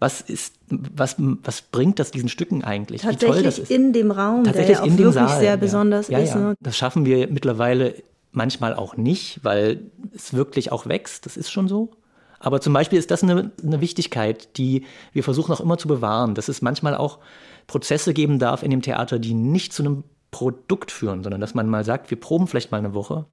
Was 0.00 0.20
ist, 0.22 0.54
was, 0.68 1.16
was 1.18 1.62
bringt 1.62 1.98
das 1.98 2.10
diesen 2.10 2.28
Stücken 2.28 2.64
eigentlich? 2.64 3.02
Wie 3.02 3.14
toll 3.16 3.42
das 3.42 3.56
Tatsächlich 3.56 3.58
ist. 3.58 3.70
in 3.70 3.92
dem 3.92 4.10
Raum, 4.10 4.44
der 4.44 4.54
Tatsächlich 4.54 4.78
ja 4.78 4.82
auch 4.82 4.98
wirklich 4.98 5.14
Saal, 5.14 5.40
sehr 5.40 5.56
besonders 5.56 6.08
ja, 6.08 6.18
ist. 6.18 6.34
Ja. 6.34 6.40
Ne? 6.40 6.54
Das 6.60 6.76
schaffen 6.76 7.04
wir 7.04 7.28
mittlerweile 7.28 7.94
manchmal 8.32 8.74
auch 8.74 8.96
nicht, 8.96 9.40
weil 9.42 9.90
es 10.14 10.34
wirklich 10.34 10.72
auch 10.72 10.86
wächst. 10.86 11.26
Das 11.26 11.36
ist 11.36 11.50
schon 11.50 11.68
so. 11.68 11.90
Aber 12.38 12.60
zum 12.60 12.72
Beispiel 12.72 12.98
ist 12.98 13.10
das 13.10 13.22
eine, 13.22 13.52
eine 13.62 13.80
Wichtigkeit, 13.80 14.56
die 14.56 14.86
wir 15.12 15.22
versuchen 15.22 15.52
auch 15.52 15.60
immer 15.60 15.76
zu 15.76 15.86
bewahren, 15.86 16.34
dass 16.34 16.48
es 16.48 16.62
manchmal 16.62 16.96
auch 16.96 17.18
Prozesse 17.66 18.14
geben 18.14 18.38
darf 18.38 18.62
in 18.62 18.70
dem 18.70 18.82
Theater, 18.82 19.18
die 19.18 19.34
nicht 19.34 19.72
zu 19.72 19.82
einem 19.82 20.04
Produkt 20.30 20.90
führen, 20.90 21.22
sondern 21.22 21.40
dass 21.40 21.54
man 21.54 21.68
mal 21.68 21.84
sagt, 21.84 22.10
wir 22.10 22.18
proben 22.18 22.46
vielleicht 22.46 22.72
mal 22.72 22.78
eine 22.78 22.94
Woche 22.94 23.26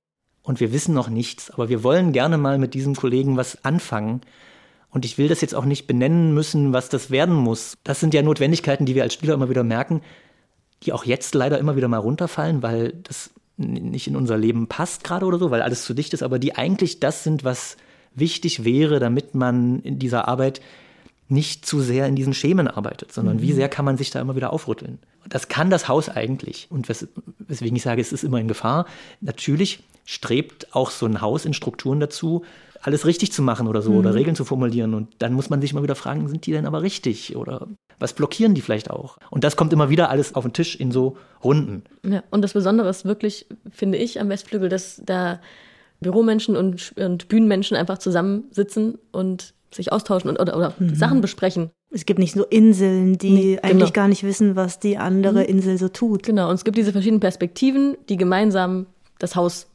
und 0.44 0.60
wir 0.60 0.74
wissen 0.74 0.94
noch 0.94 1.10
nichts, 1.10 1.52
aber 1.52 1.70
wir 1.70 1.84
wollen 1.84 2.12
gerne 2.12 2.38
mal 2.38 2.58
mit 2.58 2.74
diesem 2.74 2.96
Kollegen 2.96 3.38
was 3.38 3.64
anfangen. 3.64 4.22
Und 4.90 5.06
ich 5.06 5.18
will 5.18 5.28
das 5.28 5.42
jetzt 5.42 5.54
auch 5.54 5.66
nicht 5.66 5.86
benennen 5.86 6.34
müssen, 6.34 6.74
was 6.74 6.90
das 6.90 7.12
werden 7.12 7.36
muss. 7.36 7.78
Das 7.84 8.00
sind 8.00 8.14
ja 8.14 8.22
Notwendigkeiten, 8.22 8.86
die 8.86 8.96
wir 8.96 9.04
als 9.04 9.14
Spieler 9.14 9.34
immer 9.34 9.50
wieder 9.50 9.64
merken, 9.64 10.02
die 10.84 10.94
auch 10.94 11.06
jetzt 11.06 11.36
leider 11.36 11.60
immer 11.60 11.76
wieder 11.76 11.88
mal 11.88 11.98
runterfallen, 11.98 12.64
weil 12.64 12.94
das 13.04 13.32
nicht 13.58 14.08
in 14.08 14.16
unser 14.16 14.38
Leben 14.38 14.68
passt 14.68 15.04
gerade 15.04 15.26
oder 15.26 15.40
so, 15.40 15.52
weil 15.52 15.62
alles 15.62 15.84
zu 15.84 15.94
dicht 15.94 16.14
ist, 16.14 16.24
aber 16.24 16.40
die 16.40 16.56
eigentlich 16.56 17.00
das 17.00 17.24
sind, 17.24 17.44
was 17.44 17.76
wichtig 18.14 18.64
wäre, 18.64 19.00
damit 19.00 19.36
man 19.36 19.82
in 19.82 20.00
dieser 20.00 20.28
Arbeit 20.28 20.62
nicht 21.30 21.66
zu 21.66 21.82
sehr 21.82 22.08
in 22.08 22.16
diesen 22.16 22.34
Schemen 22.34 22.68
arbeitet, 22.68 23.12
sondern 23.12 23.42
wie 23.42 23.52
sehr 23.52 23.68
kann 23.68 23.84
man 23.84 23.98
sich 23.98 24.12
da 24.12 24.22
immer 24.22 24.36
wieder 24.36 24.54
aufrütteln. 24.54 25.00
Das 25.28 25.50
kann 25.50 25.70
das 25.70 25.90
Haus 25.90 26.08
eigentlich. 26.08 26.68
Und 26.70 26.88
wes 26.88 27.08
weswegen 27.40 27.76
ich 27.76 27.84
sage, 27.84 28.00
es 28.02 28.14
ist 28.14 28.24
immer 28.24 28.40
in 28.40 28.48
Gefahr. 28.48 28.86
Natürlich 29.20 29.84
strebt 30.06 30.74
auch 30.74 30.90
so 30.90 31.06
ein 31.06 31.20
Haus 31.20 31.44
in 31.44 31.54
Strukturen 31.54 32.00
dazu, 32.00 32.46
alles 32.82 33.06
richtig 33.06 33.32
zu 33.32 33.42
machen 33.42 33.68
oder 33.68 33.82
so 33.82 33.94
oder 33.94 34.14
Regeln 34.14 34.36
zu 34.36 34.46
formulieren. 34.46 34.94
Und 34.94 35.10
dann 35.20 35.34
muss 35.34 35.50
man 35.50 35.62
sich 35.62 35.74
mal 35.74 35.84
wieder 35.84 35.96
fragen, 35.96 36.28
sind 36.28 36.46
die 36.46 36.52
denn 36.52 36.66
aber 36.66 36.82
richtig? 36.82 37.36
Oder 37.36 37.68
was 38.00 38.14
blockieren 38.14 38.54
die 38.54 38.62
vielleicht 38.62 38.90
auch? 38.90 39.18
Und 39.30 39.44
das 39.44 39.56
kommt 39.56 39.74
immer 39.74 39.90
wieder 39.90 40.10
alles 40.10 40.36
auf 40.36 40.44
den 40.44 40.54
Tisch 40.54 40.76
in 40.76 40.92
so 40.92 41.18
Runden. 41.44 41.84
Ja, 42.04 42.24
und 42.30 42.42
das 42.42 42.54
Besondere 42.54 42.90
ist 42.90 43.06
wirklich, 43.06 43.48
finde 43.72 43.98
ich, 43.98 44.20
am 44.20 44.30
Westflügel, 44.30 44.70
dass 44.70 45.02
da 45.06 45.40
Büromenschen 46.00 46.56
und, 46.56 46.94
und 46.98 47.28
Bühnenmenschen 47.28 47.76
einfach 47.76 47.98
zusammensitzen 47.98 48.98
und 49.12 49.54
sich 49.72 49.92
austauschen 49.92 50.30
und, 50.30 50.40
oder, 50.40 50.56
oder 50.56 50.74
Sachen 50.94 51.22
besprechen. 51.22 51.72
Es 51.90 52.06
gibt 52.06 52.20
nicht 52.20 52.36
nur 52.36 52.52
Inseln, 52.52 53.18
die 53.18 53.30
Nee, 53.32 53.60
eigentlich 53.60 53.72
genau. 53.72 53.86
Mhm. 53.88 53.94
gar 53.94 54.08
nicht 54.08 54.24
wissen, 54.24 54.56
was 54.56 54.80
die 54.80 54.98
andere 54.98 55.44
Insel 55.44 55.78
so 55.78 55.90
tut. 55.90 56.24
Genau, 56.24 56.50
und 56.50 56.56
es 56.56 56.64
gibt 56.64 56.78
diese 56.78 56.92
verschiedenen 56.92 57.20
Perspektiven, 57.20 57.98
die 58.10 58.18
gemeinsam 58.18 58.86
das 59.20 59.36
Haus 59.36 59.68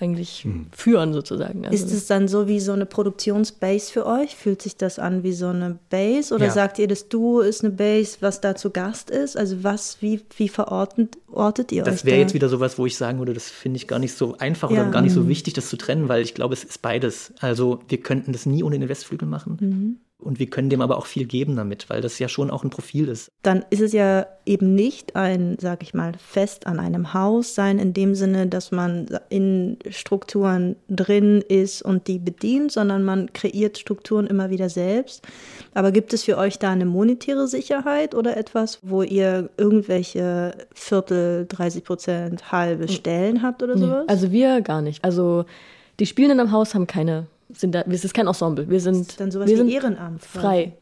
eigentlich 0.00 0.46
führen, 0.72 1.12
sozusagen. 1.12 1.66
Also, 1.66 1.74
Ist 1.84 1.92
es 1.92 2.06
dann 2.06 2.28
so 2.28 2.48
wie 2.48 2.60
so 2.60 2.72
eine 2.72 2.86
Produktionsbase 2.86 3.92
für 3.92 4.06
euch? 4.06 4.34
Fühlt 4.36 4.62
sich 4.62 4.76
das 4.76 4.98
an 4.98 5.22
wie 5.22 5.32
so 5.32 5.48
eine 5.48 5.78
Base? 5.90 6.34
Oder 6.34 6.46
Ja. 6.46 6.50
sagt 6.52 6.78
ihr, 6.78 6.88
das 6.88 7.08
Duo 7.08 7.40
ist 7.40 7.62
eine 7.64 7.72
Base, 7.72 8.16
was 8.20 8.40
da 8.40 8.54
zu 8.56 8.70
Gast 8.70 9.10
ist? 9.10 9.36
Also 9.36 9.62
was, 9.62 9.98
wie, 10.00 10.20
wie 10.36 10.48
verortet 10.48 11.18
ortet 11.30 11.70
ihr 11.72 11.82
euch 11.82 11.88
Das 11.88 12.04
wäre 12.04 12.18
jetzt 12.18 12.34
wieder 12.34 12.48
sowas, 12.48 12.78
wo 12.78 12.86
ich 12.86 12.96
sagen 12.96 13.18
würde, 13.18 13.34
das 13.34 13.48
finde 13.50 13.76
ich 13.76 13.86
gar 13.86 13.98
nicht 13.98 14.14
so 14.14 14.36
einfach 14.38 14.70
Ja. 14.70 14.82
oder 14.82 14.90
gar 14.90 15.02
nicht 15.02 15.12
so 15.14 15.28
wichtig, 15.28 15.54
das 15.54 15.68
zu 15.68 15.76
trennen, 15.76 16.08
weil 16.08 16.22
ich 16.22 16.34
glaube, 16.34 16.54
es 16.54 16.64
ist 16.64 16.82
beides. 16.82 17.32
Also 17.40 17.80
wir 17.88 17.98
könnten 18.00 18.32
das 18.32 18.46
nie 18.46 18.62
ohne 18.62 18.78
den 18.78 18.88
Westflügel 18.88 19.28
machen. 19.28 20.00
Und 20.20 20.38
wir 20.38 20.48
können 20.48 20.70
dem 20.70 20.80
aber 20.80 20.98
auch 20.98 21.06
viel 21.06 21.26
geben 21.26 21.56
damit, 21.56 21.88
weil 21.90 22.00
das 22.00 22.18
ja 22.18 22.28
schon 22.28 22.50
auch 22.50 22.64
ein 22.64 22.70
Profil 22.70 23.08
ist. 23.08 23.30
Dann 23.42 23.64
ist 23.70 23.80
es 23.80 23.92
ja 23.92 24.26
eben 24.46 24.74
nicht 24.74 25.16
ein, 25.16 25.56
sag 25.60 25.82
ich 25.82 25.94
mal, 25.94 26.12
fest 26.18 26.66
an 26.66 26.78
einem 26.78 27.14
Haus 27.14 27.54
sein, 27.54 27.78
in 27.78 27.92
dem 27.92 28.14
Sinne, 28.14 28.46
dass 28.46 28.70
man 28.70 29.06
in 29.28 29.78
Strukturen 29.88 30.76
drin 30.88 31.42
ist 31.46 31.82
und 31.82 32.06
die 32.06 32.18
bedient, 32.18 32.72
sondern 32.72 33.04
man 33.04 33.32
kreiert 33.32 33.78
Strukturen 33.78 34.26
immer 34.26 34.50
wieder 34.50 34.68
selbst. 34.68 35.26
Aber 35.74 35.92
gibt 35.92 36.12
es 36.12 36.24
für 36.24 36.36
euch 36.36 36.58
da 36.58 36.70
eine 36.70 36.86
monetäre 36.86 37.48
Sicherheit 37.48 38.14
oder 38.14 38.36
etwas, 38.36 38.80
wo 38.82 39.02
ihr 39.02 39.50
irgendwelche 39.56 40.54
Viertel, 40.74 41.46
30 41.48 41.84
Prozent, 41.84 42.52
halbe 42.52 42.88
Stellen 42.88 43.42
habt 43.42 43.62
oder 43.62 43.78
sowas? 43.78 44.04
Also 44.08 44.32
wir 44.32 44.60
gar 44.60 44.82
nicht. 44.82 45.04
Also 45.04 45.44
die 45.98 46.06
Spielenden 46.06 46.40
am 46.40 46.52
Haus 46.52 46.74
haben 46.74 46.86
keine, 46.86 47.26
sind 47.54 47.74
da, 47.74 47.82
es 47.82 48.04
ist 48.04 48.14
kein 48.14 48.26
Ensemble. 48.26 48.68
Wir 48.68 48.80
sind, 48.80 49.00
ist 49.00 49.20
dann 49.20 49.30
sowas 49.30 49.48
wir 49.48 49.54
wie 49.54 49.58
sind 49.58 49.68
Ehrenamt. 49.70 50.22
frei. 50.24 50.76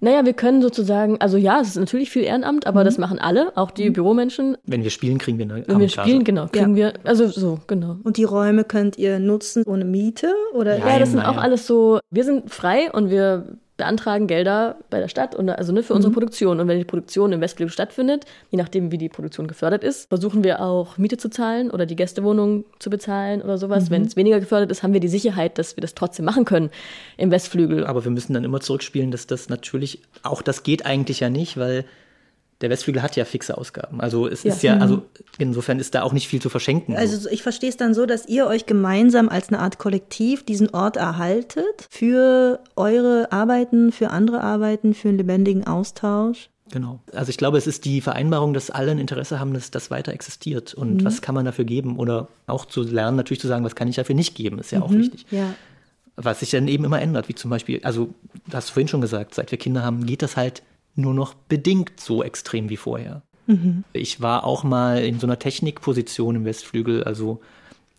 Naja, 0.00 0.24
wir 0.26 0.34
können 0.34 0.60
sozusagen, 0.60 1.18
also 1.20 1.38
ja, 1.38 1.60
es 1.60 1.68
ist 1.68 1.76
natürlich 1.76 2.10
viel 2.10 2.24
Ehrenamt, 2.24 2.66
aber 2.66 2.84
das 2.84 2.98
machen 2.98 3.18
alle, 3.18 3.56
auch 3.56 3.70
die 3.70 3.88
Büromenschen. 3.90 4.58
Wenn 4.64 4.82
wir 4.82 4.90
spielen, 4.90 5.18
kriegen 5.18 5.38
wir 5.38 5.46
eine 5.46 5.66
Wenn 5.66 5.78
wir 5.80 5.88
spielen, 5.88 6.24
genau, 6.24 6.46
kriegen 6.46 6.74
wir, 6.74 6.94
also 7.04 7.26
so, 7.28 7.60
genau. 7.66 7.96
Und 8.02 8.16
die 8.18 8.24
Räume 8.24 8.64
könnt 8.64 8.98
ihr 8.98 9.18
nutzen 9.18 9.62
ohne 9.64 9.84
Miete 9.84 10.34
oder 10.52 10.78
Ja, 10.78 10.98
das 10.98 11.10
sind 11.12 11.20
naja. 11.20 11.30
auch 11.30 11.38
alles 11.38 11.66
so, 11.66 12.00
wir 12.10 12.24
sind 12.24 12.50
frei 12.50 12.90
und 12.92 13.08
wir 13.08 13.56
beantragen 13.76 14.28
Gelder 14.28 14.76
bei 14.88 15.00
der 15.00 15.08
Stadt 15.08 15.34
und 15.34 15.48
also 15.50 15.72
ne, 15.72 15.82
für 15.82 15.94
unsere 15.94 16.12
Produktion. 16.12 16.60
Und 16.60 16.68
wenn 16.68 16.78
die 16.78 16.84
Produktion 16.84 17.32
im 17.32 17.40
Westflügel 17.40 17.72
stattfindet, 17.72 18.24
je 18.50 18.58
nachdem, 18.58 18.92
wie 18.92 18.98
die 18.98 19.08
Produktion 19.08 19.48
gefördert 19.48 19.82
ist, 19.82 20.08
versuchen 20.08 20.44
wir 20.44 20.60
auch 20.60 20.96
Miete 20.96 21.16
zu 21.16 21.28
zahlen 21.28 21.70
oder 21.70 21.84
die 21.84 21.96
Gästewohnung 21.96 22.64
zu 22.78 22.88
bezahlen 22.88 23.42
oder 23.42 23.58
sowas. 23.58 23.90
Wenn 23.90 24.02
es 24.02 24.16
weniger 24.16 24.38
gefördert 24.38 24.70
ist, 24.70 24.82
haben 24.82 24.92
wir 24.92 25.00
die 25.00 25.08
Sicherheit, 25.08 25.58
dass 25.58 25.76
wir 25.76 25.80
das 25.80 25.94
trotzdem 25.94 26.24
machen 26.24 26.44
können 26.44 26.70
im 27.16 27.32
Westflügel. 27.32 27.84
Aber 27.86 28.04
wir 28.04 28.12
müssen 28.12 28.32
dann 28.32 28.44
immer 28.44 28.60
zurückspielen, 28.60 29.10
dass 29.10 29.26
das 29.26 29.48
natürlich, 29.48 30.02
auch 30.22 30.42
das 30.42 30.62
geht 30.62 30.86
eigentlich 30.86 31.20
ja 31.20 31.28
nicht, 31.28 31.56
weil 31.56 31.84
der 32.64 32.70
Westflügel 32.70 33.02
hat 33.02 33.14
ja 33.14 33.24
fixe 33.26 33.56
Ausgaben. 33.58 34.00
Also 34.00 34.26
es 34.26 34.44
ist 34.44 34.62
ja, 34.62 34.78
also 34.78 35.02
insofern 35.38 35.78
ist 35.78 35.94
da 35.94 36.02
auch 36.02 36.14
nicht 36.14 36.26
viel 36.28 36.40
zu 36.40 36.48
verschenken. 36.48 36.96
Also 36.96 37.16
so- 37.18 37.28
ich 37.28 37.42
verstehe 37.42 37.68
es 37.68 37.76
dann 37.76 37.92
so, 37.92 38.06
dass 38.06 38.26
ihr 38.26 38.46
euch 38.46 38.64
gemeinsam 38.64 39.28
als 39.28 39.48
eine 39.48 39.58
Art 39.58 39.78
Kollektiv 39.78 40.44
diesen 40.44 40.70
Ort 40.70 40.96
erhaltet 40.96 41.86
für 41.90 42.60
eure 42.74 43.30
Arbeiten, 43.30 43.92
für 43.92 44.08
andere 44.10 44.40
Arbeiten, 44.40 44.94
für 44.94 45.10
einen 45.10 45.18
lebendigen 45.18 45.66
Austausch. 45.66 46.48
Genau. 46.72 47.00
Also 47.12 47.28
ich 47.28 47.36
glaube, 47.36 47.58
es 47.58 47.66
ist 47.66 47.84
die 47.84 48.00
Vereinbarung, 48.00 48.54
dass 48.54 48.70
alle 48.70 48.90
ein 48.90 48.98
Interesse 48.98 49.38
haben, 49.38 49.52
dass 49.52 49.70
das 49.70 49.90
weiter 49.90 50.12
existiert. 50.12 50.72
Und 50.72 51.04
was 51.04 51.20
kann 51.20 51.34
man 51.34 51.44
dafür 51.44 51.66
geben? 51.66 51.98
Oder 51.98 52.28
auch 52.46 52.64
zu 52.64 52.82
lernen, 52.82 53.18
natürlich 53.18 53.40
zu 53.40 53.48
sagen, 53.48 53.64
was 53.66 53.74
kann 53.74 53.86
ich 53.88 53.96
dafür 53.96 54.14
nicht 54.14 54.34
geben, 54.34 54.58
ist 54.58 54.72
ja 54.72 54.80
auch 54.80 54.90
wichtig. 54.90 55.26
Ja. 55.30 55.54
Was 56.16 56.40
sich 56.40 56.50
dann 56.50 56.66
eben 56.68 56.84
immer 56.84 57.02
ändert, 57.02 57.28
wie 57.28 57.34
zum 57.34 57.50
Beispiel, 57.50 57.80
also 57.82 58.08
du 58.48 58.56
hast 58.56 58.70
vorhin 58.70 58.88
schon 58.88 59.00
gesagt, 59.02 59.34
seit 59.34 59.50
wir 59.50 59.58
Kinder 59.58 59.82
haben, 59.82 60.06
geht 60.06 60.22
das 60.22 60.36
halt 60.36 60.62
nur 60.94 61.14
noch 61.14 61.34
bedingt 61.34 62.00
so 62.00 62.22
extrem 62.22 62.68
wie 62.68 62.76
vorher. 62.76 63.22
Ich 63.92 64.22
war 64.22 64.44
auch 64.44 64.64
mal 64.64 65.04
in 65.04 65.20
so 65.20 65.26
einer 65.26 65.38
Technikposition 65.38 66.34
im 66.36 66.44
Westflügel, 66.46 67.04
also 67.04 67.40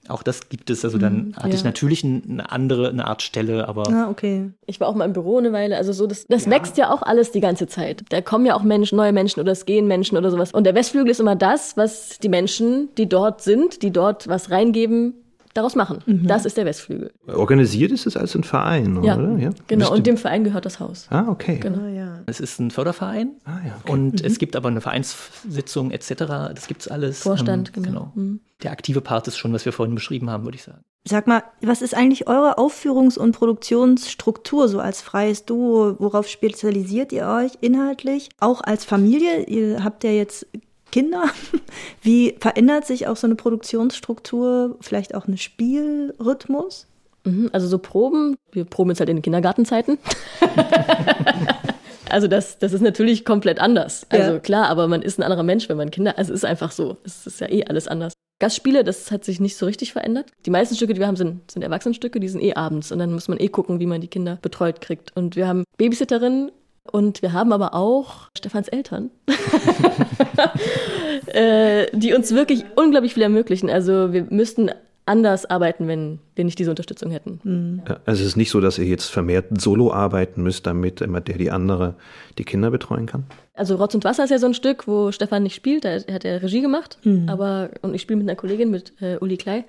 auch 0.07 0.23
das 0.23 0.49
gibt 0.49 0.69
es. 0.71 0.83
Also 0.85 0.97
dann 0.99 1.35
hatte 1.35 1.49
ich 1.55 1.61
ja. 1.61 1.65
natürlich 1.65 2.03
ein- 2.03 2.23
eine 2.29 2.51
andere, 2.51 2.89
eine 2.89 3.05
Art 3.07 3.21
Stelle, 3.21 3.67
aber 3.67 3.87
Ah, 3.89 4.09
okay. 4.09 4.51
Ich 4.67 4.79
war 4.79 4.87
auch 4.87 4.95
mal 4.95 5.05
im 5.05 5.13
Büro 5.13 5.37
eine 5.37 5.51
Weile. 5.51 5.77
Also 5.77 5.93
so, 5.93 6.05
das, 6.07 6.25
das 6.27 6.47
wächst 6.49 6.77
ja 6.77 6.91
auch 6.91 7.01
alles 7.03 7.31
die 7.31 7.41
ganze 7.41 7.65
Zeit. 7.67 8.03
Da 8.09 8.21
kommen 8.21 8.45
ja 8.45 8.55
auch 8.55 8.61
Menschen, 8.63 8.95
neue 8.97 9.13
Menschen 9.13 9.39
oder 9.39 9.51
es 9.51 9.65
gehen 9.65 9.87
Menschen 9.87 10.15
oder 10.17 10.29
sowas. 10.31 10.51
Und 10.51 10.63
der 10.63 10.75
Westflügel 10.75 11.09
ist 11.11 11.19
immer 11.19 11.35
das, 11.35 11.75
was 11.77 12.17
die 12.19 12.29
Menschen, 12.29 12.89
die 12.97 13.07
dort 13.09 13.41
sind, 13.41 13.81
die 13.81 13.91
dort 13.91 14.27
was 14.27 14.49
reingeben, 14.51 15.13
daraus 15.55 15.75
machen. 15.75 16.03
Das 16.05 16.45
ist 16.45 16.57
der 16.57 16.65
Westflügel. 16.65 17.11
Organisiert 17.27 17.91
ist 17.91 18.05
es 18.05 18.15
als 18.15 18.35
ein 18.35 18.43
Verein, 18.43 19.01
Ja, 19.03 19.17
oder? 19.17 19.37
Ja. 19.37 19.49
genau. 19.67 19.91
Und 19.91 20.05
dem 20.05 20.17
Verein 20.17 20.43
gehört 20.43 20.65
das 20.65 20.79
Haus. 20.79 21.07
Ah, 21.09 21.25
okay. 21.29 21.57
Genau. 21.59 21.79
Ah, 21.83 21.89
ja. 21.89 22.19
es 22.27 22.39
ist 22.39 22.59
ein 22.59 22.69
Förderverein. 22.71 23.31
Ah, 23.45 23.57
ja, 23.65 23.75
okay. 23.83 23.91
Und 23.91 24.21
es 24.23 24.37
gibt 24.37 24.55
aber 24.55 24.69
eine 24.69 24.81
Vereinssitzung 24.81 25.89
etc. 25.91 26.09
Das 26.53 26.67
gibt's 26.67 26.87
alles. 26.87 27.19
Vorstand, 27.23 27.71
Ähm, 27.75 27.83
genau. 27.83 28.11
Mhm. 28.15 28.41
Der 28.63 28.71
aktive 28.71 29.01
Part 29.01 29.27
ist 29.27 29.37
schon, 29.37 29.51
was 29.53 29.65
wir 29.65 29.73
vorhin 29.73 29.95
beschrieben 29.95 30.29
haben, 30.29 30.43
würde 30.45 30.55
ich 30.57 30.63
sagen. 30.63 30.81
Sag 31.07 31.27
mal, 31.27 31.43
was 31.61 31.81
ist 31.81 31.93
eigentlich 31.95 32.27
eure 32.27 32.57
Aufführungs- 32.57 33.17
und 33.19 33.33
Produktionsstruktur 33.33 34.67
so 34.67 34.79
als 34.79 35.01
freies 35.01 35.45
Duo? 35.45 35.95
Worauf 35.99 36.27
spezialisiert 36.27 37.11
ihr 37.13 37.27
euch 37.27 37.51
inhaltlich? 37.61 38.29
Auch 38.39 38.61
als 38.61 38.85
Familie? 38.85 39.43
Ihr 39.45 39.83
habt 39.83 40.03
ja 40.03 40.09
jetzt 40.11 40.47
Kinder. 40.91 41.25
Wie 42.01 42.35
verändert 42.39 42.85
sich 42.85 43.07
auch 43.07 43.15
so 43.17 43.27
eine 43.27 43.35
Produktionsstruktur? 43.35 44.77
Vielleicht 44.81 45.15
auch 45.15 45.27
ein 45.27 45.37
Spielrhythmus? 45.37 46.87
Mhm, 47.25 47.49
Also 47.53 47.67
so 47.67 47.77
Proben, 47.79 48.35
wir 48.51 48.65
proben 48.65 48.91
jetzt 48.91 48.99
halt 48.99 49.09
in 49.09 49.17
den 49.17 49.23
Kindergartenzeiten. 49.23 49.97
also 52.09 52.27
das, 52.27 52.59
das 52.59 52.73
ist 52.73 52.81
natürlich 52.81 53.25
komplett 53.25 53.59
anders. 53.59 54.05
Also 54.09 54.33
Ja. 54.33 54.39
klar, 54.39 54.67
aber 54.69 54.87
man 54.87 55.01
ist 55.01 55.19
ein 55.19 55.23
anderer 55.23 55.43
Mensch, 55.43 55.67
wenn 55.69 55.77
man 55.77 55.91
Kinder, 55.91 56.17
also 56.17 56.33
es 56.33 56.39
ist 56.39 56.45
einfach 56.45 56.71
so. 56.71 56.97
Es 57.03 57.25
ist 57.27 57.39
ja 57.41 57.49
eh 57.49 57.65
alles 57.65 57.87
anders. 57.87 58.13
Gastspiele, 58.39 58.83
das 58.83 59.11
hat 59.11 59.23
sich 59.23 59.39
nicht 59.39 59.55
so 59.55 59.65
richtig 59.65 59.93
verändert. 59.93 60.29
Die 60.45 60.49
meisten 60.49 60.75
Stücke, 60.75 60.93
die 60.93 60.99
wir 60.99 61.07
haben, 61.07 61.15
sind, 61.15 61.49
sind 61.49 61.61
Erwachsenenstücke, 61.61 62.19
die 62.19 62.27
sind 62.27 62.43
eh 62.43 62.53
abends 62.53 62.91
und 62.91 62.99
dann 62.99 63.13
muss 63.13 63.27
man 63.29 63.39
eh 63.39 63.47
gucken, 63.47 63.79
wie 63.79 63.85
man 63.85 64.01
die 64.01 64.09
Kinder 64.09 64.37
betreut 64.41 64.81
kriegt. 64.81 65.15
Und 65.15 65.35
wir 65.37 65.47
haben 65.47 65.63
Babysitterinnen 65.77 66.51
und 66.91 67.21
wir 67.21 67.33
haben 67.33 67.51
aber 67.51 67.73
auch 67.73 68.29
Stefans 68.37 68.67
Eltern, 68.67 69.09
äh, 71.27 71.87
die 71.93 72.13
uns 72.13 72.33
wirklich 72.33 72.65
unglaublich 72.75 73.13
viel 73.13 73.23
ermöglichen. 73.23 73.69
Also 73.69 74.13
wir 74.13 74.25
müssten 74.29 74.71
anders 75.07 75.45
arbeiten, 75.45 75.87
wenn 75.87 76.19
wir 76.35 76.45
nicht 76.45 76.57
diese 76.57 76.71
Unterstützung 76.71 77.11
hätten. 77.11 77.83
Ja, 77.87 77.99
Also 78.05 78.21
es 78.21 78.29
ist 78.29 78.37
nicht 78.37 78.49
so, 78.49 78.59
dass 78.59 78.79
ihr 78.79 78.85
jetzt 78.85 79.11
vermehrt 79.11 79.61
solo 79.61 79.93
arbeiten 79.93 80.41
müsst, 80.41 80.65
damit 80.65 81.01
immer 81.01 81.21
der 81.21 81.37
die 81.37 81.51
andere 81.51 81.93
die 82.39 82.43
Kinder 82.43 82.71
betreuen 82.71 83.05
kann? 83.05 83.25
Also 83.53 83.75
Rotz 83.75 83.93
und 83.93 84.03
Wasser 84.03 84.23
ist 84.23 84.31
ja 84.31 84.39
so 84.39 84.47
ein 84.47 84.55
Stück, 84.55 84.87
wo 84.87 85.11
Stefan 85.11 85.43
nicht 85.43 85.55
spielt, 85.55 85.85
da 85.85 85.99
hat 86.11 86.25
er 86.25 86.41
Regie 86.41 86.61
gemacht, 86.61 86.97
aber 87.27 87.69
und 87.83 87.93
ich 87.93 88.01
spiele 88.01 88.17
mit 88.17 88.27
einer 88.27 88.35
Kollegin, 88.35 88.71
mit 88.71 88.93
äh, 88.99 89.17
Uli 89.17 89.37
Klei. 89.37 89.65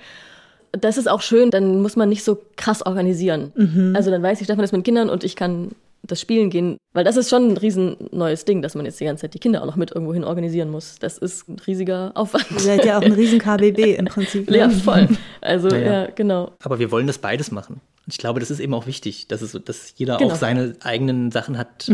Das 0.72 0.96
ist 0.96 1.08
auch 1.08 1.20
schön, 1.20 1.50
dann 1.50 1.82
muss 1.82 1.96
man 1.96 2.08
nicht 2.08 2.24
so 2.24 2.38
krass 2.56 2.84
organisieren. 2.84 3.92
Also 3.94 4.10
dann 4.10 4.22
weiß 4.22 4.40
ich, 4.40 4.46
Stefan 4.46 4.64
ist 4.64 4.72
mit 4.72 4.84
Kindern 4.84 5.10
und 5.10 5.22
ich 5.22 5.36
kann 5.36 5.72
das 6.06 6.20
Spielen 6.20 6.50
gehen, 6.50 6.76
weil 6.94 7.04
das 7.04 7.16
ist 7.16 7.28
schon 7.30 7.48
ein 7.52 7.56
riesen 7.56 7.96
neues 8.12 8.44
Ding, 8.44 8.62
dass 8.62 8.74
man 8.74 8.84
jetzt 8.86 9.00
die 9.00 9.04
ganze 9.04 9.22
Zeit 9.22 9.34
die 9.34 9.38
Kinder 9.38 9.62
auch 9.62 9.66
noch 9.66 9.76
mit 9.76 9.90
irgendwo 9.92 10.14
hin 10.14 10.24
organisieren 10.24 10.70
muss. 10.70 10.96
Das 10.98 11.18
ist 11.18 11.48
ein 11.48 11.58
riesiger 11.66 12.12
Aufwand. 12.14 12.46
Ihr 12.52 12.60
seid 12.60 12.84
ja 12.84 12.98
auch 12.98 13.02
ein 13.02 13.12
riesen 13.22 13.38
KBB 13.38 13.96
im 13.98 14.06
Prinzip. 14.06 14.50
ne? 14.50 14.58
Ja, 14.58 14.70
voll. 14.70 15.08
Also 15.40 15.68
Ja, 15.68 15.76
ja. 15.78 15.92
ja, 16.04 16.06
genau. 16.14 16.52
Aber 16.62 16.78
wir 16.78 16.90
wollen 16.90 17.06
das 17.06 17.18
beides 17.18 17.50
machen. 17.50 17.74
Und 18.06 18.12
ich 18.12 18.18
glaube, 18.18 18.40
das 18.40 18.50
ist 18.50 18.60
eben 18.60 18.72
auch 18.74 18.86
wichtig, 18.86 19.26
dass, 19.28 19.42
es, 19.42 19.52
dass 19.64 19.92
jeder 19.96 20.18
Genau. 20.18 20.32
auch 20.32 20.36
seine 20.36 20.74
eigenen 20.82 21.30
Sachen 21.32 21.58
hat. 21.58 21.90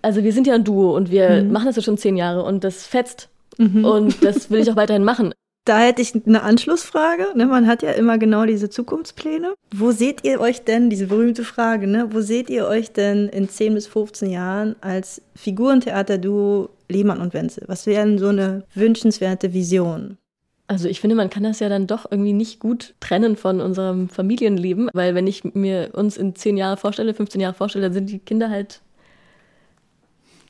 Also 0.00 0.24
wir 0.24 0.32
sind 0.32 0.46
ja 0.46 0.54
ein 0.54 0.64
Duo 0.64 0.96
und 0.96 1.10
wir 1.10 1.44
machen 1.44 1.66
das 1.66 1.76
ja 1.76 1.82
schon 1.82 1.98
zehn 1.98 2.16
Jahre 2.16 2.42
und 2.42 2.64
das 2.64 2.86
fetzt. 2.86 3.28
Und 3.58 4.24
das 4.24 4.50
will 4.50 4.60
ich 4.60 4.70
auch 4.70 4.76
weiterhin 4.76 5.04
machen. 5.04 5.34
Da 5.64 5.78
hätte 5.78 6.02
ich 6.02 6.12
eine 6.26 6.42
Anschlussfrage. 6.42 7.26
Ne? 7.36 7.46
Man 7.46 7.68
hat 7.68 7.82
ja 7.82 7.92
immer 7.92 8.18
genau 8.18 8.44
diese 8.44 8.68
Zukunftspläne. 8.68 9.54
Wo 9.72 9.92
seht 9.92 10.24
ihr 10.24 10.40
euch 10.40 10.64
denn, 10.64 10.90
diese 10.90 11.06
berühmte 11.06 11.44
Frage, 11.44 11.86
ne? 11.86 12.08
wo 12.10 12.20
seht 12.20 12.50
ihr 12.50 12.66
euch 12.66 12.92
denn 12.92 13.28
in 13.28 13.48
10 13.48 13.74
bis 13.74 13.86
15 13.86 14.30
Jahren 14.30 14.74
als 14.80 15.22
Figurentheater-Duo 15.36 16.70
Lehmann 16.88 17.20
und 17.20 17.32
Wenzel? 17.32 17.64
Was 17.68 17.86
wäre 17.86 18.04
denn 18.04 18.18
so 18.18 18.28
eine 18.28 18.64
wünschenswerte 18.74 19.52
Vision? 19.52 20.18
Also 20.66 20.88
ich 20.88 21.00
finde, 21.00 21.16
man 21.16 21.30
kann 21.30 21.42
das 21.44 21.60
ja 21.60 21.68
dann 21.68 21.86
doch 21.86 22.10
irgendwie 22.10 22.32
nicht 22.32 22.58
gut 22.58 22.94
trennen 22.98 23.36
von 23.36 23.60
unserem 23.60 24.08
Familienleben, 24.08 24.88
weil 24.94 25.14
wenn 25.14 25.26
ich 25.26 25.44
mir 25.44 25.90
uns 25.92 26.16
in 26.16 26.34
zehn 26.34 26.56
Jahre 26.56 26.76
vorstelle, 26.76 27.14
15 27.14 27.40
Jahre 27.40 27.54
vorstelle, 27.54 27.84
dann 27.84 27.92
sind 27.92 28.10
die 28.10 28.18
Kinder 28.18 28.48
halt 28.50 28.80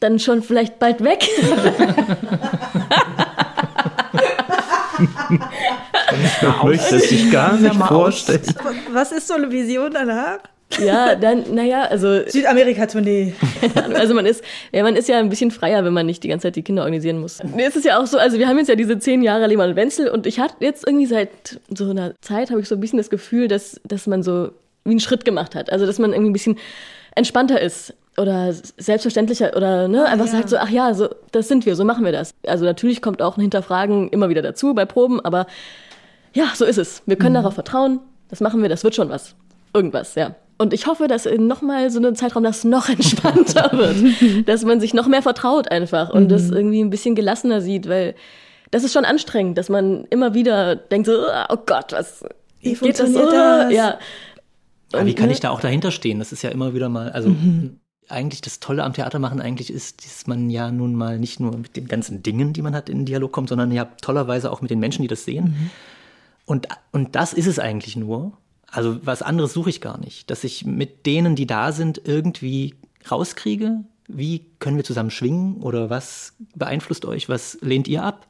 dann 0.00 0.18
schon 0.18 0.42
vielleicht 0.42 0.78
bald 0.78 1.02
weg. 1.02 1.28
Ich 5.32 6.64
möchte 6.64 6.96
es 6.96 7.08
sich 7.08 7.30
gar 7.30 7.56
nicht 7.56 7.74
vorstellen. 7.74 8.42
Was 8.92 9.12
ist 9.12 9.28
so 9.28 9.34
eine 9.34 9.50
Vision 9.50 9.92
danach? 9.92 10.38
ja, 10.78 11.14
dann, 11.14 11.54
naja, 11.54 11.82
also, 11.82 12.26
Südamerika-Tournee. 12.26 13.34
also 13.94 14.14
man 14.14 14.26
ist, 14.26 14.42
ja, 14.72 14.82
man 14.82 14.96
ist 14.96 15.08
ja 15.08 15.18
ein 15.18 15.28
bisschen 15.28 15.50
freier, 15.50 15.84
wenn 15.84 15.92
man 15.92 16.06
nicht 16.06 16.22
die 16.22 16.28
ganze 16.28 16.48
Zeit 16.48 16.56
die 16.56 16.62
Kinder 16.62 16.82
organisieren 16.82 17.20
muss. 17.20 17.42
Nee, 17.42 17.64
es 17.64 17.76
ist 17.76 17.84
ja 17.84 18.00
auch 18.00 18.06
so, 18.06 18.18
also 18.18 18.38
wir 18.38 18.48
haben 18.48 18.58
jetzt 18.58 18.68
ja 18.68 18.74
diese 18.74 18.98
zehn 18.98 19.22
Jahre 19.22 19.46
Lehmann 19.46 19.70
und 19.70 19.76
Wenzel 19.76 20.08
und 20.08 20.26
ich 20.26 20.38
hatte 20.38 20.56
jetzt 20.60 20.86
irgendwie 20.86 21.06
seit 21.06 21.60
so 21.68 21.90
einer 21.90 22.14
Zeit 22.20 22.50
habe 22.50 22.60
ich 22.60 22.68
so 22.68 22.74
ein 22.74 22.80
bisschen 22.80 22.98
das 22.98 23.10
Gefühl, 23.10 23.48
dass, 23.48 23.80
dass 23.84 24.06
man 24.06 24.22
so 24.22 24.50
wie 24.84 24.90
einen 24.90 25.00
Schritt 25.00 25.24
gemacht 25.24 25.54
hat. 25.54 25.70
Also, 25.70 25.86
dass 25.86 25.98
man 25.98 26.12
irgendwie 26.12 26.30
ein 26.30 26.34
bisschen 26.34 26.58
entspannter 27.14 27.60
ist 27.60 27.94
oder 28.16 28.52
selbstverständlicher 28.52 29.56
oder 29.56 29.88
ne, 29.88 30.04
einfach 30.04 30.26
ja. 30.26 30.32
sagt 30.32 30.50
so, 30.50 30.58
ach 30.58 30.68
ja, 30.68 30.92
so, 30.94 31.08
das 31.30 31.48
sind 31.48 31.64
wir, 31.64 31.76
so 31.76 31.84
machen 31.84 32.04
wir 32.04 32.12
das. 32.12 32.34
Also 32.46 32.64
natürlich 32.64 33.00
kommt 33.00 33.22
auch 33.22 33.36
ein 33.36 33.40
Hinterfragen 33.40 34.10
immer 34.10 34.28
wieder 34.28 34.42
dazu 34.42 34.74
bei 34.74 34.84
Proben, 34.84 35.20
aber 35.20 35.46
ja, 36.34 36.46
so 36.54 36.64
ist 36.64 36.78
es. 36.78 37.02
Wir 37.06 37.16
können 37.16 37.34
darauf 37.34 37.54
vertrauen, 37.54 38.00
das 38.28 38.40
machen 38.40 38.62
wir, 38.62 38.68
das 38.68 38.84
wird 38.84 38.94
schon 38.94 39.08
was. 39.08 39.34
Irgendwas, 39.74 40.14
ja. 40.14 40.34
Und 40.58 40.72
ich 40.74 40.86
hoffe, 40.86 41.08
dass 41.08 41.26
in 41.26 41.46
nochmal 41.46 41.90
so 41.90 41.98
einem 41.98 42.14
Zeitraum 42.14 42.44
das 42.44 42.64
noch 42.64 42.88
entspannter 42.88 43.70
wird. 43.72 44.46
dass 44.48 44.64
man 44.64 44.80
sich 44.80 44.94
noch 44.94 45.06
mehr 45.06 45.22
vertraut 45.22 45.70
einfach 45.70 46.10
und 46.10 46.30
das 46.30 46.50
irgendwie 46.50 46.80
ein 46.80 46.90
bisschen 46.90 47.14
gelassener 47.14 47.60
sieht, 47.60 47.88
weil 47.88 48.14
das 48.70 48.84
ist 48.84 48.92
schon 48.92 49.04
anstrengend, 49.04 49.58
dass 49.58 49.68
man 49.68 50.04
immer 50.10 50.34
wieder 50.34 50.76
denkt 50.76 51.06
so, 51.06 51.24
oh 51.48 51.56
Gott, 51.66 51.92
was 51.92 52.24
Wie 52.60 52.74
geht 52.74 52.98
das? 52.98 53.00
funktioniert 53.00 53.32
das? 53.32 53.72
Ja. 53.72 53.98
Aber 54.92 55.06
wie 55.06 55.10
Und, 55.10 55.16
kann 55.16 55.26
ne? 55.26 55.32
ich 55.32 55.40
da 55.40 55.50
auch 55.50 55.60
dahinter 55.60 55.90
stehen? 55.90 56.18
Das 56.18 56.32
ist 56.32 56.42
ja 56.42 56.50
immer 56.50 56.74
wieder 56.74 56.88
mal, 56.88 57.10
also 57.10 57.34
eigentlich 58.12 58.40
das 58.40 58.60
Tolle 58.60 58.84
am 58.84 58.92
Theatermachen 58.92 59.40
eigentlich 59.40 59.70
ist, 59.70 60.04
dass 60.04 60.26
man 60.26 60.50
ja 60.50 60.70
nun 60.70 60.94
mal 60.94 61.18
nicht 61.18 61.40
nur 61.40 61.56
mit 61.56 61.76
den 61.76 61.88
ganzen 61.88 62.22
Dingen, 62.22 62.52
die 62.52 62.62
man 62.62 62.74
hat, 62.74 62.88
in 62.88 62.98
den 62.98 63.06
Dialog 63.06 63.32
kommt, 63.32 63.48
sondern 63.48 63.72
ja 63.72 63.86
tollerweise 64.00 64.50
auch 64.50 64.60
mit 64.60 64.70
den 64.70 64.78
Menschen, 64.78 65.02
die 65.02 65.08
das 65.08 65.24
sehen. 65.24 65.44
Mhm. 65.44 65.70
Und, 66.44 66.68
und 66.92 67.16
das 67.16 67.32
ist 67.32 67.46
es 67.46 67.58
eigentlich 67.58 67.96
nur. 67.96 68.32
Also 68.70 69.04
was 69.04 69.22
anderes 69.22 69.52
suche 69.52 69.70
ich 69.70 69.80
gar 69.80 69.98
nicht. 69.98 70.30
Dass 70.30 70.44
ich 70.44 70.64
mit 70.64 71.06
denen, 71.06 71.36
die 71.36 71.46
da 71.46 71.72
sind, 71.72 72.00
irgendwie 72.04 72.74
rauskriege, 73.10 73.84
wie 74.08 74.46
können 74.58 74.76
wir 74.76 74.84
zusammen 74.84 75.10
schwingen 75.10 75.56
oder 75.56 75.90
was 75.90 76.34
beeinflusst 76.54 77.04
euch, 77.04 77.28
was 77.28 77.58
lehnt 77.60 77.88
ihr 77.88 78.02
ab? 78.02 78.26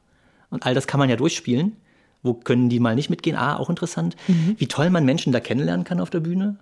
Und 0.51 0.67
all 0.67 0.75
das 0.75 0.87
kann 0.87 1.01
man 1.01 1.11
ja 1.11 1.17
durchspielen. 1.17 1.77
Wo 2.23 2.35
können 2.35 2.69
die 2.69 2.79
mal 2.79 2.95
nicht 2.95 3.11
mitgehen? 3.11 3.37
Ah, 3.37 3.57
auch 3.57 3.71
interessant. 3.71 4.17
Mhm. 4.29 4.55
Wie 4.59 4.69
toll 4.69 4.91
man 4.91 5.05
Menschen 5.05 5.33
da 5.33 5.41
kennenlernen 5.41 5.85
kann 5.85 6.01
auf 6.01 6.11
der 6.11 6.21
Bühne. 6.21 6.59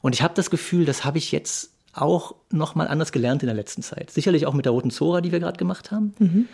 Und 0.00 0.14
ich 0.14 0.22
habe 0.22 0.34
das 0.34 0.50
Gefühl, 0.50 0.84
das 0.84 1.04
habe 1.04 1.18
ich 1.18 1.32
jetzt 1.32 1.72
auch 1.96 2.34
noch 2.50 2.74
mal 2.74 2.88
anders 2.88 3.12
gelernt 3.12 3.42
in 3.42 3.46
der 3.46 3.56
letzten 3.56 3.82
Zeit. 3.82 4.10
Sicherlich 4.10 4.46
auch 4.46 4.54
mit 4.54 4.64
der 4.64 4.72
Roten 4.72 4.90
Zora, 4.90 5.20
die 5.20 5.32
wir 5.32 5.40
gerade 5.40 5.56
gemacht 5.56 5.90
haben. 5.90 6.14
Mhm. 6.18 6.48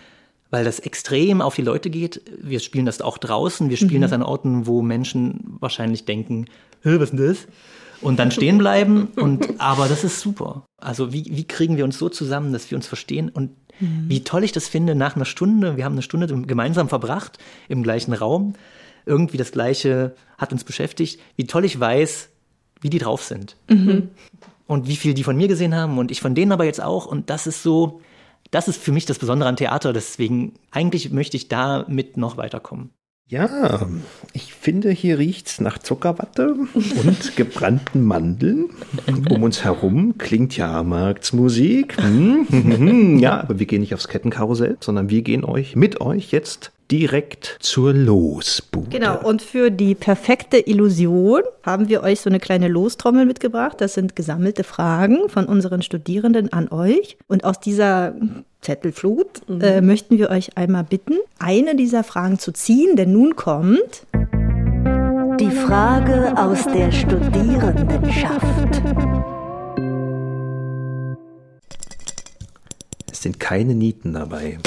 Weil 0.51 0.65
das 0.65 0.81
extrem 0.81 1.41
auf 1.41 1.55
die 1.55 1.63
Leute 1.63 1.91
geht. 1.91 2.21
Wir 2.41 2.61
spielen 2.61 2.87
das 2.87 3.01
auch 3.01 3.19
draußen. 3.19 3.71
Wir 3.71 3.77
spielen 3.77 3.99
mhm. 3.99 4.03
das 4.03 4.13
an 4.13 4.23
Orten, 4.23 4.67
wo 4.67 4.83
Menschen 4.83 5.57
wahrscheinlich 5.61 6.05
denken, 6.05 6.47
was 6.83 6.95
ist 6.95 7.11
denn 7.11 7.27
das? 7.27 7.47
Und 8.03 8.19
dann 8.19 8.31
stehen 8.31 8.59
bleiben. 8.59 9.09
Und, 9.17 9.61
aber 9.61 9.89
das 9.89 10.05
ist 10.05 10.21
super. 10.21 10.65
Also 10.79 11.13
wie, 11.13 11.25
wie 11.31 11.45
kriegen 11.45 11.77
wir 11.77 11.85
uns 11.85 11.99
so 11.99 12.09
zusammen, 12.09 12.53
dass 12.53 12.71
wir 12.71 12.77
uns 12.77 12.87
verstehen? 12.87 13.29
Und 13.29 13.51
mhm. 13.81 14.05
wie 14.09 14.25
toll 14.25 14.45
ich 14.45 14.53
das 14.53 14.69
finde, 14.69 14.95
nach 14.95 15.17
einer 15.17 15.25
Stunde, 15.25 15.77
wir 15.77 15.85
haben 15.85 15.95
eine 15.95 16.03
Stunde 16.03 16.27
gemeinsam 16.43 16.89
verbracht 16.89 17.39
im 17.69 17.83
gleichen 17.83 18.13
Raum. 18.13 18.55
Irgendwie 19.07 19.39
das 19.39 19.53
Gleiche 19.53 20.15
hat 20.39 20.53
uns 20.53 20.65
beschäftigt. 20.65 21.19
Wie 21.37 21.47
toll 21.47 21.65
ich 21.65 21.81
weiß, 21.81 22.29
wie 22.83 22.91
die 22.91 22.99
drauf 22.99 23.23
sind. 23.23 23.57
Mhm. 23.69 24.11
Und 24.67 24.89
wie 24.89 24.97
viel 24.97 25.15
die 25.15 25.25
von 25.25 25.37
mir 25.37 25.49
gesehen 25.49 25.75
haben 25.75 25.99
und 25.99 26.11
ich 26.11 26.21
von 26.21 26.35
denen 26.35 26.53
aber 26.53 26.65
jetzt 26.65 26.83
auch. 26.83 27.07
Und 27.07 27.31
das 27.31 27.47
ist 27.47 27.63
so, 27.63 28.01
das 28.51 28.69
ist 28.69 28.81
für 28.81 28.93
mich 28.93 29.07
das 29.07 29.19
Besondere 29.19 29.49
an 29.49 29.57
Theater. 29.57 29.93
Deswegen, 29.93 30.55
eigentlich 30.71 31.11
möchte 31.11 31.37
ich 31.37 31.49
damit 31.49 32.17
noch 32.17 32.37
weiterkommen. 32.37 32.91
Ja, 33.33 33.89
ich 34.35 34.53
finde, 34.53 34.91
hier 34.91 35.19
riecht 35.19 35.47
es 35.47 35.59
nach 35.59 35.79
Zuckerwatte 35.79 36.55
und 36.75 37.37
gebrannten 37.37 38.05
Mandeln. 38.05 38.69
Um 39.31 39.43
uns 39.43 39.65
herum 39.65 40.19
klingt 40.19 40.55
Jahrmarktsmusik. 40.59 41.97
Hm, 41.97 42.47
hm, 42.47 42.77
hm, 42.77 43.19
ja, 43.21 43.41
aber 43.41 43.59
wir 43.59 43.65
gehen 43.65 43.81
nicht 43.81 43.95
aufs 43.95 44.09
Kettenkarussell, 44.09 44.77
sondern 44.81 45.09
wir 45.09 45.23
gehen 45.23 45.47
euch 45.47 45.77
mit 45.77 46.03
euch 46.03 46.31
jetzt 46.31 46.73
direkt 46.91 47.57
zur 47.61 47.95
Losbude. 47.95 48.91
Genau, 48.91 49.19
und 49.23 49.41
für 49.41 49.71
die 49.71 49.95
perfekte 49.95 50.59
Illusion 50.59 51.43
haben 51.63 51.89
wir 51.89 52.03
euch 52.03 52.21
so 52.21 52.29
eine 52.29 52.39
kleine 52.39 52.69
Lostrommel 52.69 53.25
mitgebracht. 53.25 53.81
Das 53.81 53.95
sind 53.95 54.15
gesammelte 54.17 54.65
Fragen 54.65 55.29
von 55.29 55.47
unseren 55.47 55.83
Studierenden 55.83 56.53
an 56.53 56.69
euch. 56.69 57.17
Und 57.29 57.45
aus 57.45 57.61
dieser 57.61 58.15
Zettelflut 58.61 59.49
mhm. 59.49 59.61
äh, 59.61 59.81
möchten 59.81 60.19
wir 60.19 60.31
euch 60.31 60.57
einmal 60.57 60.85
bitten, 60.85 61.15
eine 61.39 61.77
dieser 61.77 62.05
Fragen 62.05 62.39
zu 62.39 62.53
ziehen, 62.53 62.97
denn 62.97 63.13
nun 63.13 63.37
kommt 63.37 64.07
die 65.41 65.51
Frage 65.51 66.35
aus 66.37 66.65
der 66.67 66.93
Studierendenschaft. 66.93 68.83
Es 73.11 73.23
sind 73.23 73.41
keine 73.41 73.75
Nieten 73.75 74.13
dabei. 74.13 74.59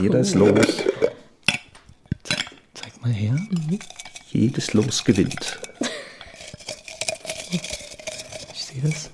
Jeder 0.00 0.20
ist 0.20 0.34
los 0.34 0.84
mal 3.02 3.12
her. 3.12 3.32
Mhm. 3.32 3.78
Jedes 4.30 4.72
Los 4.72 5.04
gewinnt. 5.04 5.60
Ich 8.54 8.64
sehe 8.64 8.80
das. 8.80 9.10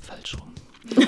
Falsch 0.00 0.38
rum. 0.38 0.54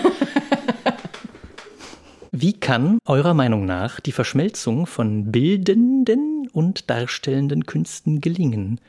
Wie 2.30 2.52
kann 2.52 2.98
eurer 3.06 3.32
Meinung 3.32 3.64
nach 3.64 4.00
die 4.00 4.12
Verschmelzung 4.12 4.86
von 4.86 5.32
bildenden 5.32 6.48
und 6.52 6.90
darstellenden 6.90 7.64
Künsten 7.64 8.20
gelingen, 8.20 8.80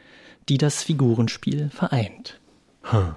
die 0.50 0.58
das 0.58 0.84
Figurenspiel 0.84 1.70
vereint? 1.70 2.42
Huh. 2.92 3.14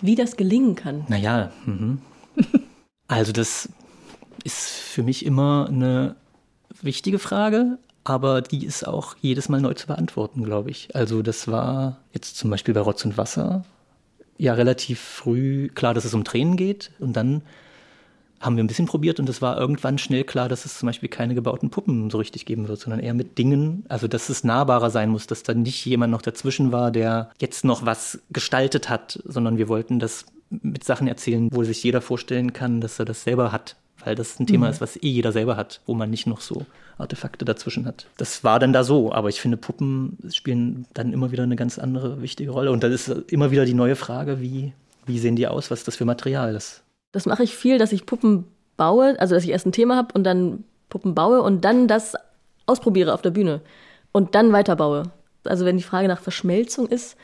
Wie 0.00 0.16
das 0.16 0.36
gelingen 0.36 0.74
kann? 0.74 1.04
Naja, 1.08 1.52
mhm. 1.64 2.00
also 3.06 3.30
das 3.30 3.68
ist 4.42 4.66
für 4.66 5.04
mich 5.04 5.24
immer 5.24 5.68
eine 5.68 6.16
wichtige 6.82 7.18
Frage, 7.18 7.78
aber 8.04 8.42
die 8.42 8.66
ist 8.66 8.86
auch 8.86 9.16
jedes 9.20 9.48
Mal 9.48 9.60
neu 9.60 9.74
zu 9.74 9.86
beantworten, 9.86 10.44
glaube 10.44 10.70
ich. 10.70 10.94
Also 10.94 11.22
das 11.22 11.48
war 11.48 11.98
jetzt 12.12 12.36
zum 12.36 12.50
Beispiel 12.50 12.74
bei 12.74 12.80
Rotz 12.80 13.04
und 13.04 13.16
Wasser 13.16 13.64
ja 14.38 14.54
relativ 14.54 15.00
früh 15.00 15.68
klar, 15.68 15.94
dass 15.94 16.04
es 16.04 16.14
um 16.14 16.24
Tränen 16.24 16.56
geht. 16.56 16.90
Und 16.98 17.16
dann 17.16 17.42
haben 18.40 18.56
wir 18.56 18.64
ein 18.64 18.66
bisschen 18.66 18.86
probiert 18.86 19.20
und 19.20 19.28
es 19.28 19.40
war 19.40 19.56
irgendwann 19.56 19.98
schnell 19.98 20.24
klar, 20.24 20.48
dass 20.48 20.64
es 20.64 20.78
zum 20.78 20.88
Beispiel 20.88 21.08
keine 21.08 21.36
gebauten 21.36 21.70
Puppen 21.70 22.10
so 22.10 22.18
richtig 22.18 22.44
geben 22.44 22.66
wird, 22.66 22.80
sondern 22.80 22.98
eher 22.98 23.14
mit 23.14 23.38
Dingen, 23.38 23.84
also 23.88 24.08
dass 24.08 24.28
es 24.28 24.42
nahbarer 24.42 24.90
sein 24.90 25.10
muss, 25.10 25.28
dass 25.28 25.44
da 25.44 25.54
nicht 25.54 25.84
jemand 25.86 26.10
noch 26.10 26.22
dazwischen 26.22 26.72
war, 26.72 26.90
der 26.90 27.30
jetzt 27.38 27.64
noch 27.64 27.86
was 27.86 28.20
gestaltet 28.30 28.88
hat, 28.88 29.20
sondern 29.24 29.58
wir 29.58 29.68
wollten 29.68 30.00
das 30.00 30.26
mit 30.50 30.82
Sachen 30.82 31.06
erzählen, 31.06 31.48
wo 31.52 31.62
sich 31.62 31.84
jeder 31.84 32.00
vorstellen 32.00 32.52
kann, 32.52 32.80
dass 32.80 32.98
er 32.98 33.04
das 33.04 33.22
selber 33.22 33.52
hat 33.52 33.76
weil 34.04 34.14
das 34.14 34.38
ein 34.38 34.46
Thema 34.46 34.66
mhm. 34.66 34.72
ist, 34.72 34.80
was 34.80 34.96
eh 34.96 35.08
jeder 35.08 35.32
selber 35.32 35.56
hat, 35.56 35.80
wo 35.86 35.94
man 35.94 36.10
nicht 36.10 36.26
noch 36.26 36.40
so 36.40 36.66
Artefakte 36.98 37.44
dazwischen 37.44 37.86
hat. 37.86 38.06
Das 38.16 38.44
war 38.44 38.58
dann 38.58 38.72
da 38.72 38.84
so, 38.84 39.12
aber 39.12 39.28
ich 39.28 39.40
finde, 39.40 39.56
Puppen 39.56 40.18
spielen 40.30 40.86
dann 40.94 41.12
immer 41.12 41.32
wieder 41.32 41.42
eine 41.42 41.56
ganz 41.56 41.78
andere 41.78 42.22
wichtige 42.22 42.50
Rolle. 42.50 42.70
Und 42.70 42.82
dann 42.82 42.92
ist 42.92 43.08
immer 43.08 43.50
wieder 43.50 43.64
die 43.64 43.74
neue 43.74 43.96
Frage, 43.96 44.40
wie, 44.40 44.72
wie 45.06 45.18
sehen 45.18 45.36
die 45.36 45.46
aus, 45.46 45.70
was 45.70 45.80
ist 45.80 45.88
das 45.88 45.96
für 45.96 46.04
Material? 46.04 46.52
Das, 46.52 46.82
das 47.12 47.26
mache 47.26 47.42
ich 47.42 47.56
viel, 47.56 47.78
dass 47.78 47.92
ich 47.92 48.06
Puppen 48.06 48.44
baue, 48.76 49.18
also 49.18 49.34
dass 49.34 49.44
ich 49.44 49.50
erst 49.50 49.66
ein 49.66 49.72
Thema 49.72 49.96
habe 49.96 50.14
und 50.14 50.24
dann 50.24 50.64
Puppen 50.88 51.14
baue 51.14 51.42
und 51.42 51.64
dann 51.64 51.88
das 51.88 52.14
ausprobiere 52.66 53.14
auf 53.14 53.22
der 53.22 53.30
Bühne 53.30 53.60
und 54.12 54.34
dann 54.34 54.52
weiterbaue. 54.52 55.04
Also 55.44 55.64
wenn 55.64 55.76
die 55.76 55.82
Frage 55.82 56.08
nach 56.08 56.20
Verschmelzung 56.20 56.86
ist, 56.86 57.16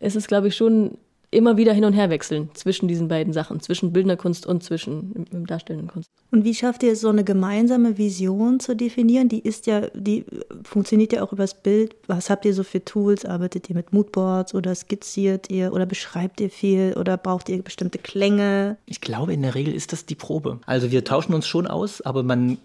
ist 0.00 0.16
es, 0.16 0.26
glaube 0.26 0.48
ich, 0.48 0.56
schon 0.56 0.98
immer 1.36 1.56
wieder 1.56 1.72
hin 1.72 1.84
und 1.84 1.92
her 1.92 2.10
wechseln 2.10 2.50
zwischen 2.54 2.88
diesen 2.88 3.08
beiden 3.08 3.32
Sachen, 3.32 3.60
zwischen 3.60 3.92
bildender 3.92 4.16
Kunst 4.16 4.46
und 4.46 4.62
zwischen 4.62 5.26
darstellenden 5.46 5.90
Kunst. 5.90 6.10
Und 6.30 6.44
wie 6.44 6.54
schafft 6.54 6.82
ihr 6.82 6.92
es, 6.92 7.00
so 7.00 7.08
eine 7.08 7.24
gemeinsame 7.24 7.98
Vision 7.98 8.58
zu 8.58 8.74
definieren? 8.74 9.28
Die 9.28 9.40
ist 9.40 9.66
ja, 9.66 9.88
die 9.94 10.24
funktioniert 10.64 11.12
ja 11.12 11.22
auch 11.22 11.32
übers 11.32 11.62
Bild. 11.62 11.94
Was 12.06 12.30
habt 12.30 12.44
ihr 12.44 12.54
so 12.54 12.62
für 12.62 12.84
Tools? 12.84 13.24
Arbeitet 13.24 13.68
ihr 13.68 13.76
mit 13.76 13.92
Moodboards 13.92 14.54
oder 14.54 14.74
skizziert 14.74 15.50
ihr 15.50 15.72
oder 15.72 15.86
beschreibt 15.86 16.40
ihr 16.40 16.50
viel 16.50 16.94
oder 16.98 17.16
braucht 17.16 17.48
ihr 17.48 17.62
bestimmte 17.62 17.98
Klänge? 17.98 18.78
Ich 18.86 19.00
glaube, 19.00 19.34
in 19.34 19.42
der 19.42 19.54
Regel 19.54 19.74
ist 19.74 19.92
das 19.92 20.06
die 20.06 20.14
Probe. 20.14 20.60
Also 20.66 20.90
wir 20.90 21.04
tauschen 21.04 21.34
uns 21.34 21.46
schon 21.46 21.66
aus, 21.66 22.00
aber 22.00 22.22
man, 22.22 22.58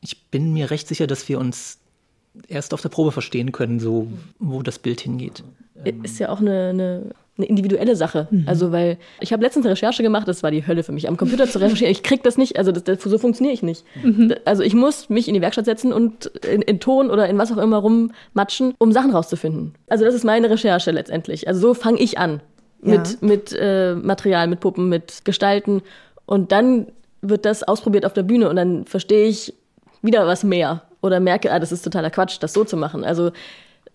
ich 0.00 0.26
bin 0.30 0.52
mir 0.52 0.70
recht 0.70 0.88
sicher, 0.88 1.06
dass 1.06 1.28
wir 1.28 1.38
uns 1.38 1.78
erst 2.48 2.74
auf 2.74 2.80
der 2.80 2.88
Probe 2.88 3.12
verstehen 3.12 3.52
können, 3.52 3.80
so 3.80 4.08
wo 4.38 4.62
das 4.62 4.78
Bild 4.78 5.00
hingeht. 5.00 5.44
Ist 6.02 6.18
ja 6.18 6.30
auch 6.30 6.40
eine, 6.40 6.70
eine 6.70 7.10
eine 7.36 7.46
individuelle 7.46 7.96
Sache. 7.96 8.28
Mhm. 8.30 8.44
Also, 8.46 8.70
weil 8.70 8.98
ich 9.20 9.32
habe 9.32 9.42
letztens 9.42 9.66
eine 9.66 9.72
Recherche 9.72 10.02
gemacht, 10.02 10.28
das 10.28 10.42
war 10.42 10.50
die 10.50 10.66
Hölle 10.66 10.82
für 10.84 10.92
mich. 10.92 11.08
Am 11.08 11.16
Computer 11.16 11.48
zu 11.48 11.60
recherchieren, 11.60 11.90
ich 11.90 12.02
krieg 12.02 12.22
das 12.22 12.38
nicht, 12.38 12.58
also 12.58 12.70
das, 12.70 12.84
das, 12.84 13.02
so 13.02 13.18
funktioniere 13.18 13.54
ich 13.54 13.62
nicht. 13.62 13.84
Mhm. 14.02 14.34
Also 14.44 14.62
ich 14.62 14.74
muss 14.74 15.08
mich 15.08 15.26
in 15.26 15.34
die 15.34 15.40
Werkstatt 15.40 15.64
setzen 15.64 15.92
und 15.92 16.26
in, 16.48 16.62
in, 16.62 16.78
Ton 16.78 17.10
oder 17.10 17.28
in 17.28 17.36
was 17.38 17.50
auch 17.50 17.56
immer 17.56 17.78
rummatschen, 17.78 18.74
um 18.78 18.92
Sachen 18.92 19.10
rauszufinden. 19.10 19.74
Also 19.88 20.04
das 20.04 20.14
ist 20.14 20.24
meine 20.24 20.48
Recherche 20.48 20.92
letztendlich. 20.92 21.48
Also 21.48 21.60
so 21.60 21.74
fange 21.74 21.98
ich 21.98 22.18
an 22.18 22.40
mit, 22.80 23.08
ja. 23.08 23.16
mit 23.20 23.56
äh, 23.58 23.94
Material, 23.94 24.46
mit 24.46 24.60
Puppen, 24.60 24.88
mit 24.88 25.24
Gestalten. 25.24 25.82
Und 26.26 26.52
dann 26.52 26.86
wird 27.20 27.44
das 27.46 27.62
ausprobiert 27.62 28.06
auf 28.06 28.12
der 28.12 28.22
Bühne 28.22 28.48
und 28.48 28.56
dann 28.56 28.84
verstehe 28.84 29.26
ich 29.26 29.54
wieder 30.02 30.26
was 30.26 30.44
mehr 30.44 30.82
oder 31.00 31.20
merke, 31.20 31.50
ah, 31.52 31.58
das 31.58 31.72
ist 31.72 31.82
totaler 31.82 32.10
Quatsch, 32.10 32.38
das 32.40 32.52
so 32.52 32.64
zu 32.64 32.76
machen. 32.76 33.04
Also 33.04 33.32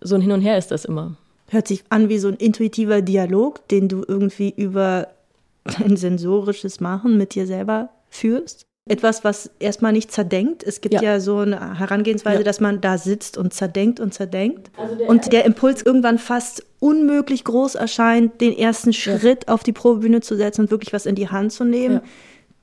so 0.02 0.16
ein 0.16 0.22
Hin 0.22 0.32
und 0.32 0.42
Her 0.42 0.58
ist 0.58 0.72
das 0.72 0.86
immer. 0.86 1.16
Hört 1.50 1.68
sich 1.68 1.84
an 1.90 2.10
wie 2.10 2.20
so 2.20 2.28
ein 2.28 2.36
intuitiver 2.36 3.02
Dialog, 3.02 3.68
den 3.70 3.88
du 3.88 4.04
irgendwie 4.08 4.54
über 4.56 5.08
dein 5.64 5.98
sensorisches 5.98 6.80
Machen 6.80 7.18
mit 7.18 7.36
dir 7.36 7.48
selber 7.48 7.90
führst. 8.10 8.66
Etwas, 8.88 9.24
was 9.24 9.52
erstmal 9.60 9.92
nicht 9.92 10.12
zerdenkt. 10.12 10.64
Es 10.64 10.82
gibt 10.82 10.96
ja, 10.96 11.02
ja 11.04 11.20
so 11.20 11.40
eine 11.40 11.78
Herangehensweise, 11.78 12.40
ja. 12.40 12.44
dass 12.44 12.60
man 12.60 12.82
da 12.82 12.98
sitzt 12.98 13.38
und 13.38 13.54
zerdenkt 13.54 14.00
und 14.00 14.16
zerdenkt. 14.16 14.72
Also 14.78 14.96
der 14.96 15.10
und 15.10 15.32
der 15.32 15.46
Impuls 15.46 15.84
irgendwann 15.84 16.18
fast 16.18 16.66
unmöglich 16.80 17.44
groß 17.44 17.76
erscheint, 17.76 18.42
den 18.42 18.58
ersten 18.58 18.92
Schritt 18.92 19.46
ja. 19.48 19.54
auf 19.54 19.62
die 19.62 19.74
Probebühne 19.74 20.22
zu 20.22 20.36
setzen 20.36 20.62
und 20.62 20.72
wirklich 20.72 20.92
was 20.92 21.06
in 21.06 21.14
die 21.14 21.30
Hand 21.30 21.52
zu 21.52 21.66
nehmen 21.66 22.02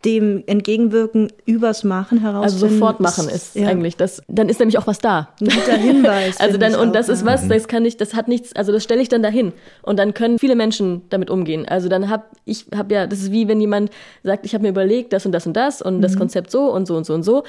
dem 0.06 0.44
entgegenwirken, 0.46 1.32
übers 1.44 1.82
Machen 1.82 2.20
heraus. 2.20 2.44
Also 2.44 2.68
sofort 2.68 3.00
machen 3.00 3.28
ist, 3.28 3.56
ja. 3.56 3.66
eigentlich 3.66 3.96
das. 3.96 4.22
Dann 4.28 4.48
ist 4.48 4.60
nämlich 4.60 4.78
auch 4.78 4.86
was 4.86 5.00
da. 5.00 5.30
Ein 5.40 5.48
guter 5.48 5.76
Hinweis. 5.76 6.36
also 6.40 6.56
dann 6.58 6.76
und 6.76 6.94
das 6.94 7.08
ist 7.08 7.26
was, 7.26 7.48
das 7.48 7.66
kann 7.66 7.84
ich, 7.84 7.96
das 7.96 8.14
hat 8.14 8.28
nichts. 8.28 8.54
Also 8.54 8.70
das 8.70 8.84
stelle 8.84 9.02
ich 9.02 9.08
dann 9.08 9.22
dahin 9.22 9.52
und 9.82 9.98
dann 9.98 10.14
können 10.14 10.38
viele 10.38 10.54
Menschen 10.54 11.02
damit 11.10 11.28
umgehen. 11.28 11.66
Also 11.66 11.88
dann 11.88 12.08
habe 12.08 12.22
ich 12.44 12.66
habe 12.74 12.94
ja, 12.94 13.06
das 13.08 13.18
ist 13.18 13.32
wie 13.32 13.48
wenn 13.48 13.60
jemand 13.60 13.90
sagt, 14.22 14.46
ich 14.46 14.54
habe 14.54 14.62
mir 14.62 14.70
überlegt, 14.70 15.12
das 15.12 15.26
und 15.26 15.32
das 15.32 15.46
und 15.46 15.54
das 15.54 15.82
und 15.82 15.98
mhm. 15.98 16.02
das 16.02 16.16
Konzept 16.16 16.52
so 16.52 16.72
und 16.72 16.86
so 16.86 16.96
und 16.96 17.04
so 17.04 17.12
und 17.12 17.24
so. 17.24 17.42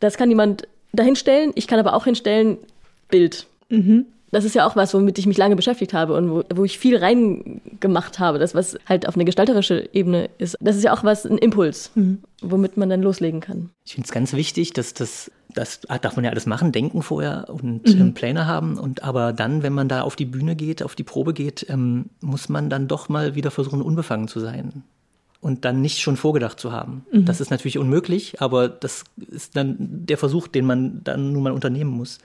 Das 0.00 0.18
kann 0.18 0.28
jemand 0.28 0.68
dahin 0.92 1.16
stellen. 1.16 1.52
Ich 1.54 1.66
kann 1.66 1.78
aber 1.78 1.94
auch 1.94 2.04
hinstellen 2.04 2.58
Bild. 3.08 3.46
Mhm 3.70 4.06
das 4.34 4.44
ist 4.44 4.54
ja 4.54 4.66
auch 4.66 4.74
was, 4.74 4.92
womit 4.94 5.16
ich 5.18 5.26
mich 5.26 5.38
lange 5.38 5.54
beschäftigt 5.54 5.94
habe 5.94 6.14
und 6.14 6.28
wo, 6.28 6.42
wo 6.52 6.64
ich 6.64 6.78
viel 6.78 6.96
reingemacht 6.96 8.18
habe. 8.18 8.40
Das, 8.40 8.54
was 8.54 8.76
halt 8.86 9.06
auf 9.06 9.14
eine 9.14 9.24
gestalterische 9.24 9.88
Ebene 9.92 10.28
ist. 10.38 10.56
Das 10.60 10.76
ist 10.76 10.82
ja 10.82 10.92
auch 10.92 11.04
was, 11.04 11.24
ein 11.24 11.38
Impuls, 11.38 11.92
mhm. 11.94 12.18
womit 12.42 12.76
man 12.76 12.90
dann 12.90 13.00
loslegen 13.00 13.40
kann. 13.40 13.70
Ich 13.84 13.94
finde 13.94 14.06
es 14.06 14.12
ganz 14.12 14.32
wichtig, 14.32 14.72
dass 14.72 14.92
das, 14.92 15.30
das 15.54 15.82
darf 15.82 16.16
man 16.16 16.24
ja 16.24 16.32
alles 16.32 16.46
machen, 16.46 16.72
denken 16.72 17.02
vorher 17.02 17.46
und 17.48 17.86
mhm. 17.86 18.00
ähm, 18.00 18.14
Pläne 18.14 18.46
haben. 18.46 18.76
Und 18.76 19.04
aber 19.04 19.32
dann, 19.32 19.62
wenn 19.62 19.72
man 19.72 19.88
da 19.88 20.02
auf 20.02 20.16
die 20.16 20.26
Bühne 20.26 20.56
geht, 20.56 20.82
auf 20.82 20.96
die 20.96 21.04
Probe 21.04 21.32
geht, 21.32 21.64
ähm, 21.68 22.06
muss 22.20 22.48
man 22.48 22.68
dann 22.68 22.88
doch 22.88 23.08
mal 23.08 23.36
wieder 23.36 23.52
versuchen, 23.52 23.82
unbefangen 23.82 24.26
zu 24.26 24.40
sein 24.40 24.82
und 25.40 25.64
dann 25.64 25.80
nicht 25.80 26.00
schon 26.00 26.16
vorgedacht 26.16 26.58
zu 26.58 26.72
haben. 26.72 27.06
Mhm. 27.12 27.26
Das 27.26 27.40
ist 27.40 27.50
natürlich 27.50 27.78
unmöglich, 27.78 28.40
aber 28.40 28.68
das 28.68 29.04
ist 29.16 29.56
dann 29.56 29.76
der 29.78 30.18
Versuch, 30.18 30.48
den 30.48 30.64
man 30.64 31.04
dann 31.04 31.32
nun 31.32 31.44
mal 31.44 31.52
unternehmen 31.52 31.90
muss. 31.90 32.18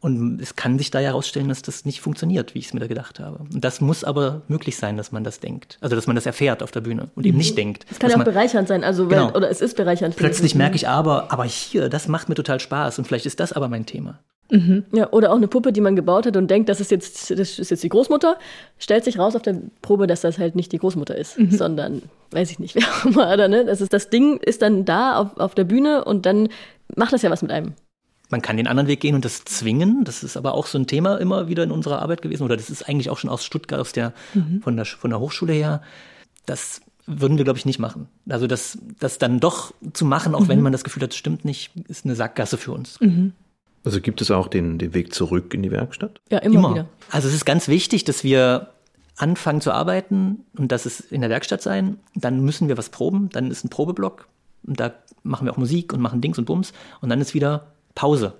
Und 0.00 0.40
es 0.40 0.54
kann 0.54 0.78
sich 0.78 0.90
da 0.90 1.00
ja 1.00 1.08
herausstellen, 1.08 1.48
dass 1.48 1.62
das 1.62 1.84
nicht 1.84 2.00
funktioniert, 2.00 2.54
wie 2.54 2.60
ich 2.60 2.66
es 2.66 2.74
mir 2.74 2.80
da 2.80 2.86
gedacht 2.86 3.18
habe. 3.18 3.38
Und 3.38 3.64
das 3.64 3.80
muss 3.80 4.04
aber 4.04 4.42
möglich 4.46 4.76
sein, 4.76 4.96
dass 4.96 5.10
man 5.10 5.24
das 5.24 5.40
denkt. 5.40 5.78
Also, 5.80 5.96
dass 5.96 6.06
man 6.06 6.14
das 6.14 6.24
erfährt 6.24 6.62
auf 6.62 6.70
der 6.70 6.80
Bühne 6.80 7.10
und 7.16 7.26
eben 7.26 7.36
nicht 7.36 7.58
denkt. 7.58 7.84
Es 7.90 7.98
kann 7.98 8.10
ja 8.10 8.14
auch 8.14 8.18
man, 8.18 8.26
bereichernd 8.26 8.68
sein, 8.68 8.84
also, 8.84 9.10
weil, 9.10 9.18
genau. 9.18 9.36
oder 9.36 9.50
es 9.50 9.60
ist 9.60 9.76
bereichernd. 9.76 10.16
Plötzlich 10.16 10.54
merke 10.54 10.76
ich 10.76 10.88
aber, 10.88 11.32
aber 11.32 11.44
hier, 11.44 11.88
das 11.88 12.06
macht 12.06 12.28
mir 12.28 12.36
total 12.36 12.60
Spaß 12.60 12.98
und 12.98 13.06
vielleicht 13.06 13.26
ist 13.26 13.40
das 13.40 13.52
aber 13.52 13.68
mein 13.68 13.86
Thema. 13.86 14.20
Mhm. 14.50 14.84
Ja, 14.92 15.10
oder 15.12 15.32
auch 15.32 15.36
eine 15.36 15.48
Puppe, 15.48 15.72
die 15.72 15.80
man 15.80 15.94
gebaut 15.94 16.26
hat 16.26 16.36
und 16.36 16.50
denkt, 16.50 16.68
das 16.68 16.80
ist 16.80 16.90
jetzt, 16.90 17.30
das 17.30 17.58
ist 17.58 17.70
jetzt 17.70 17.82
die 17.82 17.88
Großmutter, 17.88 18.38
stellt 18.78 19.04
sich 19.04 19.18
raus 19.18 19.36
auf 19.36 19.42
der 19.42 19.56
Probe, 19.82 20.06
dass 20.06 20.22
das 20.22 20.38
halt 20.38 20.54
nicht 20.54 20.72
die 20.72 20.78
Großmutter 20.78 21.16
ist, 21.16 21.38
mhm. 21.38 21.50
sondern, 21.50 22.02
weiß 22.30 22.50
ich 22.50 22.58
nicht, 22.58 22.74
wer 22.76 22.84
auch 22.84 23.04
immer, 23.04 23.32
oder 23.32 23.48
ne? 23.48 23.64
Das, 23.64 23.80
ist, 23.80 23.92
das 23.92 24.10
Ding 24.10 24.38
ist 24.38 24.62
dann 24.62 24.84
da 24.84 25.16
auf, 25.16 25.36
auf 25.38 25.54
der 25.54 25.64
Bühne 25.64 26.04
und 26.04 26.24
dann 26.24 26.48
macht 26.96 27.12
das 27.12 27.22
ja 27.22 27.30
was 27.30 27.42
mit 27.42 27.50
einem. 27.50 27.74
Man 28.30 28.42
kann 28.42 28.56
den 28.56 28.66
anderen 28.66 28.88
Weg 28.88 29.00
gehen 29.00 29.14
und 29.14 29.24
das 29.24 29.44
zwingen. 29.44 30.04
Das 30.04 30.22
ist 30.22 30.36
aber 30.36 30.54
auch 30.54 30.66
so 30.66 30.78
ein 30.78 30.86
Thema 30.86 31.16
immer 31.16 31.48
wieder 31.48 31.62
in 31.62 31.70
unserer 31.70 32.02
Arbeit 32.02 32.22
gewesen. 32.22 32.42
Oder 32.42 32.56
das 32.56 32.68
ist 32.68 32.88
eigentlich 32.88 33.10
auch 33.10 33.18
schon 33.18 33.30
aus 33.30 33.44
Stuttgart, 33.44 33.80
aus 33.80 33.92
der, 33.92 34.12
mhm. 34.34 34.60
von, 34.62 34.76
der 34.76 34.84
von 34.84 35.10
der 35.10 35.20
Hochschule 35.20 35.52
her. 35.54 35.82
Das 36.44 36.82
würden 37.06 37.38
wir, 37.38 37.44
glaube 37.44 37.58
ich, 37.58 37.64
nicht 37.64 37.78
machen. 37.78 38.08
Also 38.28 38.46
das, 38.46 38.78
das 38.98 39.16
dann 39.18 39.40
doch 39.40 39.72
zu 39.94 40.04
machen, 40.04 40.34
auch 40.34 40.42
mhm. 40.42 40.48
wenn 40.48 40.60
man 40.60 40.72
das 40.72 40.84
Gefühl 40.84 41.02
hat, 41.02 41.12
es 41.12 41.16
stimmt 41.16 41.44
nicht, 41.44 41.72
ist 41.88 42.04
eine 42.04 42.14
Sackgasse 42.14 42.58
für 42.58 42.72
uns. 42.72 43.00
Mhm. 43.00 43.32
Also 43.84 44.00
gibt 44.00 44.20
es 44.20 44.30
auch 44.30 44.48
den, 44.48 44.78
den 44.78 44.92
Weg 44.92 45.14
zurück 45.14 45.54
in 45.54 45.62
die 45.62 45.70
Werkstatt? 45.70 46.20
Ja, 46.30 46.38
immer, 46.38 46.58
immer. 46.58 46.70
wieder. 46.74 46.88
Also 47.10 47.28
es 47.28 47.34
ist 47.34 47.46
ganz 47.46 47.68
wichtig, 47.68 48.04
dass 48.04 48.24
wir 48.24 48.68
anfangen 49.16 49.62
zu 49.62 49.72
arbeiten 49.72 50.44
und 50.56 50.70
das 50.70 50.84
ist 50.84 51.00
in 51.00 51.22
der 51.22 51.30
Werkstatt 51.30 51.62
sein. 51.62 51.98
Dann 52.14 52.44
müssen 52.44 52.68
wir 52.68 52.76
was 52.76 52.90
proben, 52.90 53.30
dann 53.30 53.50
ist 53.50 53.64
ein 53.64 53.70
Probeblock 53.70 54.28
und 54.64 54.78
da 54.78 54.92
machen 55.22 55.46
wir 55.46 55.52
auch 55.52 55.56
Musik 55.56 55.92
und 55.94 56.00
machen 56.00 56.20
Dings 56.20 56.38
und 56.38 56.44
Bums 56.44 56.72
und 57.00 57.08
dann 57.08 57.20
ist 57.20 57.32
wieder 57.34 57.72
Pause 57.98 58.34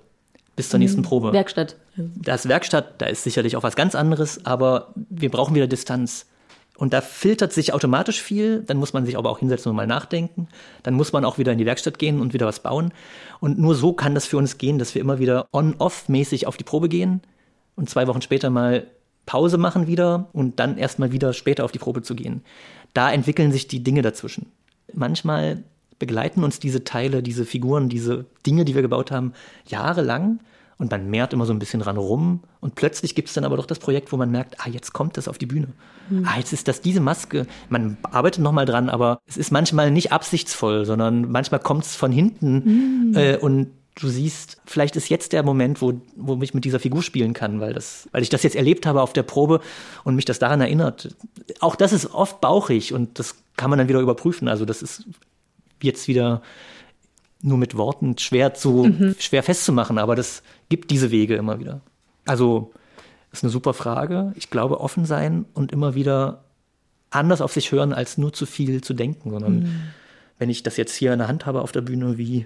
bis 0.55 0.69
zur 0.69 0.77
mhm. 0.77 0.83
nächsten 0.83 1.01
Probe. 1.01 1.33
Werkstatt. 1.33 1.75
Das 1.97 2.47
Werkstatt, 2.47 3.01
da 3.01 3.07
ist 3.07 3.23
sicherlich 3.23 3.57
auch 3.57 3.63
was 3.63 3.75
ganz 3.75 3.93
anderes, 3.93 4.45
aber 4.45 4.93
wir 4.95 5.29
brauchen 5.29 5.53
wieder 5.53 5.67
Distanz. 5.67 6.27
Und 6.77 6.93
da 6.93 7.01
filtert 7.01 7.51
sich 7.51 7.73
automatisch 7.73 8.21
viel, 8.21 8.63
dann 8.63 8.77
muss 8.77 8.93
man 8.93 9.05
sich 9.05 9.17
aber 9.17 9.29
auch 9.29 9.39
hinsetzen 9.39 9.69
und 9.69 9.75
mal 9.75 9.85
nachdenken. 9.85 10.47
Dann 10.83 10.93
muss 10.93 11.11
man 11.11 11.25
auch 11.25 11.37
wieder 11.37 11.51
in 11.51 11.57
die 11.57 11.65
Werkstatt 11.65 11.99
gehen 11.99 12.21
und 12.21 12.33
wieder 12.33 12.45
was 12.45 12.61
bauen. 12.61 12.93
Und 13.41 13.59
nur 13.59 13.75
so 13.75 13.91
kann 13.91 14.15
das 14.15 14.25
für 14.25 14.37
uns 14.37 14.57
gehen, 14.57 14.79
dass 14.79 14.95
wir 14.95 15.01
immer 15.01 15.19
wieder 15.19 15.47
on-off-mäßig 15.51 16.47
auf 16.47 16.55
die 16.55 16.63
Probe 16.63 16.87
gehen 16.87 17.21
und 17.75 17.89
zwei 17.89 18.07
Wochen 18.07 18.21
später 18.21 18.49
mal 18.49 18.87
Pause 19.25 19.57
machen 19.57 19.87
wieder 19.87 20.29
und 20.31 20.61
dann 20.61 20.77
erstmal 20.77 21.11
wieder 21.11 21.33
später 21.33 21.65
auf 21.65 21.73
die 21.73 21.79
Probe 21.79 22.01
zu 22.01 22.15
gehen. 22.15 22.43
Da 22.93 23.11
entwickeln 23.11 23.51
sich 23.51 23.67
die 23.67 23.83
Dinge 23.83 24.03
dazwischen. 24.03 24.49
Manchmal 24.93 25.63
begleiten 25.99 26.43
uns 26.43 26.59
diese 26.59 26.83
Teile, 26.83 27.21
diese 27.21 27.45
Figuren, 27.45 27.89
diese 27.89 28.25
Dinge, 28.45 28.65
die 28.65 28.75
wir 28.75 28.81
gebaut 28.81 29.11
haben, 29.11 29.33
jahrelang 29.67 30.39
und 30.77 30.91
man 30.91 31.09
mehrt 31.09 31.33
immer 31.33 31.45
so 31.45 31.53
ein 31.53 31.59
bisschen 31.59 31.81
ran 31.81 31.97
rum 31.97 32.39
und 32.61 32.75
plötzlich 32.75 33.13
gibt 33.13 33.27
es 33.27 33.33
dann 33.33 33.43
aber 33.43 33.57
doch 33.57 33.65
das 33.65 33.79
Projekt, 33.79 34.11
wo 34.13 34.17
man 34.17 34.31
merkt, 34.31 34.55
ah, 34.59 34.69
jetzt 34.69 34.93
kommt 34.93 35.17
das 35.17 35.27
auf 35.27 35.37
die 35.37 35.45
Bühne. 35.45 35.67
Mhm. 36.09 36.25
Ah, 36.25 36.37
jetzt 36.37 36.53
ist 36.53 36.67
das 36.69 36.81
diese 36.81 37.01
Maske. 37.01 37.45
Man 37.67 37.97
arbeitet 38.03 38.41
nochmal 38.41 38.65
dran, 38.65 38.89
aber 38.89 39.19
es 39.27 39.35
ist 39.35 39.51
manchmal 39.51 39.91
nicht 39.91 40.13
absichtsvoll, 40.13 40.85
sondern 40.85 41.29
manchmal 41.29 41.59
kommt 41.59 41.83
es 41.83 41.95
von 41.95 42.11
hinten 42.11 43.09
mhm. 43.09 43.15
äh, 43.15 43.37
und 43.37 43.67
du 43.95 44.07
siehst, 44.07 44.61
vielleicht 44.65 44.95
ist 44.95 45.09
jetzt 45.09 45.33
der 45.33 45.43
Moment, 45.43 45.81
wo, 45.81 45.99
wo 46.15 46.41
ich 46.41 46.53
mit 46.53 46.63
dieser 46.63 46.79
Figur 46.79 47.03
spielen 47.03 47.33
kann, 47.33 47.59
weil, 47.59 47.73
das, 47.73 48.07
weil 48.13 48.21
ich 48.21 48.29
das 48.29 48.43
jetzt 48.43 48.55
erlebt 48.55 48.85
habe 48.85 49.01
auf 49.01 49.11
der 49.11 49.23
Probe 49.23 49.59
und 50.05 50.15
mich 50.15 50.23
das 50.23 50.39
daran 50.39 50.61
erinnert. 50.61 51.13
Auch 51.59 51.75
das 51.75 51.91
ist 51.91 52.13
oft 52.13 52.39
bauchig 52.39 52.93
und 52.93 53.19
das 53.19 53.35
kann 53.57 53.69
man 53.69 53.79
dann 53.79 53.89
wieder 53.89 53.99
überprüfen. 53.99 54.47
Also 54.47 54.63
das 54.63 54.81
ist 54.81 55.03
jetzt 55.83 56.07
wieder 56.07 56.41
nur 57.41 57.57
mit 57.57 57.77
Worten 57.77 58.17
schwer 58.17 58.53
zu 58.53 58.85
mhm. 58.85 59.15
schwer 59.19 59.43
festzumachen, 59.43 59.97
aber 59.97 60.15
das 60.15 60.43
gibt 60.67 60.91
diese 60.91 61.11
Wege 61.11 61.35
immer 61.35 61.59
wieder. 61.59 61.81
Also 62.25 62.71
ist 63.31 63.43
eine 63.43 63.51
super 63.51 63.73
Frage. 63.73 64.33
Ich 64.35 64.49
glaube, 64.49 64.81
offen 64.81 65.05
sein 65.05 65.45
und 65.53 65.71
immer 65.71 65.95
wieder 65.95 66.43
anders 67.11 67.41
auf 67.41 67.53
sich 67.53 67.71
hören, 67.71 67.93
als 67.93 68.17
nur 68.17 68.33
zu 68.33 68.45
viel 68.45 68.81
zu 68.81 68.93
denken, 68.93 69.31
sondern 69.31 69.59
mhm. 69.59 69.81
wenn 70.37 70.49
ich 70.49 70.63
das 70.63 70.77
jetzt 70.77 70.95
hier 70.95 71.13
in 71.13 71.19
der 71.19 71.27
Hand 71.27 71.45
habe 71.45 71.61
auf 71.61 71.71
der 71.71 71.81
Bühne, 71.81 72.17
wie 72.17 72.45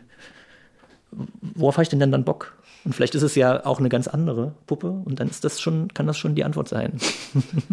worauf 1.41 1.75
habe 1.75 1.83
ich 1.83 1.89
denn 1.89 1.99
dann, 1.99 2.11
dann 2.11 2.25
Bock? 2.25 2.57
Und 2.83 2.93
vielleicht 2.93 3.15
ist 3.15 3.23
es 3.23 3.35
ja 3.35 3.65
auch 3.65 3.79
eine 3.79 3.89
ganz 3.89 4.07
andere 4.07 4.55
Puppe 4.65 4.89
und 4.89 5.19
dann 5.19 5.29
ist 5.29 5.43
das 5.43 5.61
schon, 5.61 5.89
kann 5.93 6.07
das 6.07 6.17
schon 6.17 6.35
die 6.35 6.43
Antwort 6.43 6.67
sein. 6.67 6.99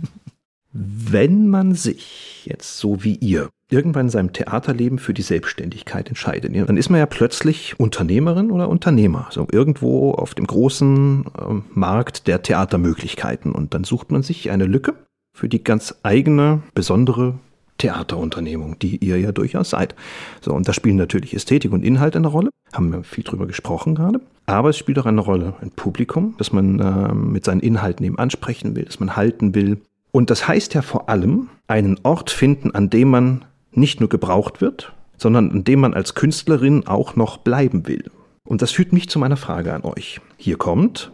Wenn 0.73 1.49
man 1.49 1.75
sich 1.75 2.47
jetzt 2.47 2.79
so 2.79 3.03
wie 3.03 3.17
ihr 3.17 3.51
irgendwann 3.71 4.07
in 4.07 4.11
seinem 4.11 4.33
Theaterleben 4.33 4.99
für 4.99 5.15
die 5.15 5.23
Selbstständigkeit 5.23 6.09
entscheidet, 6.09 6.55
dann 6.55 6.77
ist 6.77 6.91
man 6.91 6.99
ja 6.99 7.07
plötzlich 7.07 7.79
Unternehmerin 7.79 8.51
oder 8.51 8.69
Unternehmer, 8.69 9.29
so 9.31 9.47
irgendwo 9.51 10.13
auf 10.13 10.35
dem 10.35 10.47
großen 10.47 11.25
äh, 11.25 11.55
Markt 11.73 12.27
der 12.27 12.43
Theatermöglichkeiten. 12.43 13.53
Und 13.53 13.75
dann 13.75 13.85
sucht 13.85 14.11
man 14.11 14.23
sich 14.23 14.51
eine 14.51 14.65
Lücke 14.65 14.95
für 15.33 15.49
die 15.49 15.63
ganz 15.63 15.95
eigene, 16.03 16.63
besondere 16.75 17.35
Theaterunternehmung, 17.79 18.79
die 18.79 18.97
ihr 18.99 19.19
ja 19.19 19.33
durchaus 19.33 19.71
seid. 19.71 19.95
So, 20.43 20.53
und 20.53 20.69
da 20.69 20.73
spielen 20.73 20.97
natürlich 20.97 21.35
Ästhetik 21.35 21.73
und 21.73 21.83
Inhalt 21.83 22.15
eine 22.15 22.29
Rolle. 22.29 22.51
Haben 22.73 22.93
wir 22.93 23.03
viel 23.03 23.25
drüber 23.25 23.47
gesprochen 23.47 23.95
gerade. 23.95 24.21
Aber 24.47 24.71
es 24.71 24.77
spielt 24.77 24.99
auch 24.99 25.07
eine 25.07 25.21
Rolle 25.21 25.55
ein 25.61 25.71
Publikum, 25.71 26.35
das 26.39 26.53
man 26.53 26.79
äh, 26.79 27.15
mit 27.15 27.45
seinen 27.45 27.61
Inhalten 27.61 28.05
eben 28.05 28.19
ansprechen 28.19 28.77
will, 28.77 28.85
das 28.85 29.01
man 29.01 29.17
halten 29.17 29.55
will. 29.55 29.81
Und 30.13 30.31
das 30.31 30.47
heißt 30.47 30.75
ja 30.75 30.83
vor 30.83 31.09
allem, 31.09 31.49
einen 31.69 31.99
Ort 32.03 32.31
finden, 32.31 32.73
an 32.73 32.91
dem 32.91 33.11
man 33.11 33.45
nicht 33.73 34.01
nur 34.01 34.09
gebraucht 34.09 34.61
wird, 34.61 34.93
sondern 35.17 35.51
an 35.51 35.65
dem 35.65 35.81
man 35.81 35.95
als 35.95 36.15
Künstlerin 36.15 36.87
auch 36.87 37.17
noch 37.17 37.39
bleiben 37.39 37.87
will. 37.87 38.11
Und 38.45 38.63
das 38.63 38.73
führt 38.73 38.93
mich 38.93 39.09
zu 39.09 39.19
meiner 39.19 39.37
Frage 39.37 39.73
an 39.73 39.85
euch. 39.85 40.21
Hier 40.37 40.57
kommt 40.57 41.13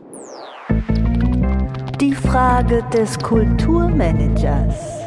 die 2.01 2.15
Frage 2.15 2.85
des 2.93 3.19
Kulturmanagers. 3.19 5.01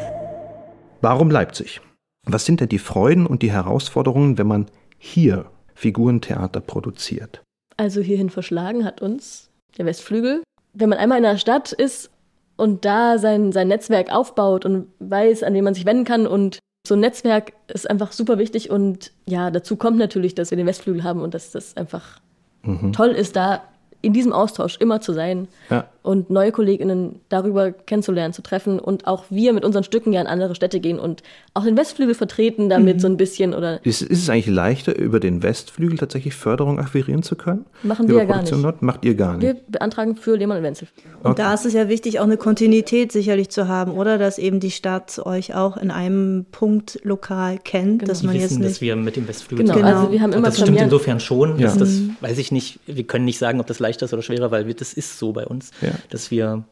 Warum 1.00 1.30
Leipzig? 1.30 1.80
Was 2.26 2.44
sind 2.44 2.60
denn 2.60 2.68
die 2.68 2.78
Freuden 2.78 3.26
und 3.26 3.42
die 3.42 3.52
Herausforderungen, 3.52 4.38
wenn 4.38 4.46
man 4.46 4.66
hier 4.98 5.46
Figurentheater 5.74 6.60
produziert? 6.60 7.42
Also 7.76 8.00
hierhin 8.00 8.30
verschlagen 8.30 8.84
hat 8.84 9.00
uns 9.00 9.50
der 9.78 9.86
Westflügel. 9.86 10.42
Wenn 10.72 10.88
man 10.88 10.98
einmal 10.98 11.18
in 11.18 11.24
der 11.24 11.38
Stadt 11.38 11.72
ist 11.72 12.10
und 12.56 12.84
da 12.84 13.18
sein, 13.18 13.52
sein 13.52 13.68
Netzwerk 13.68 14.12
aufbaut 14.12 14.64
und 14.64 14.86
weiß, 14.98 15.42
an 15.42 15.54
wen 15.54 15.64
man 15.64 15.74
sich 15.74 15.86
wenden 15.86 16.04
kann 16.04 16.26
und 16.26 16.58
so 16.90 16.96
ein 16.96 17.00
Netzwerk 17.00 17.52
ist 17.68 17.88
einfach 17.88 18.10
super 18.10 18.36
wichtig 18.36 18.68
und 18.68 19.12
ja, 19.24 19.52
dazu 19.52 19.76
kommt 19.76 19.96
natürlich, 19.96 20.34
dass 20.34 20.50
wir 20.50 20.56
den 20.56 20.66
Westflügel 20.66 21.04
haben 21.04 21.22
und 21.22 21.34
dass 21.34 21.52
das 21.52 21.76
einfach 21.76 22.20
mhm. 22.64 22.92
toll 22.92 23.10
ist, 23.10 23.36
da 23.36 23.62
in 24.02 24.12
diesem 24.12 24.32
Austausch 24.32 24.76
immer 24.78 25.00
zu 25.00 25.12
sein 25.12 25.46
ja. 25.70 25.86
Und 26.02 26.30
neue 26.30 26.50
KollegInnen 26.50 27.20
darüber 27.28 27.72
kennenzulernen, 27.72 28.32
zu 28.32 28.42
treffen 28.42 28.78
und 28.78 29.06
auch 29.06 29.24
wir 29.28 29.52
mit 29.52 29.64
unseren 29.64 29.84
Stücken 29.84 30.12
ja 30.12 30.20
in 30.20 30.26
andere 30.26 30.54
Städte 30.54 30.80
gehen 30.80 30.98
und 30.98 31.22
auch 31.52 31.64
den 31.64 31.76
Westflügel 31.76 32.14
vertreten 32.14 32.68
damit 32.68 32.96
mhm. 32.96 33.00
so 33.00 33.06
ein 33.08 33.16
bisschen 33.16 33.54
oder. 33.54 33.84
Ist, 33.84 34.02
ist, 34.02 34.22
es 34.22 34.30
eigentlich 34.30 34.46
leichter, 34.46 34.96
über 34.96 35.20
den 35.20 35.42
Westflügel 35.42 35.98
tatsächlich 35.98 36.34
Förderung 36.34 36.78
akquirieren 36.78 37.22
zu 37.22 37.36
können? 37.36 37.66
Machen 37.82 38.08
wir 38.08 38.16
ja 38.16 38.24
gar 38.24 38.40
nicht. 38.40 38.52
Dort? 38.52 38.82
Macht 38.82 39.04
ihr 39.04 39.14
gar 39.14 39.36
nicht? 39.36 39.42
Wir 39.42 39.56
beantragen 39.68 40.16
für 40.16 40.36
Lehmann 40.36 40.58
und 40.58 40.62
Wenzel. 40.62 40.88
Okay. 41.18 41.28
Und 41.28 41.38
da 41.38 41.52
ist 41.52 41.66
es 41.66 41.74
ja 41.74 41.88
wichtig, 41.88 42.18
auch 42.20 42.24
eine 42.24 42.36
Kontinuität 42.36 43.12
sicherlich 43.12 43.50
zu 43.50 43.68
haben, 43.68 43.92
oder? 43.92 44.16
Dass 44.16 44.38
eben 44.38 44.60
die 44.60 44.70
Stadt 44.70 45.18
euch 45.24 45.54
auch 45.54 45.76
in 45.76 45.90
einem 45.90 46.46
Punkt 46.50 46.98
lokal 47.02 47.58
kennt, 47.58 48.00
genau. 48.00 48.08
dass 48.08 48.22
man 48.22 48.34
wir 48.34 48.40
wissen, 48.40 48.54
jetzt 48.54 48.58
nicht. 48.60 48.70
dass 48.70 48.80
wir 48.80 48.96
mit 48.96 49.16
dem 49.16 49.28
Westflügel 49.28 49.66
genau. 49.66 49.76
genau. 49.76 50.00
Also 50.00 50.12
wir 50.12 50.20
haben 50.22 50.32
immer 50.32 50.46
das 50.46 50.60
stimmt 50.60 50.80
insofern 50.80 51.20
schon. 51.20 51.58
Ja. 51.58 51.74
das, 51.74 51.90
mhm. 51.90 52.16
weiß 52.20 52.38
ich 52.38 52.52
nicht. 52.52 52.80
Wir 52.86 53.04
können 53.04 53.24
nicht 53.24 53.38
sagen, 53.38 53.60
ob 53.60 53.66
das 53.66 53.78
leichter 53.80 54.06
ist 54.06 54.12
oder 54.12 54.22
schwerer, 54.22 54.50
weil 54.50 54.66
wir, 54.66 54.74
das 54.74 54.92
ist 54.92 55.18
so 55.18 55.32
bei 55.32 55.46
uns, 55.46 55.70
ja. 55.82 55.89
Dass 56.10 56.30
wir 56.30 56.64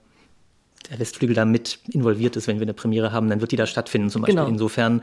der 0.91 0.99
Westflügel 0.99 1.35
da 1.35 1.45
mit 1.45 1.81
involviert 1.91 2.37
ist, 2.37 2.49
wenn 2.49 2.59
wir 2.59 2.65
eine 2.65 2.75
Premiere 2.75 3.13
haben, 3.13 3.29
dann 3.29 3.41
wird 3.41 3.53
die 3.53 3.57
da 3.57 3.67
stattfinden 3.67 4.11
zum 4.11 4.23
Beispiel. 4.23 4.37
Genau. 4.37 4.49
Insofern 4.49 5.03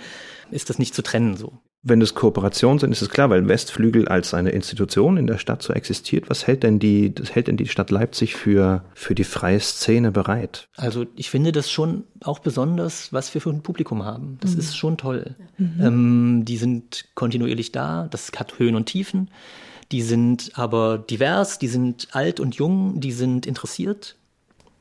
ist 0.51 0.69
das 0.69 0.79
nicht 0.79 0.95
zu 0.95 1.01
trennen 1.01 1.37
so. 1.37 1.53
Wenn 1.87 2.01
es 2.01 2.15
Kooperationen 2.15 2.79
sind, 2.79 2.91
ist 2.91 3.03
es 3.03 3.11
klar, 3.11 3.29
weil 3.29 3.47
Westflügel 3.47 4.07
als 4.07 4.33
eine 4.33 4.49
Institution 4.49 5.17
in 5.17 5.27
der 5.27 5.37
Stadt 5.37 5.61
so 5.61 5.71
existiert. 5.71 6.31
Was 6.31 6.47
hält 6.47 6.63
denn 6.63 6.79
die, 6.79 7.13
das 7.13 7.35
hält 7.35 7.47
denn 7.47 7.57
die 7.57 7.67
Stadt 7.67 7.91
Leipzig 7.91 8.35
für, 8.35 8.83
für 8.95 9.13
die 9.13 9.23
freie 9.23 9.59
Szene 9.59 10.11
bereit? 10.11 10.67
Also 10.77 11.05
ich 11.15 11.29
finde 11.29 11.51
das 11.51 11.69
schon 11.69 12.05
auch 12.23 12.39
besonders, 12.39 13.13
was 13.13 13.31
wir 13.35 13.41
für 13.41 13.51
ein 13.51 13.61
Publikum 13.61 14.03
haben. 14.03 14.39
Das 14.41 14.53
mhm. 14.53 14.59
ist 14.59 14.75
schon 14.75 14.97
toll. 14.97 15.35
Mhm. 15.59 15.79
Ähm, 15.79 16.45
die 16.45 16.57
sind 16.57 17.05
kontinuierlich 17.13 17.71
da, 17.71 18.07
das 18.09 18.31
hat 18.35 18.57
Höhen 18.57 18.75
und 18.75 18.87
Tiefen. 18.87 19.29
Die 19.91 20.01
sind 20.01 20.51
aber 20.55 20.97
divers, 20.97 21.59
die 21.59 21.67
sind 21.67 22.09
alt 22.11 22.39
und 22.39 22.55
jung, 22.55 22.99
die 22.99 23.11
sind 23.11 23.45
interessiert. 23.45 24.15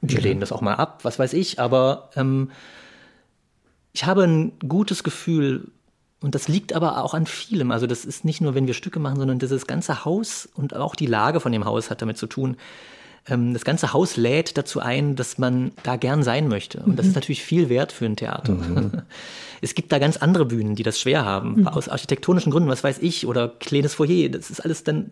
Wir 0.00 0.20
lehnen 0.20 0.40
das 0.40 0.52
auch 0.52 0.60
mal 0.60 0.74
ab, 0.74 1.00
was 1.02 1.18
weiß 1.18 1.32
ich, 1.32 1.60
aber 1.60 2.10
ähm, 2.16 2.50
ich 3.92 4.04
habe 4.04 4.24
ein 4.24 4.52
gutes 4.66 5.02
Gefühl, 5.04 5.70
und 6.24 6.34
das 6.34 6.48
liegt 6.48 6.72
aber 6.72 7.04
auch 7.04 7.12
an 7.12 7.26
vielem. 7.26 7.70
Also 7.70 7.86
das 7.86 8.06
ist 8.06 8.24
nicht 8.24 8.40
nur, 8.40 8.54
wenn 8.54 8.66
wir 8.66 8.72
Stücke 8.72 8.98
machen, 8.98 9.18
sondern 9.18 9.38
dieses 9.38 9.66
ganze 9.66 10.06
Haus 10.06 10.48
und 10.54 10.74
auch 10.74 10.94
die 10.94 11.04
Lage 11.04 11.38
von 11.38 11.52
dem 11.52 11.66
Haus 11.66 11.90
hat 11.90 12.00
damit 12.00 12.16
zu 12.16 12.26
tun. 12.26 12.56
Ähm, 13.26 13.54
das 13.54 13.64
ganze 13.64 13.92
Haus 13.92 14.16
lädt 14.16 14.58
dazu 14.58 14.80
ein, 14.80 15.16
dass 15.16 15.38
man 15.38 15.72
da 15.82 15.96
gern 15.96 16.22
sein 16.22 16.48
möchte. 16.48 16.80
Und 16.80 16.98
das 16.98 17.06
ist 17.06 17.14
natürlich 17.14 17.42
viel 17.42 17.68
wert 17.68 17.92
für 17.92 18.06
ein 18.06 18.16
Theater. 18.16 18.56
Es 19.62 19.74
gibt 19.74 19.92
da 19.92 19.98
ganz 19.98 20.18
andere 20.18 20.44
Bühnen, 20.44 20.74
die 20.74 20.82
das 20.82 21.00
schwer 21.00 21.24
haben. 21.24 21.66
Aus 21.66 21.88
architektonischen 21.88 22.52
Gründen, 22.52 22.68
was 22.68 22.84
weiß 22.84 22.98
ich, 23.00 23.26
oder 23.26 23.48
kleines 23.48 23.94
Foyer. 23.94 24.28
Das 24.28 24.50
ist 24.50 24.60
alles 24.60 24.84
dann, 24.84 25.10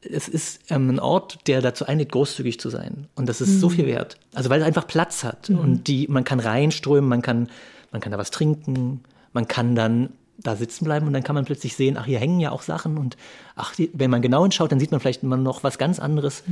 es 0.00 0.26
ist 0.26 0.60
ähm, 0.70 0.90
ein 0.90 0.98
Ort, 0.98 1.46
der 1.46 1.62
dazu 1.62 1.86
einlädt, 1.86 2.10
großzügig 2.10 2.58
zu 2.58 2.68
sein. 2.68 3.06
Und 3.14 3.28
das 3.28 3.40
ist 3.40 3.60
so 3.60 3.68
viel 3.68 3.86
wert. 3.86 4.16
Also 4.34 4.50
weil 4.50 4.60
er 4.60 4.66
einfach 4.66 4.88
Platz 4.88 5.22
hat. 5.22 5.50
Und 5.50 5.86
die, 5.86 6.08
man 6.08 6.24
kann 6.24 6.40
reinströmen, 6.40 7.08
man 7.08 7.22
kann, 7.22 7.48
man 7.92 8.00
kann 8.00 8.10
da 8.10 8.18
was 8.18 8.32
trinken, 8.32 9.04
man 9.32 9.46
kann 9.46 9.76
dann 9.76 10.08
da 10.38 10.56
sitzen 10.56 10.84
bleiben 10.84 11.06
und 11.06 11.12
dann 11.12 11.22
kann 11.22 11.36
man 11.36 11.44
plötzlich 11.44 11.76
sehen, 11.76 11.96
ach, 11.96 12.06
hier 12.06 12.18
hängen 12.18 12.40
ja 12.40 12.50
auch 12.50 12.62
Sachen 12.62 12.98
und 12.98 13.16
ach, 13.54 13.76
die, 13.76 13.90
wenn 13.92 14.10
man 14.10 14.22
genau 14.22 14.42
hinschaut, 14.42 14.72
dann 14.72 14.80
sieht 14.80 14.90
man 14.90 14.98
vielleicht 14.98 15.22
immer 15.22 15.36
noch 15.36 15.62
was 15.62 15.78
ganz 15.78 16.00
anderes. 16.00 16.42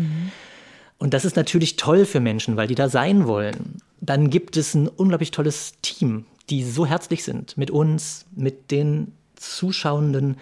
Und 1.01 1.14
das 1.14 1.24
ist 1.24 1.34
natürlich 1.34 1.76
toll 1.76 2.05
für 2.05 2.20
Menschen, 2.20 2.57
weil 2.57 2.68
die 2.68 2.74
da 2.74 2.88
sein 2.90 3.26
wollen. 3.26 3.80
Dann 4.03 4.28
gibt 4.28 4.57
es 4.59 4.74
ein 4.74 4.86
unglaublich 4.86 5.30
tolles 5.30 5.72
Team, 5.80 6.26
die 6.51 6.62
so 6.62 6.84
herzlich 6.84 7.24
sind 7.24 7.57
mit 7.57 7.70
uns, 7.70 8.26
mit 8.36 8.70
den 8.70 9.12
Zuschauenden. 9.34 10.36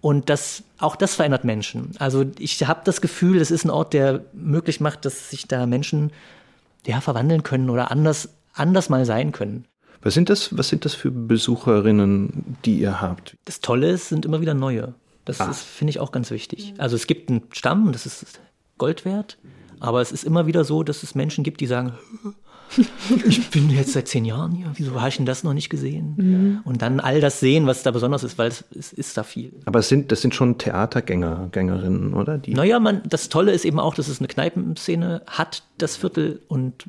Und 0.00 0.30
das, 0.30 0.62
auch 0.78 0.96
das 0.96 1.14
verändert 1.14 1.44
Menschen. 1.44 1.90
Also 1.98 2.24
ich 2.38 2.66
habe 2.66 2.80
das 2.84 3.02
Gefühl, 3.02 3.38
es 3.38 3.50
ist 3.50 3.64
ein 3.64 3.70
Ort, 3.70 3.92
der 3.92 4.24
möglich 4.32 4.80
macht, 4.80 5.04
dass 5.04 5.28
sich 5.30 5.46
da 5.46 5.66
Menschen 5.66 6.10
ja, 6.86 7.00
verwandeln 7.02 7.42
können 7.42 7.68
oder 7.68 7.90
anders, 7.90 8.30
anders 8.54 8.88
mal 8.88 9.04
sein 9.04 9.32
können. 9.32 9.66
Was 10.00 10.14
sind 10.14 10.30
das, 10.30 10.56
was 10.56 10.68
sind 10.68 10.84
das 10.86 10.94
für 10.94 11.10
Besucherinnen, 11.10 12.56
die 12.64 12.78
ihr 12.78 13.00
habt? 13.02 13.36
Das 13.44 13.60
Tolle 13.60 13.90
ist, 13.90 14.08
sind 14.08 14.24
immer 14.24 14.40
wieder 14.40 14.54
neue. 14.54 14.94
Das 15.26 15.40
Ah. 15.40 15.52
finde 15.52 15.90
ich, 15.90 16.00
auch 16.00 16.12
ganz 16.12 16.30
wichtig. 16.30 16.72
Also 16.78 16.96
es 16.96 17.06
gibt 17.06 17.28
einen 17.28 17.42
Stamm, 17.52 17.92
das 17.92 18.06
ist 18.06 18.40
Gold 18.78 19.04
wert, 19.04 19.36
aber 19.80 20.00
es 20.00 20.12
ist 20.12 20.24
immer 20.24 20.46
wieder 20.46 20.64
so, 20.64 20.82
dass 20.82 21.02
es 21.02 21.14
Menschen 21.14 21.44
gibt, 21.44 21.60
die 21.60 21.66
sagen, 21.66 21.92
ich 23.26 23.48
bin 23.50 23.70
jetzt 23.70 23.92
seit 23.92 24.08
zehn 24.08 24.24
Jahren 24.24 24.52
hier, 24.52 24.66
wieso 24.74 24.98
habe 24.98 25.08
ich 25.08 25.16
denn 25.16 25.26
das 25.26 25.44
noch 25.44 25.54
nicht 25.54 25.70
gesehen? 25.70 26.60
Und 26.64 26.82
dann 26.82 27.00
all 27.00 27.20
das 27.20 27.40
sehen, 27.40 27.66
was 27.66 27.82
da 27.82 27.90
besonders 27.92 28.24
ist, 28.24 28.38
weil 28.38 28.48
es, 28.48 28.64
es 28.76 28.92
ist 28.92 29.16
da 29.16 29.22
viel. 29.22 29.52
Aber 29.66 29.78
es 29.78 29.88
sind, 29.88 30.10
das 30.10 30.20
sind 30.20 30.34
schon 30.34 30.58
Theatergänger, 30.58 31.48
Gängerinnen, 31.52 32.12
oder? 32.14 32.38
Die, 32.38 32.54
Naja, 32.54 32.80
man, 32.80 33.02
das 33.08 33.28
Tolle 33.28 33.52
ist 33.52 33.64
eben 33.64 33.78
auch, 33.78 33.94
dass 33.94 34.08
es 34.08 34.18
eine 34.18 34.28
Kneipenszene 34.28 35.22
hat, 35.26 35.62
das 35.78 35.96
Viertel. 35.96 36.40
Und 36.48 36.84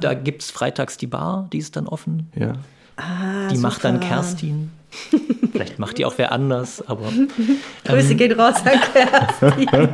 da 0.00 0.14
gibt 0.14 0.42
es 0.42 0.50
freitags 0.50 0.96
die 0.96 1.08
Bar, 1.08 1.48
die 1.52 1.58
ist 1.58 1.76
dann 1.76 1.86
offen. 1.88 2.30
ja. 2.36 2.52
die 3.50 3.58
macht 3.58 3.84
dann 3.84 4.00
Kerstin. 4.00 4.70
Vielleicht 5.52 5.78
macht 5.78 5.98
die 5.98 6.04
auch 6.04 6.14
wer 6.16 6.32
anders, 6.32 6.86
aber. 6.86 7.10
Grüße 7.84 8.14
geht 8.14 8.38
raus 8.38 8.56
an 8.64 8.80
Kerstin. 8.92 9.88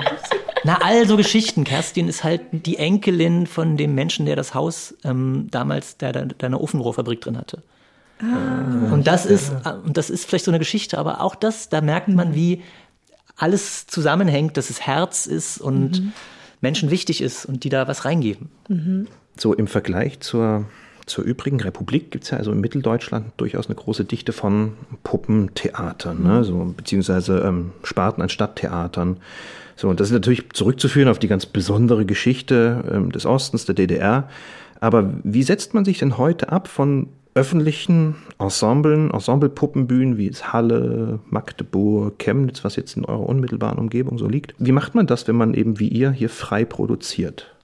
Na, 0.67 0.79
also 0.83 1.17
Geschichten. 1.17 1.63
Kerstin 1.63 2.09
ist 2.09 2.25
halt 2.25 2.41
die 2.51 2.77
Enkelin 2.77 3.47
von 3.47 3.77
dem 3.77 3.95
Menschen, 3.95 4.27
der 4.27 4.35
das 4.35 4.53
Haus 4.53 4.97
ähm, 5.05 5.47
damals, 5.53 5.97
der, 5.97 6.13
der, 6.13 6.27
der 6.27 6.47
eine 6.49 6.61
Ofenrohrfabrik 6.61 7.21
drin 7.21 7.39
hatte. 7.39 7.63
und 8.21 9.07
das 9.07 9.27
ist, 9.27 9.53
äh, 9.65 9.75
und 9.85 9.97
das 9.97 10.11
ist 10.11 10.25
vielleicht 10.25 10.45
so 10.45 10.51
eine 10.51 10.59
Geschichte, 10.59 10.99
aber 10.99 11.21
auch 11.21 11.37
das, 11.37 11.69
da 11.69 11.81
merkt 11.81 12.09
man, 12.09 12.35
wie 12.35 12.63
alles 13.37 13.87
zusammenhängt, 13.87 14.57
dass 14.57 14.69
es 14.69 14.81
Herz 14.81 15.27
ist 15.27 15.61
und 15.61 16.13
Menschen 16.61 16.91
wichtig 16.91 17.21
ist 17.21 17.47
und 17.47 17.63
die 17.63 17.69
da 17.69 17.87
was 17.87 18.05
reingeben. 18.05 18.49
So 19.37 19.55
im 19.55 19.67
Vergleich 19.69 20.19
zur, 20.21 20.65
zur 21.05 21.23
übrigen 21.23 21.61
Republik 21.61 22.11
gibt 22.11 22.25
es 22.25 22.31
ja 22.31 22.39
also 22.39 22.51
in 22.51 22.61
Mitteldeutschland 22.61 23.33
durchaus 23.37 23.67
eine 23.67 23.75
große 23.77 24.07
Dichte 24.07 24.33
von 24.33 24.73
Puppentheatern, 25.05 26.23
ne? 26.23 26.45
so, 26.45 26.75
beziehungsweise 26.77 27.41
ähm, 27.41 27.73
Sparten 27.85 28.23
an 28.23 28.31
Stadttheatern. 28.31 29.19
So, 29.77 29.89
und 29.89 30.01
das 30.01 30.09
ist 30.09 30.15
natürlich 30.15 30.51
zurückzuführen 30.53 31.09
auf 31.09 31.19
die 31.19 31.29
ganz 31.29 31.47
besondere 31.47 32.07
Geschichte 32.07 32.83
ähm, 32.91 33.13
des 33.13 33.27
Ostens, 33.27 33.67
der 33.67 33.75
DDR. 33.75 34.29
Aber 34.81 35.13
wie 35.23 35.43
setzt 35.43 35.75
man 35.75 35.85
sich 35.85 35.99
denn 35.99 36.19
heute 36.19 36.51
ab 36.51 36.69
von 36.69 37.09
öffentlichen 37.35 38.17
Ensemblen, 38.39 39.11
Ensemblepuppenbühnen 39.11 40.17
wie 40.17 40.27
es 40.27 40.55
Halle, 40.55 41.21
Magdeburg, 41.29 42.19
Chemnitz, 42.19 42.65
was 42.65 42.77
jetzt 42.77 42.97
in 42.97 43.05
eurer 43.05 43.29
unmittelbaren 43.29 43.79
Umgebung 43.79 44.17
so 44.17 44.27
liegt? 44.27 44.55
Wie 44.59 44.73
macht 44.73 44.95
man 44.95 45.07
das, 45.07 45.29
wenn 45.29 45.37
man 45.37 45.53
eben 45.53 45.79
wie 45.79 45.89
ihr 45.89 46.11
hier 46.11 46.31
frei 46.31 46.65
produziert? 46.65 47.55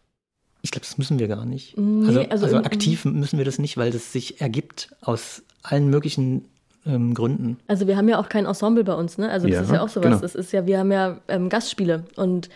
Ich 0.61 0.71
glaube, 0.71 0.85
das 0.85 0.99
müssen 0.99 1.19
wir 1.19 1.27
gar 1.27 1.47
nicht. 1.47 1.77
Nee, 1.79 2.07
also, 2.07 2.21
also 2.21 2.45
also, 2.45 2.57
aktiv 2.59 3.07
müssen 3.07 3.39
wir 3.39 3.47
das 3.47 3.59
nicht, 3.59 3.79
weil 3.79 3.91
das 3.91 4.13
sich 4.13 4.41
ergibt 4.41 4.95
aus 5.01 5.43
allen 5.63 5.89
möglichen 5.89 6.45
ähm, 6.87 7.15
Gründen. 7.15 7.59
Also 7.69 7.87
wir 7.87 7.97
haben 7.97 8.09
ja 8.09 8.19
auch 8.19 8.29
kein 8.29 8.47
Ensemble 8.47 8.85
bei 8.85 8.95
uns, 8.95 9.19
ne? 9.19 9.31
Also 9.31 9.47
das 9.47 9.57
Ja, 9.57 9.63
ist 9.63 9.73
ja 9.73 9.83
auch 9.83 9.89
sowas. 9.89 10.09
genau. 10.11 10.21
Das 10.21 10.35
ist 10.35 10.53
ja, 10.53 10.67
wir 10.67 10.79
haben 10.79 10.91
ja 10.93 11.19
ähm, 11.29 11.49
Gastspiele 11.49 12.05
und 12.17 12.49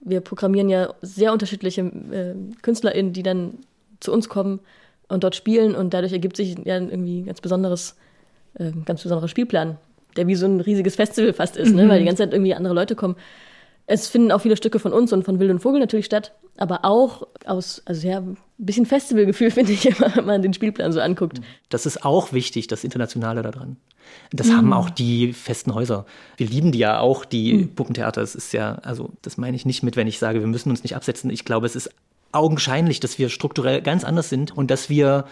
wir 0.00 0.20
programmieren 0.20 0.68
ja 0.68 0.92
sehr 1.02 1.32
unterschiedliche 1.32 1.82
äh, 1.82 2.34
KünstlerInnen, 2.62 3.12
die 3.12 3.22
dann 3.22 3.54
zu 4.00 4.12
uns 4.12 4.28
kommen 4.28 4.60
und 5.08 5.24
dort 5.24 5.34
spielen 5.36 5.74
und 5.74 5.94
dadurch 5.94 6.12
ergibt 6.12 6.36
sich 6.36 6.56
ja 6.64 6.76
irgendwie 6.78 7.20
ein 7.20 7.26
ganz 7.26 7.40
besonderes, 7.40 7.96
äh, 8.58 8.70
ganz 8.84 9.02
besonderer 9.02 9.28
Spielplan, 9.28 9.76
der 10.16 10.26
wie 10.26 10.34
so 10.34 10.46
ein 10.46 10.60
riesiges 10.60 10.96
Festival 10.96 11.32
fast 11.32 11.56
ist, 11.56 11.74
ne? 11.74 11.88
Weil 11.88 12.00
die 12.00 12.04
ganze 12.06 12.22
Zeit 12.22 12.32
irgendwie 12.32 12.54
andere 12.54 12.74
Leute 12.74 12.94
kommen. 12.94 13.16
Es 13.86 14.08
finden 14.08 14.32
auch 14.32 14.40
viele 14.40 14.56
Stücke 14.56 14.78
von 14.78 14.92
uns 14.94 15.12
und 15.12 15.24
von 15.24 15.38
Wild 15.40 15.50
und 15.50 15.60
Vogel 15.60 15.80
natürlich 15.80 16.06
statt, 16.06 16.32
aber 16.56 16.84
auch 16.84 17.26
aus, 17.46 17.82
also 17.84 18.06
ja, 18.06 18.20
ein 18.20 18.36
bisschen 18.58 18.86
Festivalgefühl 18.86 19.50
finde 19.52 19.72
ich 19.72 19.84
wenn 19.84 20.24
man 20.24 20.42
den 20.42 20.54
Spielplan 20.54 20.92
so 20.92 21.00
anguckt. 21.00 21.40
Das 21.68 21.86
ist 21.86 22.04
auch 22.04 22.32
wichtig, 22.32 22.66
das 22.66 22.84
Internationale 22.84 23.42
daran. 23.42 23.76
Das 24.32 24.50
haben 24.50 24.72
auch 24.72 24.90
die 24.90 25.32
festen 25.32 25.74
Häuser. 25.74 26.04
Wir 26.36 26.46
lieben 26.46 26.72
die 26.72 26.78
ja 26.78 27.00
auch, 27.00 27.24
die 27.24 27.66
Puppentheater. 27.66 28.20
Es 28.20 28.34
ist 28.34 28.52
ja, 28.52 28.74
also 28.76 29.10
das 29.22 29.38
meine 29.38 29.56
ich 29.56 29.64
nicht 29.64 29.82
mit, 29.82 29.96
wenn 29.96 30.06
ich 30.06 30.18
sage, 30.18 30.40
wir 30.40 30.46
müssen 30.46 30.70
uns 30.70 30.82
nicht 30.82 30.94
absetzen. 30.94 31.30
Ich 31.30 31.44
glaube, 31.44 31.66
es 31.66 31.74
ist 31.74 31.90
augenscheinlich, 32.32 33.00
dass 33.00 33.18
wir 33.18 33.28
strukturell 33.28 33.80
ganz 33.80 34.04
anders 34.04 34.28
sind 34.28 34.56
und 34.56 34.70
dass 34.70 34.90
wir, 34.90 35.24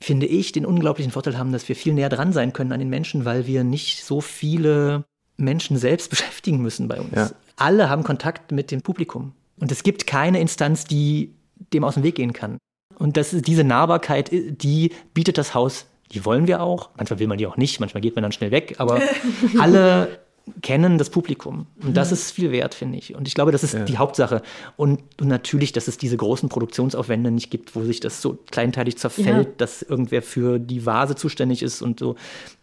finde 0.00 0.26
ich, 0.26 0.52
den 0.52 0.64
unglaublichen 0.64 1.12
Vorteil 1.12 1.36
haben, 1.36 1.52
dass 1.52 1.68
wir 1.68 1.76
viel 1.76 1.92
näher 1.92 2.08
dran 2.08 2.32
sein 2.32 2.52
können 2.52 2.72
an 2.72 2.78
den 2.78 2.88
Menschen, 2.88 3.24
weil 3.24 3.46
wir 3.46 3.64
nicht 3.64 4.04
so 4.04 4.20
viele 4.20 5.04
Menschen 5.36 5.76
selbst 5.76 6.10
beschäftigen 6.10 6.62
müssen 6.62 6.88
bei 6.88 7.00
uns. 7.00 7.14
Ja. 7.14 7.30
Alle 7.56 7.90
haben 7.90 8.04
Kontakt 8.04 8.52
mit 8.52 8.70
dem 8.70 8.82
Publikum. 8.82 9.32
Und 9.58 9.70
es 9.72 9.82
gibt 9.82 10.06
keine 10.06 10.40
Instanz, 10.40 10.84
die 10.84 11.34
dem 11.72 11.84
aus 11.84 11.94
dem 11.94 12.02
Weg 12.02 12.16
gehen 12.16 12.32
kann. 12.32 12.58
Und 12.98 13.16
das 13.16 13.32
ist 13.32 13.46
diese 13.46 13.64
Nahbarkeit, 13.64 14.30
die 14.32 14.92
bietet 15.14 15.38
das 15.38 15.54
Haus. 15.54 15.86
Die 16.12 16.24
wollen 16.24 16.46
wir 16.46 16.62
auch. 16.62 16.90
Manchmal 16.96 17.18
will 17.18 17.26
man 17.26 17.38
die 17.38 17.46
auch 17.46 17.56
nicht, 17.56 17.80
manchmal 17.80 18.00
geht 18.00 18.14
man 18.14 18.22
dann 18.22 18.32
schnell 18.32 18.50
weg, 18.50 18.76
aber 18.78 19.00
alle 19.58 20.18
kennen 20.60 20.98
das 20.98 21.08
Publikum. 21.08 21.66
Und 21.82 21.96
das 21.96 22.12
ist 22.12 22.30
viel 22.30 22.52
wert, 22.52 22.74
finde 22.74 22.98
ich. 22.98 23.14
Und 23.14 23.26
ich 23.26 23.34
glaube, 23.34 23.50
das 23.50 23.64
ist 23.64 23.76
die 23.88 23.96
Hauptsache. 23.96 24.42
Und, 24.76 25.00
und 25.18 25.28
natürlich, 25.28 25.72
dass 25.72 25.88
es 25.88 25.96
diese 25.96 26.18
großen 26.18 26.50
Produktionsaufwände 26.50 27.30
nicht 27.30 27.50
gibt, 27.50 27.74
wo 27.74 27.82
sich 27.82 28.00
das 28.00 28.20
so 28.20 28.38
kleinteilig 28.50 28.98
zerfällt, 28.98 29.26
Ja. 29.46 29.52
dass 29.56 29.80
irgendwer 29.82 30.20
für 30.20 30.58
die 30.58 30.84
Vase 30.84 31.14
zuständig 31.16 31.62
ist 31.62 31.80
und 31.80 31.98
so. 31.98 32.16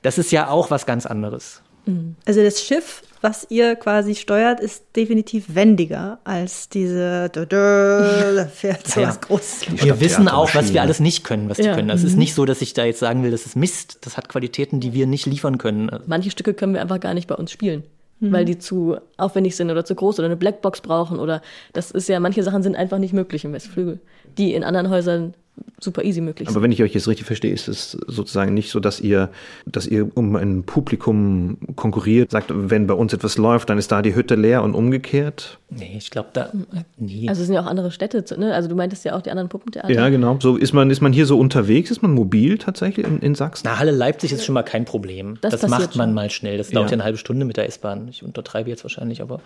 Das 0.03 0.19
ist 0.19 0.31
ja 0.31 0.47
auch 0.49 0.69
was 0.69 0.85
ganz 0.85 1.07
anderes. 1.07 1.61
Also 2.25 2.43
das 2.43 2.63
Schiff, 2.63 3.01
was 3.21 3.45
ihr 3.49 3.75
quasi 3.75 4.15
steuert, 4.15 4.59
ist 4.59 4.83
definitiv 4.95 5.53
wendiger 5.55 6.19
als 6.23 6.69
diese 6.69 7.29
dö, 7.29 7.45
dö, 7.45 8.35
da 8.35 8.45
fährt 8.45 8.87
so 8.87 9.01
Ja. 9.01 9.07
was 9.09 9.21
Großes. 9.21 9.83
Wir 9.83 9.99
wissen 9.99 10.27
auch, 10.27 10.43
was 10.43 10.49
Stadttheatermaschine. 10.51 10.73
wir 10.73 10.81
alles 10.81 10.99
nicht 10.99 11.23
können, 11.23 11.49
was 11.49 11.57
die 11.57 11.63
Ja. 11.63 11.75
können. 11.75 11.87
Das 11.89 12.03
ist 12.03 12.17
nicht 12.17 12.33
so, 12.33 12.45
dass 12.45 12.61
ich 12.61 12.73
da 12.73 12.83
jetzt 12.85 12.99
sagen 12.99 13.23
will, 13.23 13.31
das 13.31 13.45
ist 13.45 13.55
Mist. 13.55 13.99
Das 14.01 14.17
hat 14.17 14.27
Qualitäten, 14.29 14.79
die 14.79 14.93
wir 14.93 15.07
nicht 15.07 15.25
liefern 15.25 15.57
können. 15.57 15.89
manche 16.07 16.31
Stücke 16.31 16.53
können 16.53 16.73
wir 16.73 16.81
einfach 16.81 16.99
gar 16.99 17.13
nicht 17.13 17.27
bei 17.27 17.35
uns 17.35 17.51
spielen, 17.51 17.83
weil 18.19 18.45
die 18.45 18.57
zu 18.59 18.97
aufwendig 19.17 19.55
sind 19.55 19.71
oder 19.71 19.83
zu 19.85 19.95
groß 19.95 20.19
oder 20.19 20.27
eine 20.27 20.37
Blackbox 20.37 20.81
brauchen 20.81 21.19
oder 21.19 21.41
das 21.73 21.91
ist 21.91 22.07
ja, 22.09 22.19
manche 22.19 22.43
Sachen 22.43 22.61
sind 22.63 22.75
einfach 22.75 22.97
nicht 22.99 23.13
möglich 23.13 23.45
im 23.45 23.53
Westflügel, 23.53 23.99
die 24.37 24.53
in 24.53 24.63
anderen 24.63 24.89
Häusern 24.89 25.33
super 25.79 26.03
easy 26.03 26.21
möglich. 26.21 26.47
Aber 26.47 26.61
wenn 26.61 26.71
ich 26.71 26.81
euch 26.83 26.93
jetzt 26.93 27.07
richtig 27.07 27.25
verstehe, 27.25 27.51
ist 27.53 27.67
es 27.67 27.97
sozusagen 28.07 28.53
nicht 28.53 28.69
so, 28.71 28.79
dass 28.79 28.99
ihr, 28.99 29.29
dass 29.65 29.87
ihr 29.87 30.09
um 30.15 30.35
ein 30.35 30.63
Publikum 30.63 31.57
konkurriert, 31.75 32.31
sagt, 32.31 32.51
wenn 32.53 32.87
bei 32.87 32.93
uns 32.93 33.13
etwas 33.13 33.37
läuft, 33.37 33.69
dann 33.69 33.77
ist 33.77 33.91
da 33.91 34.01
die 34.01 34.13
Hütte 34.15 34.35
leer 34.35 34.63
und 34.63 34.75
umgekehrt. 34.75 35.57
Nee, 35.69 35.95
ich 35.97 36.11
glaube, 36.11 36.29
da. 36.33 36.51
Nee. 36.97 37.27
Also 37.29 37.41
es 37.41 37.47
sind 37.47 37.55
ja 37.55 37.61
auch 37.61 37.67
andere 37.67 37.91
Städte, 37.91 38.23
ne? 38.39 38.53
Also 38.53 38.69
du 38.69 38.75
meintest 38.75 39.05
ja 39.05 39.15
auch 39.15 39.21
die 39.21 39.31
anderen 39.31 39.49
Puppentheater. 39.49 39.89
Ja, 39.91 40.09
genau. 40.09 40.37
So 40.39 40.57
ist 40.57 40.73
man, 40.73 40.89
ist 40.91 41.01
man 41.01 41.13
hier 41.13 41.25
so 41.25 41.39
unterwegs, 41.39 41.89
ist 41.91 42.01
man 42.01 42.11
mobil 42.13 42.57
tatsächlich 42.57 43.05
in, 43.07 43.19
in 43.19 43.33
Sachsen? 43.35 43.63
Na, 43.65 43.79
Halle 43.79 43.91
Leipzig 43.91 44.31
ist 44.31 44.45
schon 44.45 44.53
mal 44.53 44.63
kein 44.63 44.85
Problem. 44.85 45.37
Das 45.41 45.59
Das, 45.59 45.67
macht 45.69 45.95
man 45.95 46.09
schon. 46.09 46.13
mal 46.15 46.29
schnell. 46.29 46.57
Das 46.57 46.69
dauert 46.69 46.87
Ja. 46.87 46.91
ja 46.91 46.93
eine 46.97 47.03
halbe 47.05 47.17
Stunde 47.17 47.45
mit 47.45 47.57
der 47.57 47.65
S-Bahn. 47.67 48.07
Ich 48.09 48.23
untertreibe 48.23 48.69
jetzt 48.69 48.83
wahrscheinlich, 48.83 49.21
aber. 49.21 49.41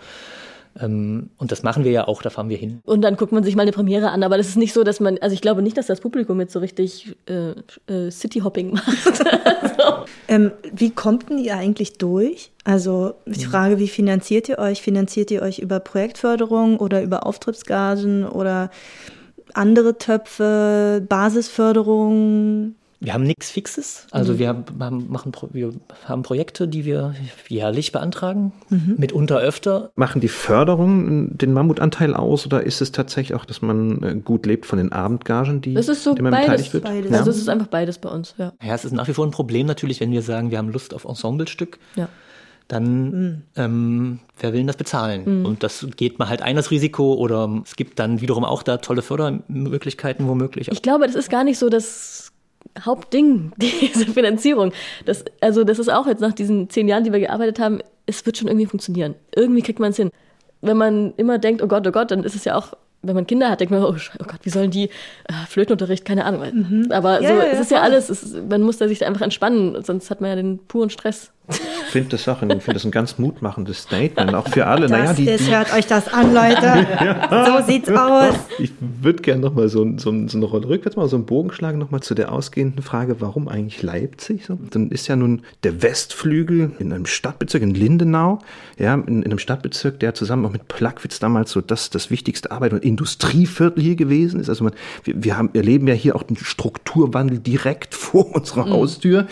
Ähm, 0.80 1.30
und 1.38 1.52
das 1.52 1.62
machen 1.62 1.84
wir 1.84 1.90
ja 1.90 2.08
auch, 2.08 2.22
da 2.22 2.30
fahren 2.30 2.48
wir 2.48 2.56
hin. 2.56 2.80
Und 2.84 3.02
dann 3.02 3.16
guckt 3.16 3.32
man 3.32 3.44
sich 3.44 3.56
mal 3.56 3.62
eine 3.62 3.72
Premiere 3.72 4.10
an, 4.10 4.22
aber 4.22 4.36
das 4.36 4.48
ist 4.48 4.56
nicht 4.56 4.72
so, 4.72 4.84
dass 4.84 5.00
man, 5.00 5.18
also 5.18 5.34
ich 5.34 5.40
glaube 5.40 5.62
nicht, 5.62 5.76
dass 5.76 5.86
das 5.86 6.00
Publikum 6.00 6.40
jetzt 6.40 6.52
so 6.52 6.58
richtig 6.58 7.16
äh, 7.26 7.50
äh, 7.92 8.10
Cityhopping 8.10 8.72
macht. 8.74 9.24
Ähm, 10.28 10.52
wie 10.72 10.90
kommt 10.90 11.30
denn 11.30 11.38
ihr 11.38 11.56
eigentlich 11.56 11.98
durch? 11.98 12.50
Also 12.64 13.14
die 13.26 13.44
Frage, 13.44 13.78
wie 13.78 13.88
finanziert 13.88 14.48
ihr 14.48 14.58
euch? 14.58 14.82
Finanziert 14.82 15.30
ihr 15.30 15.42
euch 15.42 15.58
über 15.60 15.78
Projektförderung 15.80 16.78
oder 16.78 17.02
über 17.02 17.26
Auftrittsgagen 17.26 18.26
oder 18.26 18.70
andere 19.54 19.98
Töpfe, 19.98 21.04
Basisförderung? 21.08 22.74
Wir 23.06 23.14
haben 23.14 23.22
nichts 23.22 23.52
Fixes. 23.52 24.08
Also 24.10 24.32
mhm. 24.32 24.38
wir, 24.40 24.48
haben, 24.48 25.06
machen, 25.08 25.32
wir 25.52 25.72
haben 26.06 26.24
Projekte, 26.24 26.66
die 26.66 26.84
wir 26.84 27.14
jährlich 27.46 27.92
beantragen, 27.92 28.52
mhm. 28.68 28.96
mitunter 28.98 29.38
öfter. 29.38 29.92
Machen 29.94 30.20
die 30.20 30.26
Förderung 30.26 31.38
den 31.38 31.52
Mammutanteil 31.52 32.14
aus 32.14 32.44
oder 32.46 32.64
ist 32.64 32.80
es 32.80 32.90
tatsächlich 32.90 33.38
auch, 33.38 33.44
dass 33.44 33.62
man 33.62 34.02
äh, 34.02 34.16
gut 34.16 34.44
lebt 34.44 34.66
von 34.66 34.78
den 34.78 34.90
Abendgagen, 34.90 35.60
die 35.60 35.74
das 35.74 35.86
ist 35.86 36.02
so 36.02 36.16
man 36.16 36.32
beides, 36.32 36.40
beteiligt 36.40 36.74
wird? 36.74 36.82
Beides. 36.82 37.10
Ja. 37.12 37.18
Also 37.18 37.30
es 37.30 37.36
ist 37.36 37.48
einfach 37.48 37.68
beides 37.68 37.98
bei 37.98 38.08
uns. 38.08 38.34
Ja. 38.38 38.54
ja, 38.60 38.74
es 38.74 38.84
ist 38.84 38.90
nach 38.90 39.06
wie 39.06 39.14
vor 39.14 39.24
ein 39.24 39.30
Problem 39.30 39.68
natürlich, 39.68 40.00
wenn 40.00 40.10
wir 40.10 40.22
sagen, 40.22 40.50
wir 40.50 40.58
haben 40.58 40.70
Lust 40.70 40.92
auf 40.92 41.04
Ensemblestück. 41.04 41.78
Ja 41.94 42.08
dann 42.68 43.10
mhm. 43.10 43.42
ähm, 43.54 44.18
wer 44.38 44.52
will 44.52 44.60
denn 44.60 44.66
das 44.66 44.76
bezahlen? 44.76 45.40
Mhm. 45.40 45.46
Und 45.46 45.62
das 45.62 45.86
geht 45.96 46.18
mal 46.18 46.28
halt 46.28 46.42
ein 46.42 46.56
das 46.56 46.70
Risiko 46.70 47.14
oder 47.14 47.62
es 47.64 47.76
gibt 47.76 47.98
dann 47.98 48.20
wiederum 48.20 48.44
auch 48.44 48.62
da 48.62 48.78
tolle 48.78 49.02
Fördermöglichkeiten 49.02 50.26
womöglich. 50.26 50.68
Ich 50.72 50.82
glaube, 50.82 51.06
das 51.06 51.14
ist 51.14 51.30
gar 51.30 51.44
nicht 51.44 51.58
so 51.58 51.68
das 51.68 52.25
Hauptding, 52.84 53.52
diese 53.56 54.06
Finanzierung. 54.06 54.72
Das, 55.04 55.24
also 55.40 55.64
das 55.64 55.78
ist 55.78 55.88
auch 55.88 56.06
jetzt 56.06 56.20
nach 56.20 56.32
diesen 56.32 56.70
zehn 56.70 56.88
Jahren, 56.88 57.04
die 57.04 57.12
wir 57.12 57.20
gearbeitet 57.20 57.58
haben, 57.58 57.80
es 58.06 58.24
wird 58.24 58.36
schon 58.36 58.48
irgendwie 58.48 58.66
funktionieren. 58.66 59.14
Irgendwie 59.34 59.62
kriegt 59.62 59.80
man 59.80 59.90
es 59.90 59.96
hin. 59.96 60.10
Wenn 60.62 60.76
man 60.76 61.14
immer 61.16 61.38
denkt, 61.38 61.62
oh 61.62 61.66
Gott, 61.66 61.86
oh 61.86 61.90
Gott, 61.90 62.10
dann 62.10 62.24
ist 62.24 62.34
es 62.34 62.44
ja 62.44 62.56
auch 62.56 62.74
wenn 63.06 63.14
man 63.14 63.26
Kinder 63.26 63.50
hat, 63.50 63.60
denkt 63.60 63.70
man, 63.70 63.84
oh, 63.84 63.94
oh 63.94 64.24
Gott, 64.24 64.40
wie 64.42 64.50
sollen 64.50 64.70
die 64.70 64.84
äh, 64.84 65.46
Flötenunterricht, 65.48 66.04
keine 66.04 66.24
Ahnung. 66.24 66.42
Mhm. 66.52 66.92
Aber 66.92 67.20
ja, 67.20 67.28
so, 67.28 67.34
ja, 67.34 67.44
es 67.44 67.60
ist 67.60 67.70
ja 67.70 67.80
alles, 67.82 68.08
es, 68.08 68.34
man 68.48 68.62
muss 68.62 68.78
da 68.78 68.88
sich 68.88 68.98
da 68.98 69.06
einfach 69.06 69.22
entspannen, 69.22 69.82
sonst 69.84 70.10
hat 70.10 70.20
man 70.20 70.30
ja 70.30 70.36
den 70.36 70.58
puren 70.58 70.90
Stress. 70.90 71.30
Ich 71.48 71.92
finde 71.92 72.08
das, 72.10 72.28
auch 72.28 72.42
ein, 72.42 72.60
find 72.60 72.74
das 72.74 72.84
ein 72.84 72.90
ganz 72.90 73.18
mutmachendes 73.18 73.82
Statement, 73.82 74.34
auch 74.34 74.48
für 74.48 74.66
alle. 74.66 74.82
Das 74.82 74.90
naja, 74.90 75.12
die, 75.12 75.28
ist, 75.28 75.48
hört 75.48 75.72
euch 75.72 75.86
das 75.86 76.12
an, 76.12 76.34
Leute. 76.34 76.60
ja. 77.00 77.46
So 77.46 77.66
sieht's 77.66 77.88
aus. 77.88 78.34
Ich 78.58 78.72
würde 78.80 79.22
gerne 79.22 79.42
nochmal 79.42 79.68
so, 79.68 79.86
so, 79.96 80.12
so 80.26 80.36
eine 80.36 80.46
Rolle 80.46 80.68
rückwärts 80.68 80.96
mal 80.96 81.08
so 81.08 81.16
einen 81.16 81.24
Bogen 81.24 81.52
schlagen, 81.52 81.78
nochmal 81.78 82.00
zu 82.02 82.14
der 82.14 82.32
ausgehenden 82.32 82.82
Frage, 82.82 83.20
warum 83.20 83.46
eigentlich 83.46 83.82
Leipzig? 83.82 84.44
So, 84.46 84.58
dann 84.70 84.90
ist 84.90 85.06
ja 85.06 85.14
nun 85.14 85.42
der 85.62 85.82
Westflügel 85.82 86.72
in 86.80 86.92
einem 86.92 87.06
Stadtbezirk, 87.06 87.62
in 87.62 87.74
Lindenau, 87.74 88.40
ja, 88.78 88.94
in, 88.94 89.22
in 89.22 89.24
einem 89.24 89.38
Stadtbezirk, 89.38 90.00
der 90.00 90.14
zusammen 90.14 90.44
auch 90.46 90.52
mit 90.52 90.66
Plagwitz 90.66 91.20
damals 91.20 91.52
so 91.52 91.60
das, 91.60 91.90
das 91.90 92.10
wichtigste 92.10 92.50
Arbeit- 92.50 92.72
und 92.72 92.84
Industrieviertel 92.84 93.82
hier 93.82 93.96
gewesen 93.96 94.40
ist. 94.40 94.48
Also 94.48 94.64
man, 94.64 94.72
wir, 95.04 95.22
wir 95.22 95.38
haben, 95.38 95.50
erleben 95.54 95.86
ja 95.86 95.94
hier 95.94 96.16
auch 96.16 96.24
den 96.24 96.36
Strukturwandel 96.36 97.38
direkt 97.38 97.94
vor 97.94 98.34
unserer 98.34 98.66
mhm. 98.66 98.70
Haustür. 98.72 99.26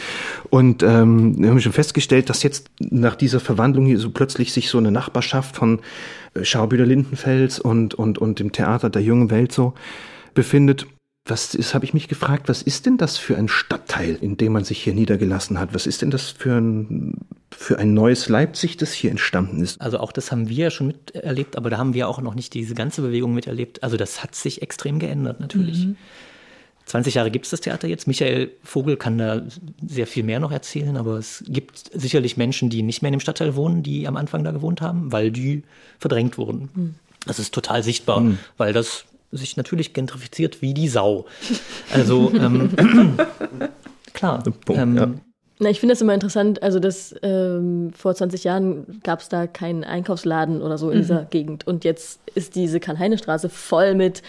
Und 0.50 0.84
ähm, 0.84 1.36
wir 1.42 1.50
haben 1.50 1.60
schon 1.60 1.72
festgestellt, 1.72 2.03
festgestellt, 2.05 2.28
dass 2.30 2.42
jetzt 2.42 2.70
nach 2.80 3.16
dieser 3.16 3.40
Verwandlung 3.40 3.86
hier 3.86 3.98
so 3.98 4.11
plötzlich 4.11 4.52
sich 4.52 4.68
so 4.68 4.78
eine 4.78 4.90
Nachbarschaft 4.90 5.57
von 5.57 5.80
äh, 6.34 6.44
Schaubühler 6.44 6.86
Lindenfels 6.86 7.59
und, 7.59 7.94
und, 7.94 8.18
und 8.18 8.38
dem 8.38 8.52
Theater 8.52 8.90
der 8.90 9.02
jungen 9.02 9.30
Welt 9.30 9.52
so 9.52 9.74
befindet. 10.34 10.86
Was 11.26 11.55
ist, 11.55 11.72
habe 11.72 11.86
ich 11.86 11.94
mich 11.94 12.09
gefragt, 12.09 12.50
was 12.50 12.61
ist 12.61 12.84
denn 12.84 12.98
das 12.98 13.16
für 13.16 13.38
ein 13.38 13.48
Stadtteil, 13.48 14.18
in 14.20 14.36
dem 14.36 14.52
man 14.52 14.64
sich 14.64 14.82
hier 14.82 14.92
niedergelassen 14.92 15.59
hat? 15.59 15.72
Was 15.72 15.86
ist 15.86 16.02
denn 16.02 16.11
das 16.11 16.30
für 16.30 16.61
ein, 16.61 17.14
für 17.50 17.78
ein 17.78 17.94
neues 17.94 18.28
Leipzig, 18.28 18.76
das 18.76 18.92
hier 18.92 19.11
entstanden 19.11 19.62
ist? 19.62 19.80
Also 19.80 19.98
auch 20.00 20.12
das 20.12 20.30
haben 20.30 20.50
wir 20.50 20.64
ja 20.64 20.70
schon 20.70 20.88
miterlebt, 20.88 21.57
aber 21.57 21.70
da 21.70 21.78
haben 21.78 21.94
wir 21.94 22.09
auch 22.09 22.20
noch 22.20 22.34
nicht 22.34 22.52
diese 22.52 22.74
ganze 22.74 23.00
Bewegung 23.00 23.32
miterlebt. 23.32 23.82
Also 23.82 23.96
das 23.96 24.22
hat 24.22 24.34
sich 24.34 24.61
extrem 24.61 24.98
geändert 24.98 25.40
natürlich. 25.40 25.86
Mhm. 25.86 25.96
20 26.87 27.14
Jahre 27.14 27.30
gibt 27.30 27.47
es 27.47 27.51
das 27.51 27.61
Theater 27.61 27.89
jetzt. 27.89 28.07
Michael 28.07 28.51
Vogel 28.62 28.97
kann 28.97 29.18
da 29.18 29.43
sehr 29.87 30.07
viel 30.07 30.22
mehr 30.22 30.41
noch 30.41 30.53
erzählen, 30.53 30.97
aber 30.97 31.16
es 31.16 31.43
gibt 31.47 31.91
sicherlich 31.95 32.37
Menschen, 32.37 32.68
die 32.70 32.82
nicht 32.82 33.03
mehr 33.03 33.09
in 33.09 33.14
dem 33.14 33.20
Stadtteil 33.20 33.57
wohnen, 33.57 33.82
die 33.82 34.07
am 34.07 34.16
Anfang 34.16 34.45
da 34.45 34.51
gewohnt 34.51 34.80
haben, 34.80 35.11
weil 35.11 35.30
die 35.30 35.62
verdrängt 35.99 36.37
wurden. 36.37 36.68
Mhm. 36.74 36.95
Das 37.26 37.39
ist 37.39 37.55
total 37.55 37.82
sichtbar, 37.82 38.20
mhm. 38.20 38.39
weil 38.59 38.72
das 38.72 39.07
sich 39.32 39.57
natürlich 39.57 39.95
gentrifiziert 39.95 40.62
wie 40.62 40.74
die 40.74 40.89
Sau. 40.89 41.26
Also 41.93 42.32
ähm, 42.39 42.70
klar. 44.12 44.43
Punkt, 44.43 44.80
ähm, 44.80 44.97
ja. 44.97 45.11
Na, 45.61 45.70
ich 45.70 45.80
finde 45.80 45.93
das 45.93 46.03
immer 46.03 46.14
interessant, 46.14 46.62
also 46.62 46.80
dass 46.80 47.14
ähm, 47.22 47.93
vor 47.97 48.14
20 48.14 48.43
Jahren 48.45 49.01
gab 49.05 49.20
es 49.20 49.28
da 49.28 49.47
keinen 49.47 49.85
Einkaufsladen 49.85 50.61
oder 50.61 50.78
so 50.78 50.91
in 50.91 50.99
mhm. 50.99 51.03
dieser 51.03 51.24
Gegend 51.24 51.66
und 51.66 51.85
jetzt 51.85 52.20
ist 52.35 52.57
diese 52.57 52.80
Karl-Heine-Straße 52.80 53.49
voll 53.49 53.95
mit 53.95 54.22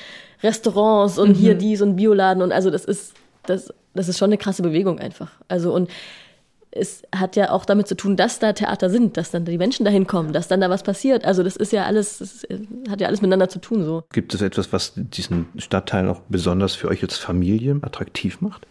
Restaurants 0.46 1.18
und 1.18 1.30
mhm. 1.30 1.34
hier 1.36 1.56
dies 1.56 1.82
und 1.82 1.96
Bioladen 1.96 2.41
und 2.41 2.52
also 2.52 2.70
das 2.70 2.86
ist, 2.86 3.14
das, 3.43 3.74
das 3.93 4.08
ist 4.08 4.18
schon 4.18 4.30
eine 4.30 4.38
krasse 4.38 4.62
Bewegung 4.62 5.00
einfach. 5.00 5.32
Also 5.48 5.74
und 5.74 5.89
es 6.76 7.04
hat 7.16 7.38
ja 7.38 7.52
auch 7.52 7.64
damit 7.66 7.88
zu 7.88 7.96
tun, 7.96 8.18
dass 8.18 8.39
da 8.39 8.52
Theater 8.52 8.89
sind, 8.89 9.16
dass 9.16 9.32
dann 9.32 9.46
die 9.46 9.58
Menschen 9.58 9.86
dahin 9.86 10.08
kommen, 10.08 10.34
dass 10.34 10.50
dann 10.50 10.60
da 10.60 10.70
was 10.70 10.84
passiert. 10.84 11.24
Also 11.24 11.41
das 11.41 11.56
ist 11.56 11.72
ja 11.72 11.86
alles, 11.86 12.18
das 12.18 12.46
hat 12.89 13.00
ja 13.00 13.08
alles 13.08 13.22
miteinander 13.22 13.48
zu 13.48 13.60
tun 13.60 13.86
so. 13.86 14.04
Gibt 14.12 14.34
es 14.34 14.41
etwas, 14.41 14.74
was 14.74 14.91
diesen 14.96 15.48
Stadtteil 15.58 16.10
auch 16.10 16.22
besonders 16.28 16.76
für 16.76 16.89
euch 16.89 17.02
als 17.02 17.18
Familie 17.18 17.80
attraktiv 17.82 18.41
macht? 18.41 18.68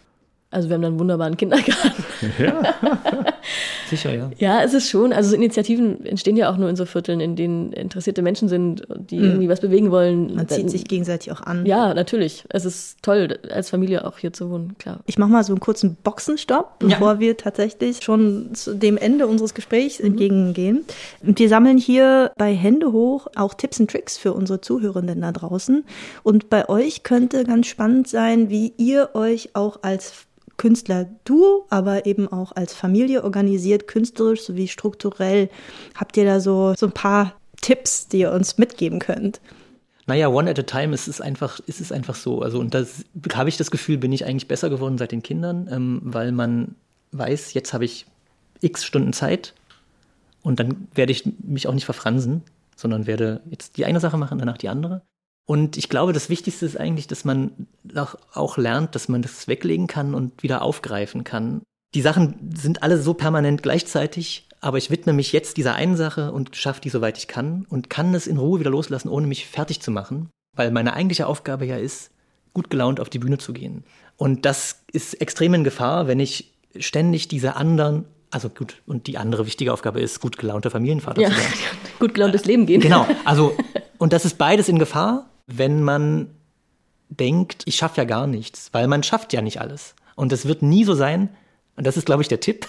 Also 0.51 0.69
wir 0.69 0.75
haben 0.75 0.83
dann 0.83 0.93
einen 0.93 0.99
wunderbaren 0.99 1.35
Kindergarten. 1.35 2.05
Ja. 2.37 2.75
Sicher, 3.89 4.13
ja. 4.13 4.31
Ja, 4.37 4.63
es 4.63 4.73
ist 4.73 4.89
schon. 4.89 5.13
Also 5.13 5.29
so 5.29 5.35
Initiativen 5.35 6.05
entstehen 6.05 6.37
ja 6.37 6.51
auch 6.51 6.57
nur 6.57 6.69
in 6.69 6.75
so 6.75 6.85
Vierteln, 6.85 7.19
in 7.19 7.35
denen 7.35 7.71
interessierte 7.73 8.21
Menschen 8.21 8.47
sind, 8.47 8.83
die 8.97 9.17
mhm. 9.17 9.25
irgendwie 9.25 9.49
was 9.49 9.61
bewegen 9.61 9.91
wollen. 9.91 10.35
Man 10.35 10.47
zieht 10.47 10.69
sich 10.69 10.85
gegenseitig 10.85 11.31
auch 11.31 11.41
an. 11.41 11.65
Ja, 11.65 11.93
natürlich. 11.93 12.45
Es 12.49 12.65
ist 12.65 12.97
toll, 13.01 13.39
als 13.51 13.69
Familie 13.69 14.05
auch 14.05 14.17
hier 14.17 14.33
zu 14.33 14.49
wohnen, 14.49 14.75
klar. 14.77 14.99
Ich 15.05 15.17
mache 15.17 15.29
mal 15.29 15.43
so 15.43 15.53
einen 15.53 15.59
kurzen 15.59 15.95
Boxenstopp, 16.03 16.79
bevor 16.79 17.13
ja. 17.13 17.19
wir 17.19 17.37
tatsächlich 17.37 18.03
schon 18.03 18.53
zu 18.53 18.75
dem 18.75 18.97
Ende 18.97 19.27
unseres 19.27 19.53
Gesprächs 19.53 19.99
mhm. 19.99 20.07
entgegengehen. 20.07 20.85
Und 21.21 21.39
wir 21.39 21.49
sammeln 21.49 21.77
hier 21.77 22.31
bei 22.37 22.53
Hände 22.53 22.91
hoch 22.91 23.27
auch 23.35 23.53
Tipps 23.53 23.79
und 23.79 23.89
Tricks 23.89 24.17
für 24.17 24.33
unsere 24.33 24.61
Zuhörenden 24.61 25.21
da 25.21 25.31
draußen. 25.31 25.83
Und 26.23 26.49
bei 26.49 26.67
euch 26.69 27.03
könnte 27.03 27.43
ganz 27.43 27.67
spannend 27.67 28.07
sein, 28.07 28.49
wie 28.49 28.73
ihr 28.77 29.09
euch 29.13 29.49
auch 29.53 29.79
als 29.83 30.25
Künstler-Duo, 30.57 31.65
aber 31.69 32.05
eben 32.05 32.27
auch 32.27 32.51
als 32.53 32.73
Familie 32.73 33.23
organisiert, 33.23 33.87
künstlerisch 33.87 34.43
sowie 34.43 34.67
strukturell. 34.67 35.49
Habt 35.95 36.17
ihr 36.17 36.25
da 36.25 36.39
so, 36.39 36.73
so 36.77 36.87
ein 36.87 36.91
paar 36.91 37.33
Tipps, 37.61 38.07
die 38.07 38.19
ihr 38.19 38.31
uns 38.31 38.57
mitgeben 38.57 38.99
könnt? 38.99 39.41
Naja, 40.07 40.27
one 40.27 40.49
at 40.49 40.59
a 40.59 40.63
time 40.63 40.93
ist 40.93 41.07
es 41.07 41.19
einfach, 41.19 41.59
ist 41.65 41.81
es 41.81 41.91
einfach 41.91 42.15
so. 42.15 42.41
Also, 42.41 42.59
und 42.59 42.73
das 42.73 43.05
habe 43.33 43.49
ich 43.49 43.57
das 43.57 43.71
Gefühl, 43.71 43.97
bin 43.97 44.13
ich 44.13 44.25
eigentlich 44.25 44.47
besser 44.47 44.69
geworden 44.69 44.97
seit 44.97 45.11
den 45.11 45.23
Kindern, 45.23 45.67
ähm, 45.71 45.99
weil 46.03 46.31
man 46.31 46.75
weiß, 47.11 47.53
jetzt 47.53 47.73
habe 47.73 47.85
ich 47.85 48.05
x 48.61 48.85
Stunden 48.85 49.13
Zeit 49.13 49.53
und 50.43 50.59
dann 50.59 50.87
werde 50.93 51.11
ich 51.11 51.23
mich 51.43 51.67
auch 51.67 51.73
nicht 51.73 51.85
verfransen, 51.85 52.43
sondern 52.75 53.07
werde 53.07 53.41
jetzt 53.49 53.77
die 53.77 53.85
eine 53.85 53.99
Sache 53.99 54.17
machen, 54.17 54.37
danach 54.37 54.57
die 54.57 54.69
andere. 54.69 55.01
Und 55.45 55.77
ich 55.77 55.89
glaube, 55.89 56.11
das 56.11 56.29
Wichtigste 56.29 56.65
ist 56.65 56.79
eigentlich, 56.79 57.07
dass 57.07 57.23
man 57.23 57.67
auch 58.33 58.57
lernt, 58.57 58.95
dass 58.95 59.07
man 59.07 59.21
das 59.21 59.47
weglegen 59.47 59.87
kann 59.87 60.15
und 60.15 60.41
wieder 60.41 60.63
aufgreifen 60.63 61.23
kann. 61.23 61.61
Die 61.93 62.01
Sachen 62.01 62.51
sind 62.55 62.81
alle 62.81 62.97
so 62.97 63.13
permanent 63.13 63.61
gleichzeitig, 63.61 64.47
aber 64.59 64.79
ich 64.79 64.89
widme 64.89 65.13
mich 65.13 65.31
jetzt 65.31 65.57
dieser 65.57 65.75
einen 65.75 65.95
Sache 65.95 66.31
und 66.31 66.55
schaffe 66.55 66.81
die, 66.81 66.89
soweit 66.89 67.17
ich 67.17 67.27
kann 67.27 67.65
und 67.69 67.89
kann 67.89 68.13
es 68.15 68.25
in 68.25 68.37
Ruhe 68.37 68.59
wieder 68.59 68.71
loslassen, 68.71 69.07
ohne 69.07 69.27
mich 69.27 69.45
fertig 69.45 69.81
zu 69.81 69.91
machen, 69.91 70.29
weil 70.55 70.71
meine 70.71 70.93
eigentliche 70.93 71.27
Aufgabe 71.27 71.65
ja 71.65 71.77
ist, 71.77 72.09
gut 72.53 72.71
gelaunt 72.71 72.99
auf 72.99 73.09
die 73.09 73.19
Bühne 73.19 73.37
zu 73.37 73.53
gehen. 73.53 73.83
Und 74.17 74.45
das 74.45 74.83
ist 74.91 75.21
extrem 75.21 75.53
in 75.53 75.63
Gefahr, 75.63 76.07
wenn 76.07 76.19
ich 76.19 76.53
ständig 76.77 77.27
diese 77.27 77.55
anderen 77.55 78.05
also 78.31 78.49
gut, 78.49 78.81
und 78.85 79.07
die 79.07 79.17
andere 79.17 79.45
wichtige 79.45 79.71
Aufgabe 79.71 80.01
ist, 80.01 80.19
gut 80.19 80.37
gelaunter 80.37 80.69
Familienvater 80.69 81.21
ja, 81.21 81.29
zu 81.29 81.35
sein. 81.35 81.45
gut 81.99 82.15
gelauntes 82.15 82.43
Leben 82.43 82.65
gehen. 82.65 82.81
Genau, 82.81 83.07
also, 83.23 83.55
und 83.97 84.11
das 84.11 84.25
ist 84.25 84.37
beides 84.37 84.67
in 84.67 84.77
Gefahr 84.77 85.29
wenn 85.47 85.83
man 85.83 86.29
denkt, 87.09 87.63
ich 87.65 87.75
schaffe 87.75 87.97
ja 87.97 88.05
gar 88.05 88.27
nichts, 88.27 88.69
weil 88.71 88.87
man 88.87 89.03
schafft 89.03 89.33
ja 89.33 89.41
nicht 89.41 89.61
alles. 89.61 89.95
Und 90.15 90.31
es 90.31 90.47
wird 90.47 90.61
nie 90.61 90.83
so 90.83 90.93
sein, 90.93 91.29
und 91.75 91.85
das 91.85 91.97
ist, 91.97 92.05
glaube 92.05 92.21
ich, 92.21 92.27
der 92.27 92.39
Tipp, 92.39 92.67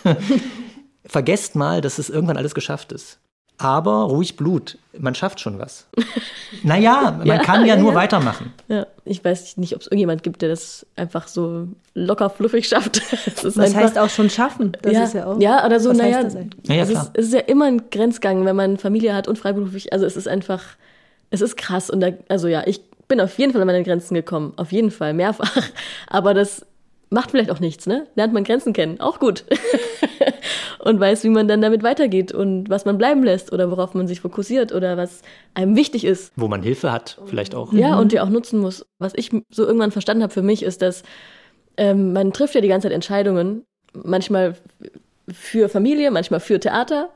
vergesst 1.06 1.54
mal, 1.54 1.80
dass 1.80 1.98
es 1.98 2.10
irgendwann 2.10 2.36
alles 2.36 2.54
geschafft 2.54 2.92
ist. 2.92 3.18
Aber 3.58 4.02
ruhig 4.02 4.36
Blut, 4.36 4.76
man 4.98 5.14
schafft 5.14 5.40
schon 5.40 5.58
was. 5.58 5.88
naja, 6.62 7.14
man 7.18 7.26
ja, 7.26 7.38
kann 7.38 7.62
ja, 7.62 7.74
ja 7.74 7.80
nur 7.80 7.94
weitermachen. 7.94 8.52
Ja, 8.68 8.86
ich 9.06 9.24
weiß 9.24 9.56
nicht, 9.56 9.74
ob 9.74 9.80
es 9.80 9.86
irgendjemand 9.86 10.22
gibt, 10.22 10.42
der 10.42 10.50
das 10.50 10.84
einfach 10.94 11.26
so 11.26 11.68
locker 11.94 12.28
fluffig 12.28 12.68
schafft. 12.68 13.00
das 13.42 13.56
einfach, 13.58 13.80
heißt 13.80 13.98
auch 13.98 14.10
schon 14.10 14.28
schaffen. 14.28 14.76
Das 14.82 14.92
ja, 14.92 15.04
ist 15.04 15.14
ja 15.14 15.26
auch. 15.26 15.40
Ja, 15.40 15.64
oder 15.64 15.80
so, 15.80 15.92
naja. 15.94 16.22
naja 16.66 16.82
es, 16.82 16.90
ist, 16.90 17.10
es 17.14 17.26
ist 17.28 17.34
ja 17.34 17.40
immer 17.40 17.64
ein 17.64 17.88
Grenzgang, 17.90 18.44
wenn 18.44 18.56
man 18.56 18.76
Familie 18.76 19.14
hat 19.14 19.26
und 19.26 19.38
freiberuflich. 19.38 19.90
Also 19.90 20.04
es 20.04 20.18
ist 20.18 20.28
einfach 20.28 20.62
es 21.36 21.42
ist 21.42 21.56
krass 21.56 21.90
und 21.90 22.00
da, 22.00 22.10
also 22.28 22.48
ja, 22.48 22.62
ich 22.66 22.80
bin 23.08 23.20
auf 23.20 23.38
jeden 23.38 23.52
Fall 23.52 23.60
an 23.62 23.66
meine 23.66 23.84
Grenzen 23.84 24.14
gekommen, 24.14 24.52
auf 24.56 24.72
jeden 24.72 24.90
Fall, 24.90 25.14
mehrfach. 25.14 25.56
Aber 26.08 26.34
das 26.34 26.66
macht 27.10 27.30
vielleicht 27.30 27.50
auch 27.50 27.60
nichts, 27.60 27.86
ne? 27.86 28.06
Lernt 28.16 28.32
man 28.32 28.44
Grenzen 28.44 28.72
kennen, 28.72 29.00
auch 29.00 29.20
gut. 29.20 29.44
und 30.80 30.98
weiß, 30.98 31.22
wie 31.24 31.28
man 31.28 31.46
dann 31.46 31.60
damit 31.60 31.82
weitergeht 31.82 32.32
und 32.32 32.68
was 32.68 32.84
man 32.84 32.98
bleiben 32.98 33.22
lässt 33.22 33.52
oder 33.52 33.70
worauf 33.70 33.94
man 33.94 34.08
sich 34.08 34.20
fokussiert 34.20 34.72
oder 34.72 34.96
was 34.96 35.22
einem 35.54 35.76
wichtig 35.76 36.04
ist. 36.04 36.32
Wo 36.36 36.48
man 36.48 36.62
Hilfe 36.62 36.90
hat, 36.90 37.18
vielleicht 37.26 37.54
auch. 37.54 37.72
Ja, 37.72 37.94
mhm. 37.94 38.00
und 38.00 38.12
die 38.12 38.20
auch 38.20 38.28
nutzen 38.28 38.58
muss. 38.58 38.86
Was 38.98 39.12
ich 39.14 39.30
so 39.50 39.64
irgendwann 39.64 39.92
verstanden 39.92 40.22
habe 40.22 40.32
für 40.32 40.42
mich, 40.42 40.62
ist, 40.62 40.82
dass 40.82 41.04
ähm, 41.76 42.12
man 42.12 42.32
trifft 42.32 42.54
ja 42.54 42.60
die 42.60 42.68
ganze 42.68 42.88
Zeit 42.88 42.94
Entscheidungen, 42.94 43.64
manchmal 43.92 44.56
für 45.30 45.68
Familie, 45.68 46.10
manchmal 46.10 46.40
für 46.40 46.58
Theater 46.58 47.10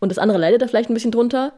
und 0.00 0.10
das 0.10 0.18
andere 0.18 0.38
leidet 0.38 0.62
da 0.62 0.66
vielleicht 0.66 0.90
ein 0.90 0.94
bisschen 0.94 1.12
drunter. 1.12 1.52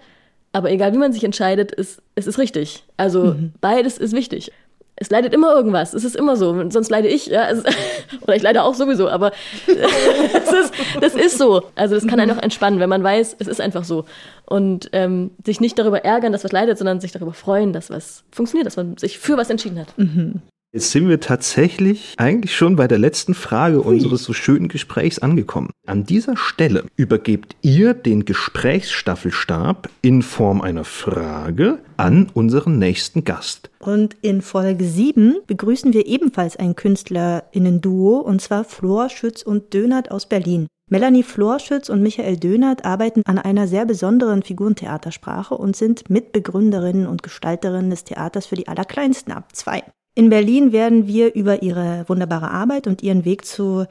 Aber 0.53 0.71
egal 0.71 0.93
wie 0.93 0.99
man 0.99 1.13
sich 1.13 1.25
entscheidet, 1.25 1.73
ist, 1.73 2.03
es 2.15 2.27
ist 2.27 2.39
richtig. 2.39 2.85
Also 2.97 3.35
mhm. 3.35 3.53
beides 3.61 3.97
ist 3.99 4.15
wichtig. 4.15 4.53
es 4.97 5.11
leidet 5.11 5.33
immer 5.33 5.55
irgendwas. 5.55 5.95
Es 5.95 6.05
ist 6.05 6.15
immer 6.15 6.37
so. 6.37 6.69
Sonst 6.71 6.91
leide 6.91 7.09
ich, 7.09 7.27
ja. 7.27 7.49
Es, 7.49 7.65
oder 8.21 8.37
ich 8.37 8.43
leide 8.43 8.63
auch 8.63 8.75
sowieso, 8.75 9.09
aber 9.09 9.33
es 9.67 10.53
ist, 10.53 10.75
das 11.01 11.15
ist 11.15 11.39
so. 11.39 11.63
Also 11.75 11.95
das 11.95 12.07
kann 12.07 12.21
einen 12.21 12.37
auch 12.37 12.43
entspannen, 12.43 12.81
wenn 12.81 12.91
man 12.91 13.03
weiß, 13.03 13.37
es 13.39 13.49
ist 13.49 13.61
einfach 13.61 13.85
so. 13.85 14.05
Und 14.45 14.91
ähm, 14.93 15.31
sich 15.45 15.61
nicht 15.61 15.79
darüber 15.79 16.05
ärgern, 16.05 16.33
dass 16.33 16.45
was 16.45 16.53
leidet, 16.53 16.77
sondern 16.77 17.01
sich 17.01 17.13
darüber 17.13 17.33
freuen, 17.33 17.73
dass 17.73 17.89
was 17.89 18.25
funktioniert, 18.31 18.67
dass 18.67 18.77
man 18.77 18.99
sich 18.99 19.19
für 19.19 19.39
was 19.39 19.49
entschieden 19.49 19.81
hat. 19.81 19.97
Mhm. 19.97 20.43
Jetzt 20.75 20.91
sind 20.91 21.07
wir 21.07 21.21
tatsächlich 21.21 22.15
eigentlich 22.17 22.57
schon 22.57 22.77
bei 22.77 22.89
der 22.89 22.97
letzten 22.97 23.35
Frage 23.35 23.83
unseres 23.83 24.25
so 24.25 24.33
schönen 24.33 24.69
Gesprächs 24.69 25.19
angekommen. 25.19 25.69
An 25.87 26.05
dieser 26.05 26.35
Stelle 26.39 26.87
übergebt 26.97 27.57
ihr 27.61 27.93
den 27.93 28.25
Gesprächsstaffelstab 28.25 29.91
in 30.01 30.23
Form 30.23 30.63
einer 30.63 30.85
Frage 30.85 31.81
an 31.99 32.31
unseren 32.33 32.79
nächsten 32.79 33.25
Gast. 33.25 33.69
Und 33.81 34.17
in 34.23 34.41
Folge 34.41 34.87
7 34.87 35.41
begrüßen 35.47 35.93
wir 35.93 36.07
ebenfalls 36.07 36.57
ein 36.57 36.75
KünstlerInnen-Duo, 36.75 38.21
und 38.21 38.41
zwar 38.41 38.65
Flor 38.65 39.11
Schütz 39.11 39.43
und 39.43 39.75
Dönert 39.75 40.11
aus 40.11 40.25
Berlin. 40.25 40.69
Melanie 40.89 41.23
Florschütz 41.23 41.91
und 41.91 42.03
Michael 42.03 42.39
Dönert 42.39 42.87
arbeiten 42.87 43.23
an 43.27 43.39
einer 43.39 43.69
sehr 43.69 43.85
besonderen 43.85 44.43
Figurentheatersprache 44.43 45.55
und 45.55 45.77
sind 45.77 46.09
Mitbegründerinnen 46.09 47.07
und 47.07 47.23
Gestalterinnen 47.23 47.91
des 47.91 48.05
Theaters 48.05 48.47
für 48.47 48.57
die 48.57 48.69
Allerkleinsten 48.69 49.35
ab 49.35 49.55
zwei. 49.55 49.83
In 50.15 50.29
Berlin 50.29 50.73
werden 50.73 51.07
wir 51.07 51.35
über 51.35 51.63
ihre 51.63 52.05
wunderbare 52.07 52.51
Arbeit 52.51 52.87
und 52.87 53.03
ihren 53.03 53.25
Weg 53.25 53.47
zu 53.47 53.87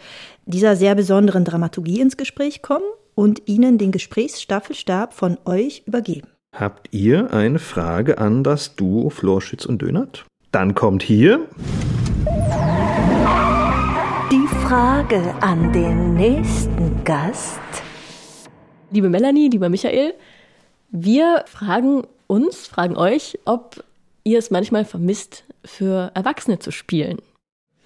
dieser 0.46 0.76
sehr 0.76 0.94
besonderen 0.94 1.46
Dramaturgie 1.46 2.00
ins 2.00 2.16
Gespräch 2.16 2.62
kommen 2.62 2.86
und 3.16 3.42
ihnen 3.48 3.80
den 3.80 3.92
Gesprächsstaffelstab 3.92 5.16
von 5.16 5.40
euch 5.46 5.82
übergeben. 5.88 6.28
Habt 6.56 6.90
ihr 6.94 7.34
eine 7.34 7.58
Frage 7.58 8.20
an 8.20 8.44
das 8.44 8.76
Duo 8.76 9.10
Florschütz 9.10 9.66
und 9.66 9.82
Dönert? 9.82 10.26
Dann 10.52 10.76
kommt 10.76 11.02
hier 11.02 11.48
die 14.32 14.48
Frage 14.64 15.34
an 15.42 15.74
den 15.74 16.14
nächsten 16.14 17.04
Gast. 17.04 17.60
Liebe 18.92 19.10
Melanie, 19.10 19.50
lieber 19.50 19.70
Michael, 19.70 20.14
wir 20.92 21.46
fragen 21.48 22.04
uns, 22.28 22.68
fragen 22.68 22.96
euch, 22.96 23.40
ob 23.46 23.84
ihr 24.24 24.40
es 24.40 24.52
manchmal 24.52 24.86
vermisst, 24.86 25.44
für 25.64 26.12
Erwachsene 26.14 26.60
zu 26.60 26.72
spielen? 26.72 27.20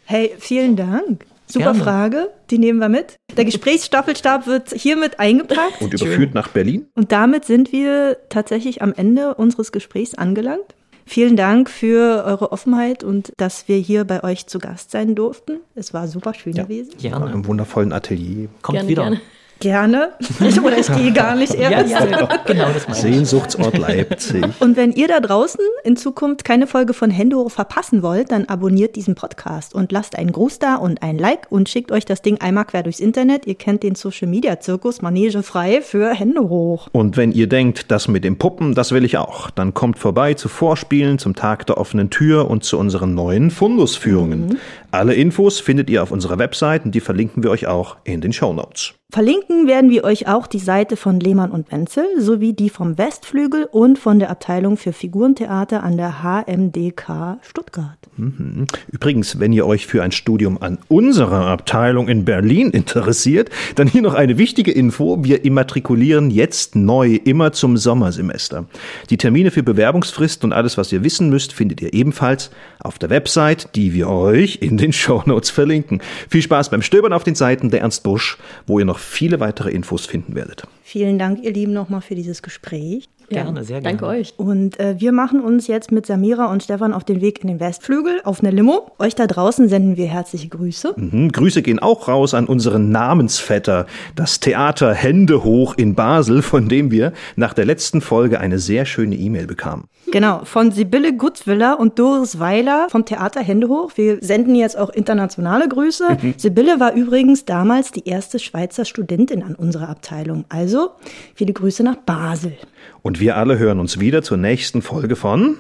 Hey, 0.05 0.33
vielen 0.38 0.75
Dank. 0.75 1.25
Super 1.47 1.73
Gerne. 1.73 1.83
Frage, 1.83 2.29
die 2.49 2.57
nehmen 2.57 2.79
wir 2.79 2.89
mit. 2.89 3.17
Der 3.38 3.45
Gesprächsstaffelstab 3.45 4.47
wird 4.47 4.71
hiermit 4.71 5.19
eingepackt. 5.19 5.81
Und 5.81 5.93
überführt 5.93 6.33
nach 6.33 6.47
Berlin. 6.47 6.88
Und 6.95 7.11
damit 7.11 7.45
sind 7.45 7.71
wir 7.71 8.17
tatsächlich 8.29 8.81
am 8.81 8.93
Ende 8.93 9.36
unseres 9.36 9.71
Gesprächs 9.71 10.15
angelangt. 10.15 10.75
Vielen 11.07 11.36
Dank 11.36 11.69
für 11.69 12.23
eure 12.25 12.51
Offenheit 12.51 13.03
und 13.03 13.31
dass 13.38 13.67
wir 13.67 13.77
hier 13.77 14.05
bei 14.05 14.23
euch 14.23 14.47
zu 14.47 14.57
Gast 14.57 14.89
sein 14.89 15.13
durften. 15.13 15.59
Es 15.75 15.93
war 15.93 16.07
super 16.07 16.33
schön 16.33 16.53
ja. 16.53 16.63
gewesen. 16.63 16.93
Gerne. 16.97 17.31
Im 17.31 17.45
wundervollen 17.45 17.93
Atelier. 17.93 18.49
Kommt 18.63 18.77
gerne, 18.77 18.89
wieder. 18.89 19.03
Gerne. 19.03 19.21
Gerne. 19.60 20.10
Ich, 20.39 20.62
oder 20.64 20.78
ich 20.78 20.88
gehe 20.88 21.12
gar 21.12 21.36
nicht 21.36 21.53
erst. 21.53 21.91
Ja, 21.91 22.06
ja, 22.06 22.28
genau, 22.45 22.68
das 22.74 22.88
meine 22.88 22.99
Sehnsuchtsort 22.99 23.78
Leipzig. 23.78 24.43
Und 24.60 24.76
wenn 24.76 24.91
ihr 24.91 25.08
da 25.08 25.20
draußen 25.20 25.62
in 25.84 25.95
Zukunft 25.95 26.43
keine 26.43 26.68
Folge 26.68 26.93
von 26.93 27.10
Hände 27.10 27.38
verpassen 27.49 28.01
wollt, 28.01 28.32
dann 28.32 28.45
abonniert 28.45 28.95
diesen 28.95 29.16
Podcast 29.16 29.74
und 29.74 29.91
lasst 29.91 30.18
einen 30.18 30.32
Gruß 30.32 30.60
da 30.60 30.76
und 30.76 31.01
ein 31.01 31.18
Like 31.18 31.47
und 31.49 31.70
schickt 31.70 31.91
euch 31.91 32.06
das 32.06 32.22
Ding 32.22 32.39
einmal 32.41 32.66
quer 32.66 32.84
durchs 32.84 32.99
Internet. 32.99 33.47
Ihr 33.47 33.56
kennt 33.56 33.84
den 33.84 33.95
Social 33.95 34.28
Media 34.28 34.60
Zirkus 34.60 35.01
Manege 35.01 35.43
frei 35.43 35.82
für 35.82 36.14
Hände 36.14 36.49
hoch. 36.49 36.88
Und 36.91 37.18
wenn 37.18 37.32
ihr 37.32 37.47
denkt, 37.47 37.91
das 37.91 38.08
mit 38.08 38.24
den 38.24 38.38
Puppen, 38.38 38.76
das 38.76 38.91
will 38.91 39.06
ich 39.06 39.18
auch, 39.18 39.49
dann 39.49 39.74
kommt 39.74 39.99
vorbei 39.99 40.34
zu 40.34 40.49
Vorspielen, 40.49 41.18
zum 41.18 41.36
Tag 41.36 41.66
der 41.68 41.78
offenen 41.78 42.10
Tür 42.10 42.49
und 42.49 42.64
zu 42.64 42.78
unseren 42.78 43.14
neuen 43.14 43.51
Fundusführungen. 43.51 44.47
Mhm. 44.47 44.58
Alle 44.95 45.13
Infos 45.13 45.59
findet 45.59 45.89
ihr 45.89 46.01
auf 46.01 46.11
unserer 46.11 46.39
Website 46.39 46.85
und 46.85 46.95
die 46.95 47.01
verlinken 47.01 47.43
wir 47.43 47.51
euch 47.51 47.67
auch 47.67 47.97
in 48.05 48.21
den 48.21 48.31
Show 48.31 48.53
Notes. 48.53 48.93
Verlinken 49.11 49.67
werden 49.67 49.91
wir 49.91 50.03
euch 50.03 50.27
auch 50.27 50.47
die 50.47 50.59
Seite 50.59 50.97
von 50.97 51.19
Lehmann 51.19 51.51
und 51.51 51.71
Wenzel 51.71 52.05
sowie 52.19 52.53
die 52.53 52.69
vom 52.69 52.97
Westflügel 52.97 53.65
und 53.71 53.97
von 53.99 54.19
der 54.19 54.29
Abteilung 54.29 54.77
für 54.77 54.93
Figurentheater 54.93 55.83
an 55.83 55.95
der 55.95 56.21
HMDK 56.21 57.37
Stuttgart. 57.41 57.97
Mhm. 58.17 58.65
Übrigens, 58.91 59.39
wenn 59.39 59.53
ihr 59.53 59.67
euch 59.67 59.85
für 59.85 60.03
ein 60.03 60.11
Studium 60.11 60.61
an 60.61 60.79
unserer 60.87 61.47
Abteilung 61.47 62.09
in 62.09 62.25
Berlin 62.25 62.71
interessiert, 62.71 63.49
dann 63.75 63.87
hier 63.87 64.01
noch 64.01 64.15
eine 64.15 64.37
wichtige 64.37 64.71
Info. 64.71 65.23
Wir 65.23 65.45
immatrikulieren 65.45 66.29
jetzt 66.31 66.75
neu 66.75 67.15
immer 67.23 67.51
zum 67.53 67.77
Sommersemester. 67.77 68.65
Die 69.09 69.17
Termine 69.17 69.51
für 69.51 69.63
Bewerbungsfrist 69.63 70.43
und 70.43 70.51
alles, 70.51 70.77
was 70.77 70.91
ihr 70.91 71.03
wissen 71.03 71.29
müsst, 71.29 71.53
findet 71.53 71.81
ihr 71.81 71.93
ebenfalls 71.93 72.49
auf 72.86 72.99
der 72.99 73.09
Website, 73.09 73.75
die 73.75 73.93
wir 73.93 74.09
euch 74.09 74.59
in 74.61 74.77
den 74.77 74.93
Show 74.93 75.23
Notes 75.25 75.49
verlinken. 75.49 76.01
Viel 76.29 76.41
Spaß 76.41 76.69
beim 76.69 76.81
Stöbern 76.81 77.13
auf 77.13 77.23
den 77.23 77.36
Seiten 77.36 77.69
der 77.69 77.81
Ernst 77.81 78.03
Busch, 78.03 78.38
wo 78.67 78.79
ihr 78.79 78.86
noch 78.86 78.99
viele 78.99 79.39
weitere 79.39 79.71
Infos 79.71 80.05
finden 80.05 80.36
werdet. 80.36 80.63
Vielen 80.83 81.17
Dank, 81.19 81.43
ihr 81.43 81.51
Lieben, 81.51 81.73
nochmal 81.73 82.01
für 82.01 82.15
dieses 82.15 82.41
Gespräch. 82.41 83.09
Gerne, 83.30 83.63
sehr 83.63 83.82
gerne. 83.82 83.97
Danke 83.97 84.05
euch. 84.05 84.34
Und 84.38 84.80
äh, 84.80 84.95
wir 84.99 85.11
machen 85.11 85.41
uns 85.41 85.67
jetzt 85.67 85.91
mit 85.91 86.05
Samira 86.05 86.51
und 86.51 86.63
Stefan 86.63 86.93
auf 86.93 87.03
den 87.03 87.21
Weg 87.21 87.41
in 87.41 87.47
den 87.47 87.59
Westflügel 87.59 88.21
auf 88.23 88.41
eine 88.41 88.51
Limo. 88.51 88.91
Euch 88.99 89.15
da 89.15 89.28
draußen 89.28 89.67
senden 89.69 89.97
wir 89.97 90.07
herzliche 90.07 90.47
Grüße. 90.47 90.93
Mhm, 90.95 91.32
Grüße 91.32 91.61
gehen 91.61 91.80
auch 91.80 92.07
raus 92.07 92.34
an 92.34 92.45
unseren 92.45 92.89
Namensvetter, 92.89 93.86
das 94.15 94.39
Theater 94.39 94.93
Hände 94.93 95.43
hoch 95.43 95.76
in 95.78 95.95
Basel, 95.95 96.41
von 96.41 96.69
dem 96.69 96.91
wir 96.91 97.13
nach 97.36 97.53
der 97.53 97.65
letzten 97.65 98.01
Folge 98.01 98.39
eine 98.39 98.59
sehr 98.59 98.86
schöne 98.86 99.15
E-Mail 99.15 99.47
bekamen. 99.47 99.86
Genau, 100.11 100.45
von 100.45 100.71
Sibylle 100.71 101.13
Gutzwiller 101.13 101.80
und 101.80 101.97
Doris 101.97 102.39
Weiler 102.39 102.88
vom 102.89 103.05
Theater 103.05 103.41
Hände 103.41 103.69
hoch. 103.69 103.91
Wir 103.95 104.19
senden 104.21 104.55
jetzt 104.55 104.78
auch 104.78 104.89
internationale 104.89 105.67
Grüße. 105.67 106.17
Mhm. 106.21 106.34
Sibylle 106.38 106.80
war 106.80 106.93
übrigens 106.93 107.45
damals 107.45 107.91
die 107.91 108.07
erste 108.07 108.38
Schweizer 108.38 108.86
Studentin 108.86 109.41
an 109.41 109.55
unserer 109.55 109.89
Abteilung. 109.89 110.45
Also 110.49 110.91
viele 111.34 111.53
Grüße 111.53 111.84
nach 111.84 111.95
Basel. 111.95 112.53
Und 113.01 113.19
wir 113.19 113.38
alle 113.38 113.57
hören 113.57 113.79
uns 113.79 113.99
wieder 113.99 114.21
zur 114.21 114.38
nächsten 114.38 114.81
Folge 114.81 115.15
von 115.15 115.57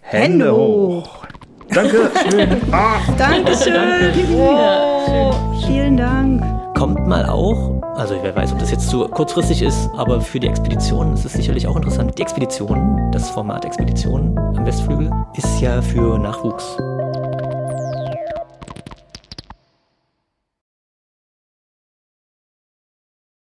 Hände, 0.00 0.44
Hände 0.44 0.54
hoch. 0.54 1.26
Danke. 1.70 2.10
schön. 2.30 2.48
Ah. 2.70 2.96
Dankeschön. 3.16 3.74
Danke. 3.74 4.12
Oh, 4.32 5.32
vielen 5.66 5.96
Dank. 5.96 6.42
Kommt 6.76 7.06
mal 7.06 7.26
auch, 7.26 7.80
also 7.96 8.16
wer 8.22 8.34
weiß, 8.34 8.52
ob 8.52 8.58
das 8.58 8.70
jetzt 8.70 8.88
zu 8.88 9.06
kurzfristig 9.08 9.62
ist, 9.62 9.88
aber 9.96 10.20
für 10.20 10.40
die 10.40 10.48
Expedition 10.48 11.14
ist 11.14 11.24
es 11.24 11.32
sicherlich 11.32 11.66
auch 11.66 11.76
interessant. 11.76 12.18
Die 12.18 12.22
Expedition, 12.22 13.10
das 13.12 13.30
Format 13.30 13.64
Expedition 13.64 14.36
am 14.38 14.66
Westflügel, 14.66 15.10
ist 15.36 15.60
ja 15.60 15.80
für 15.80 16.18
Nachwuchs 16.18 16.76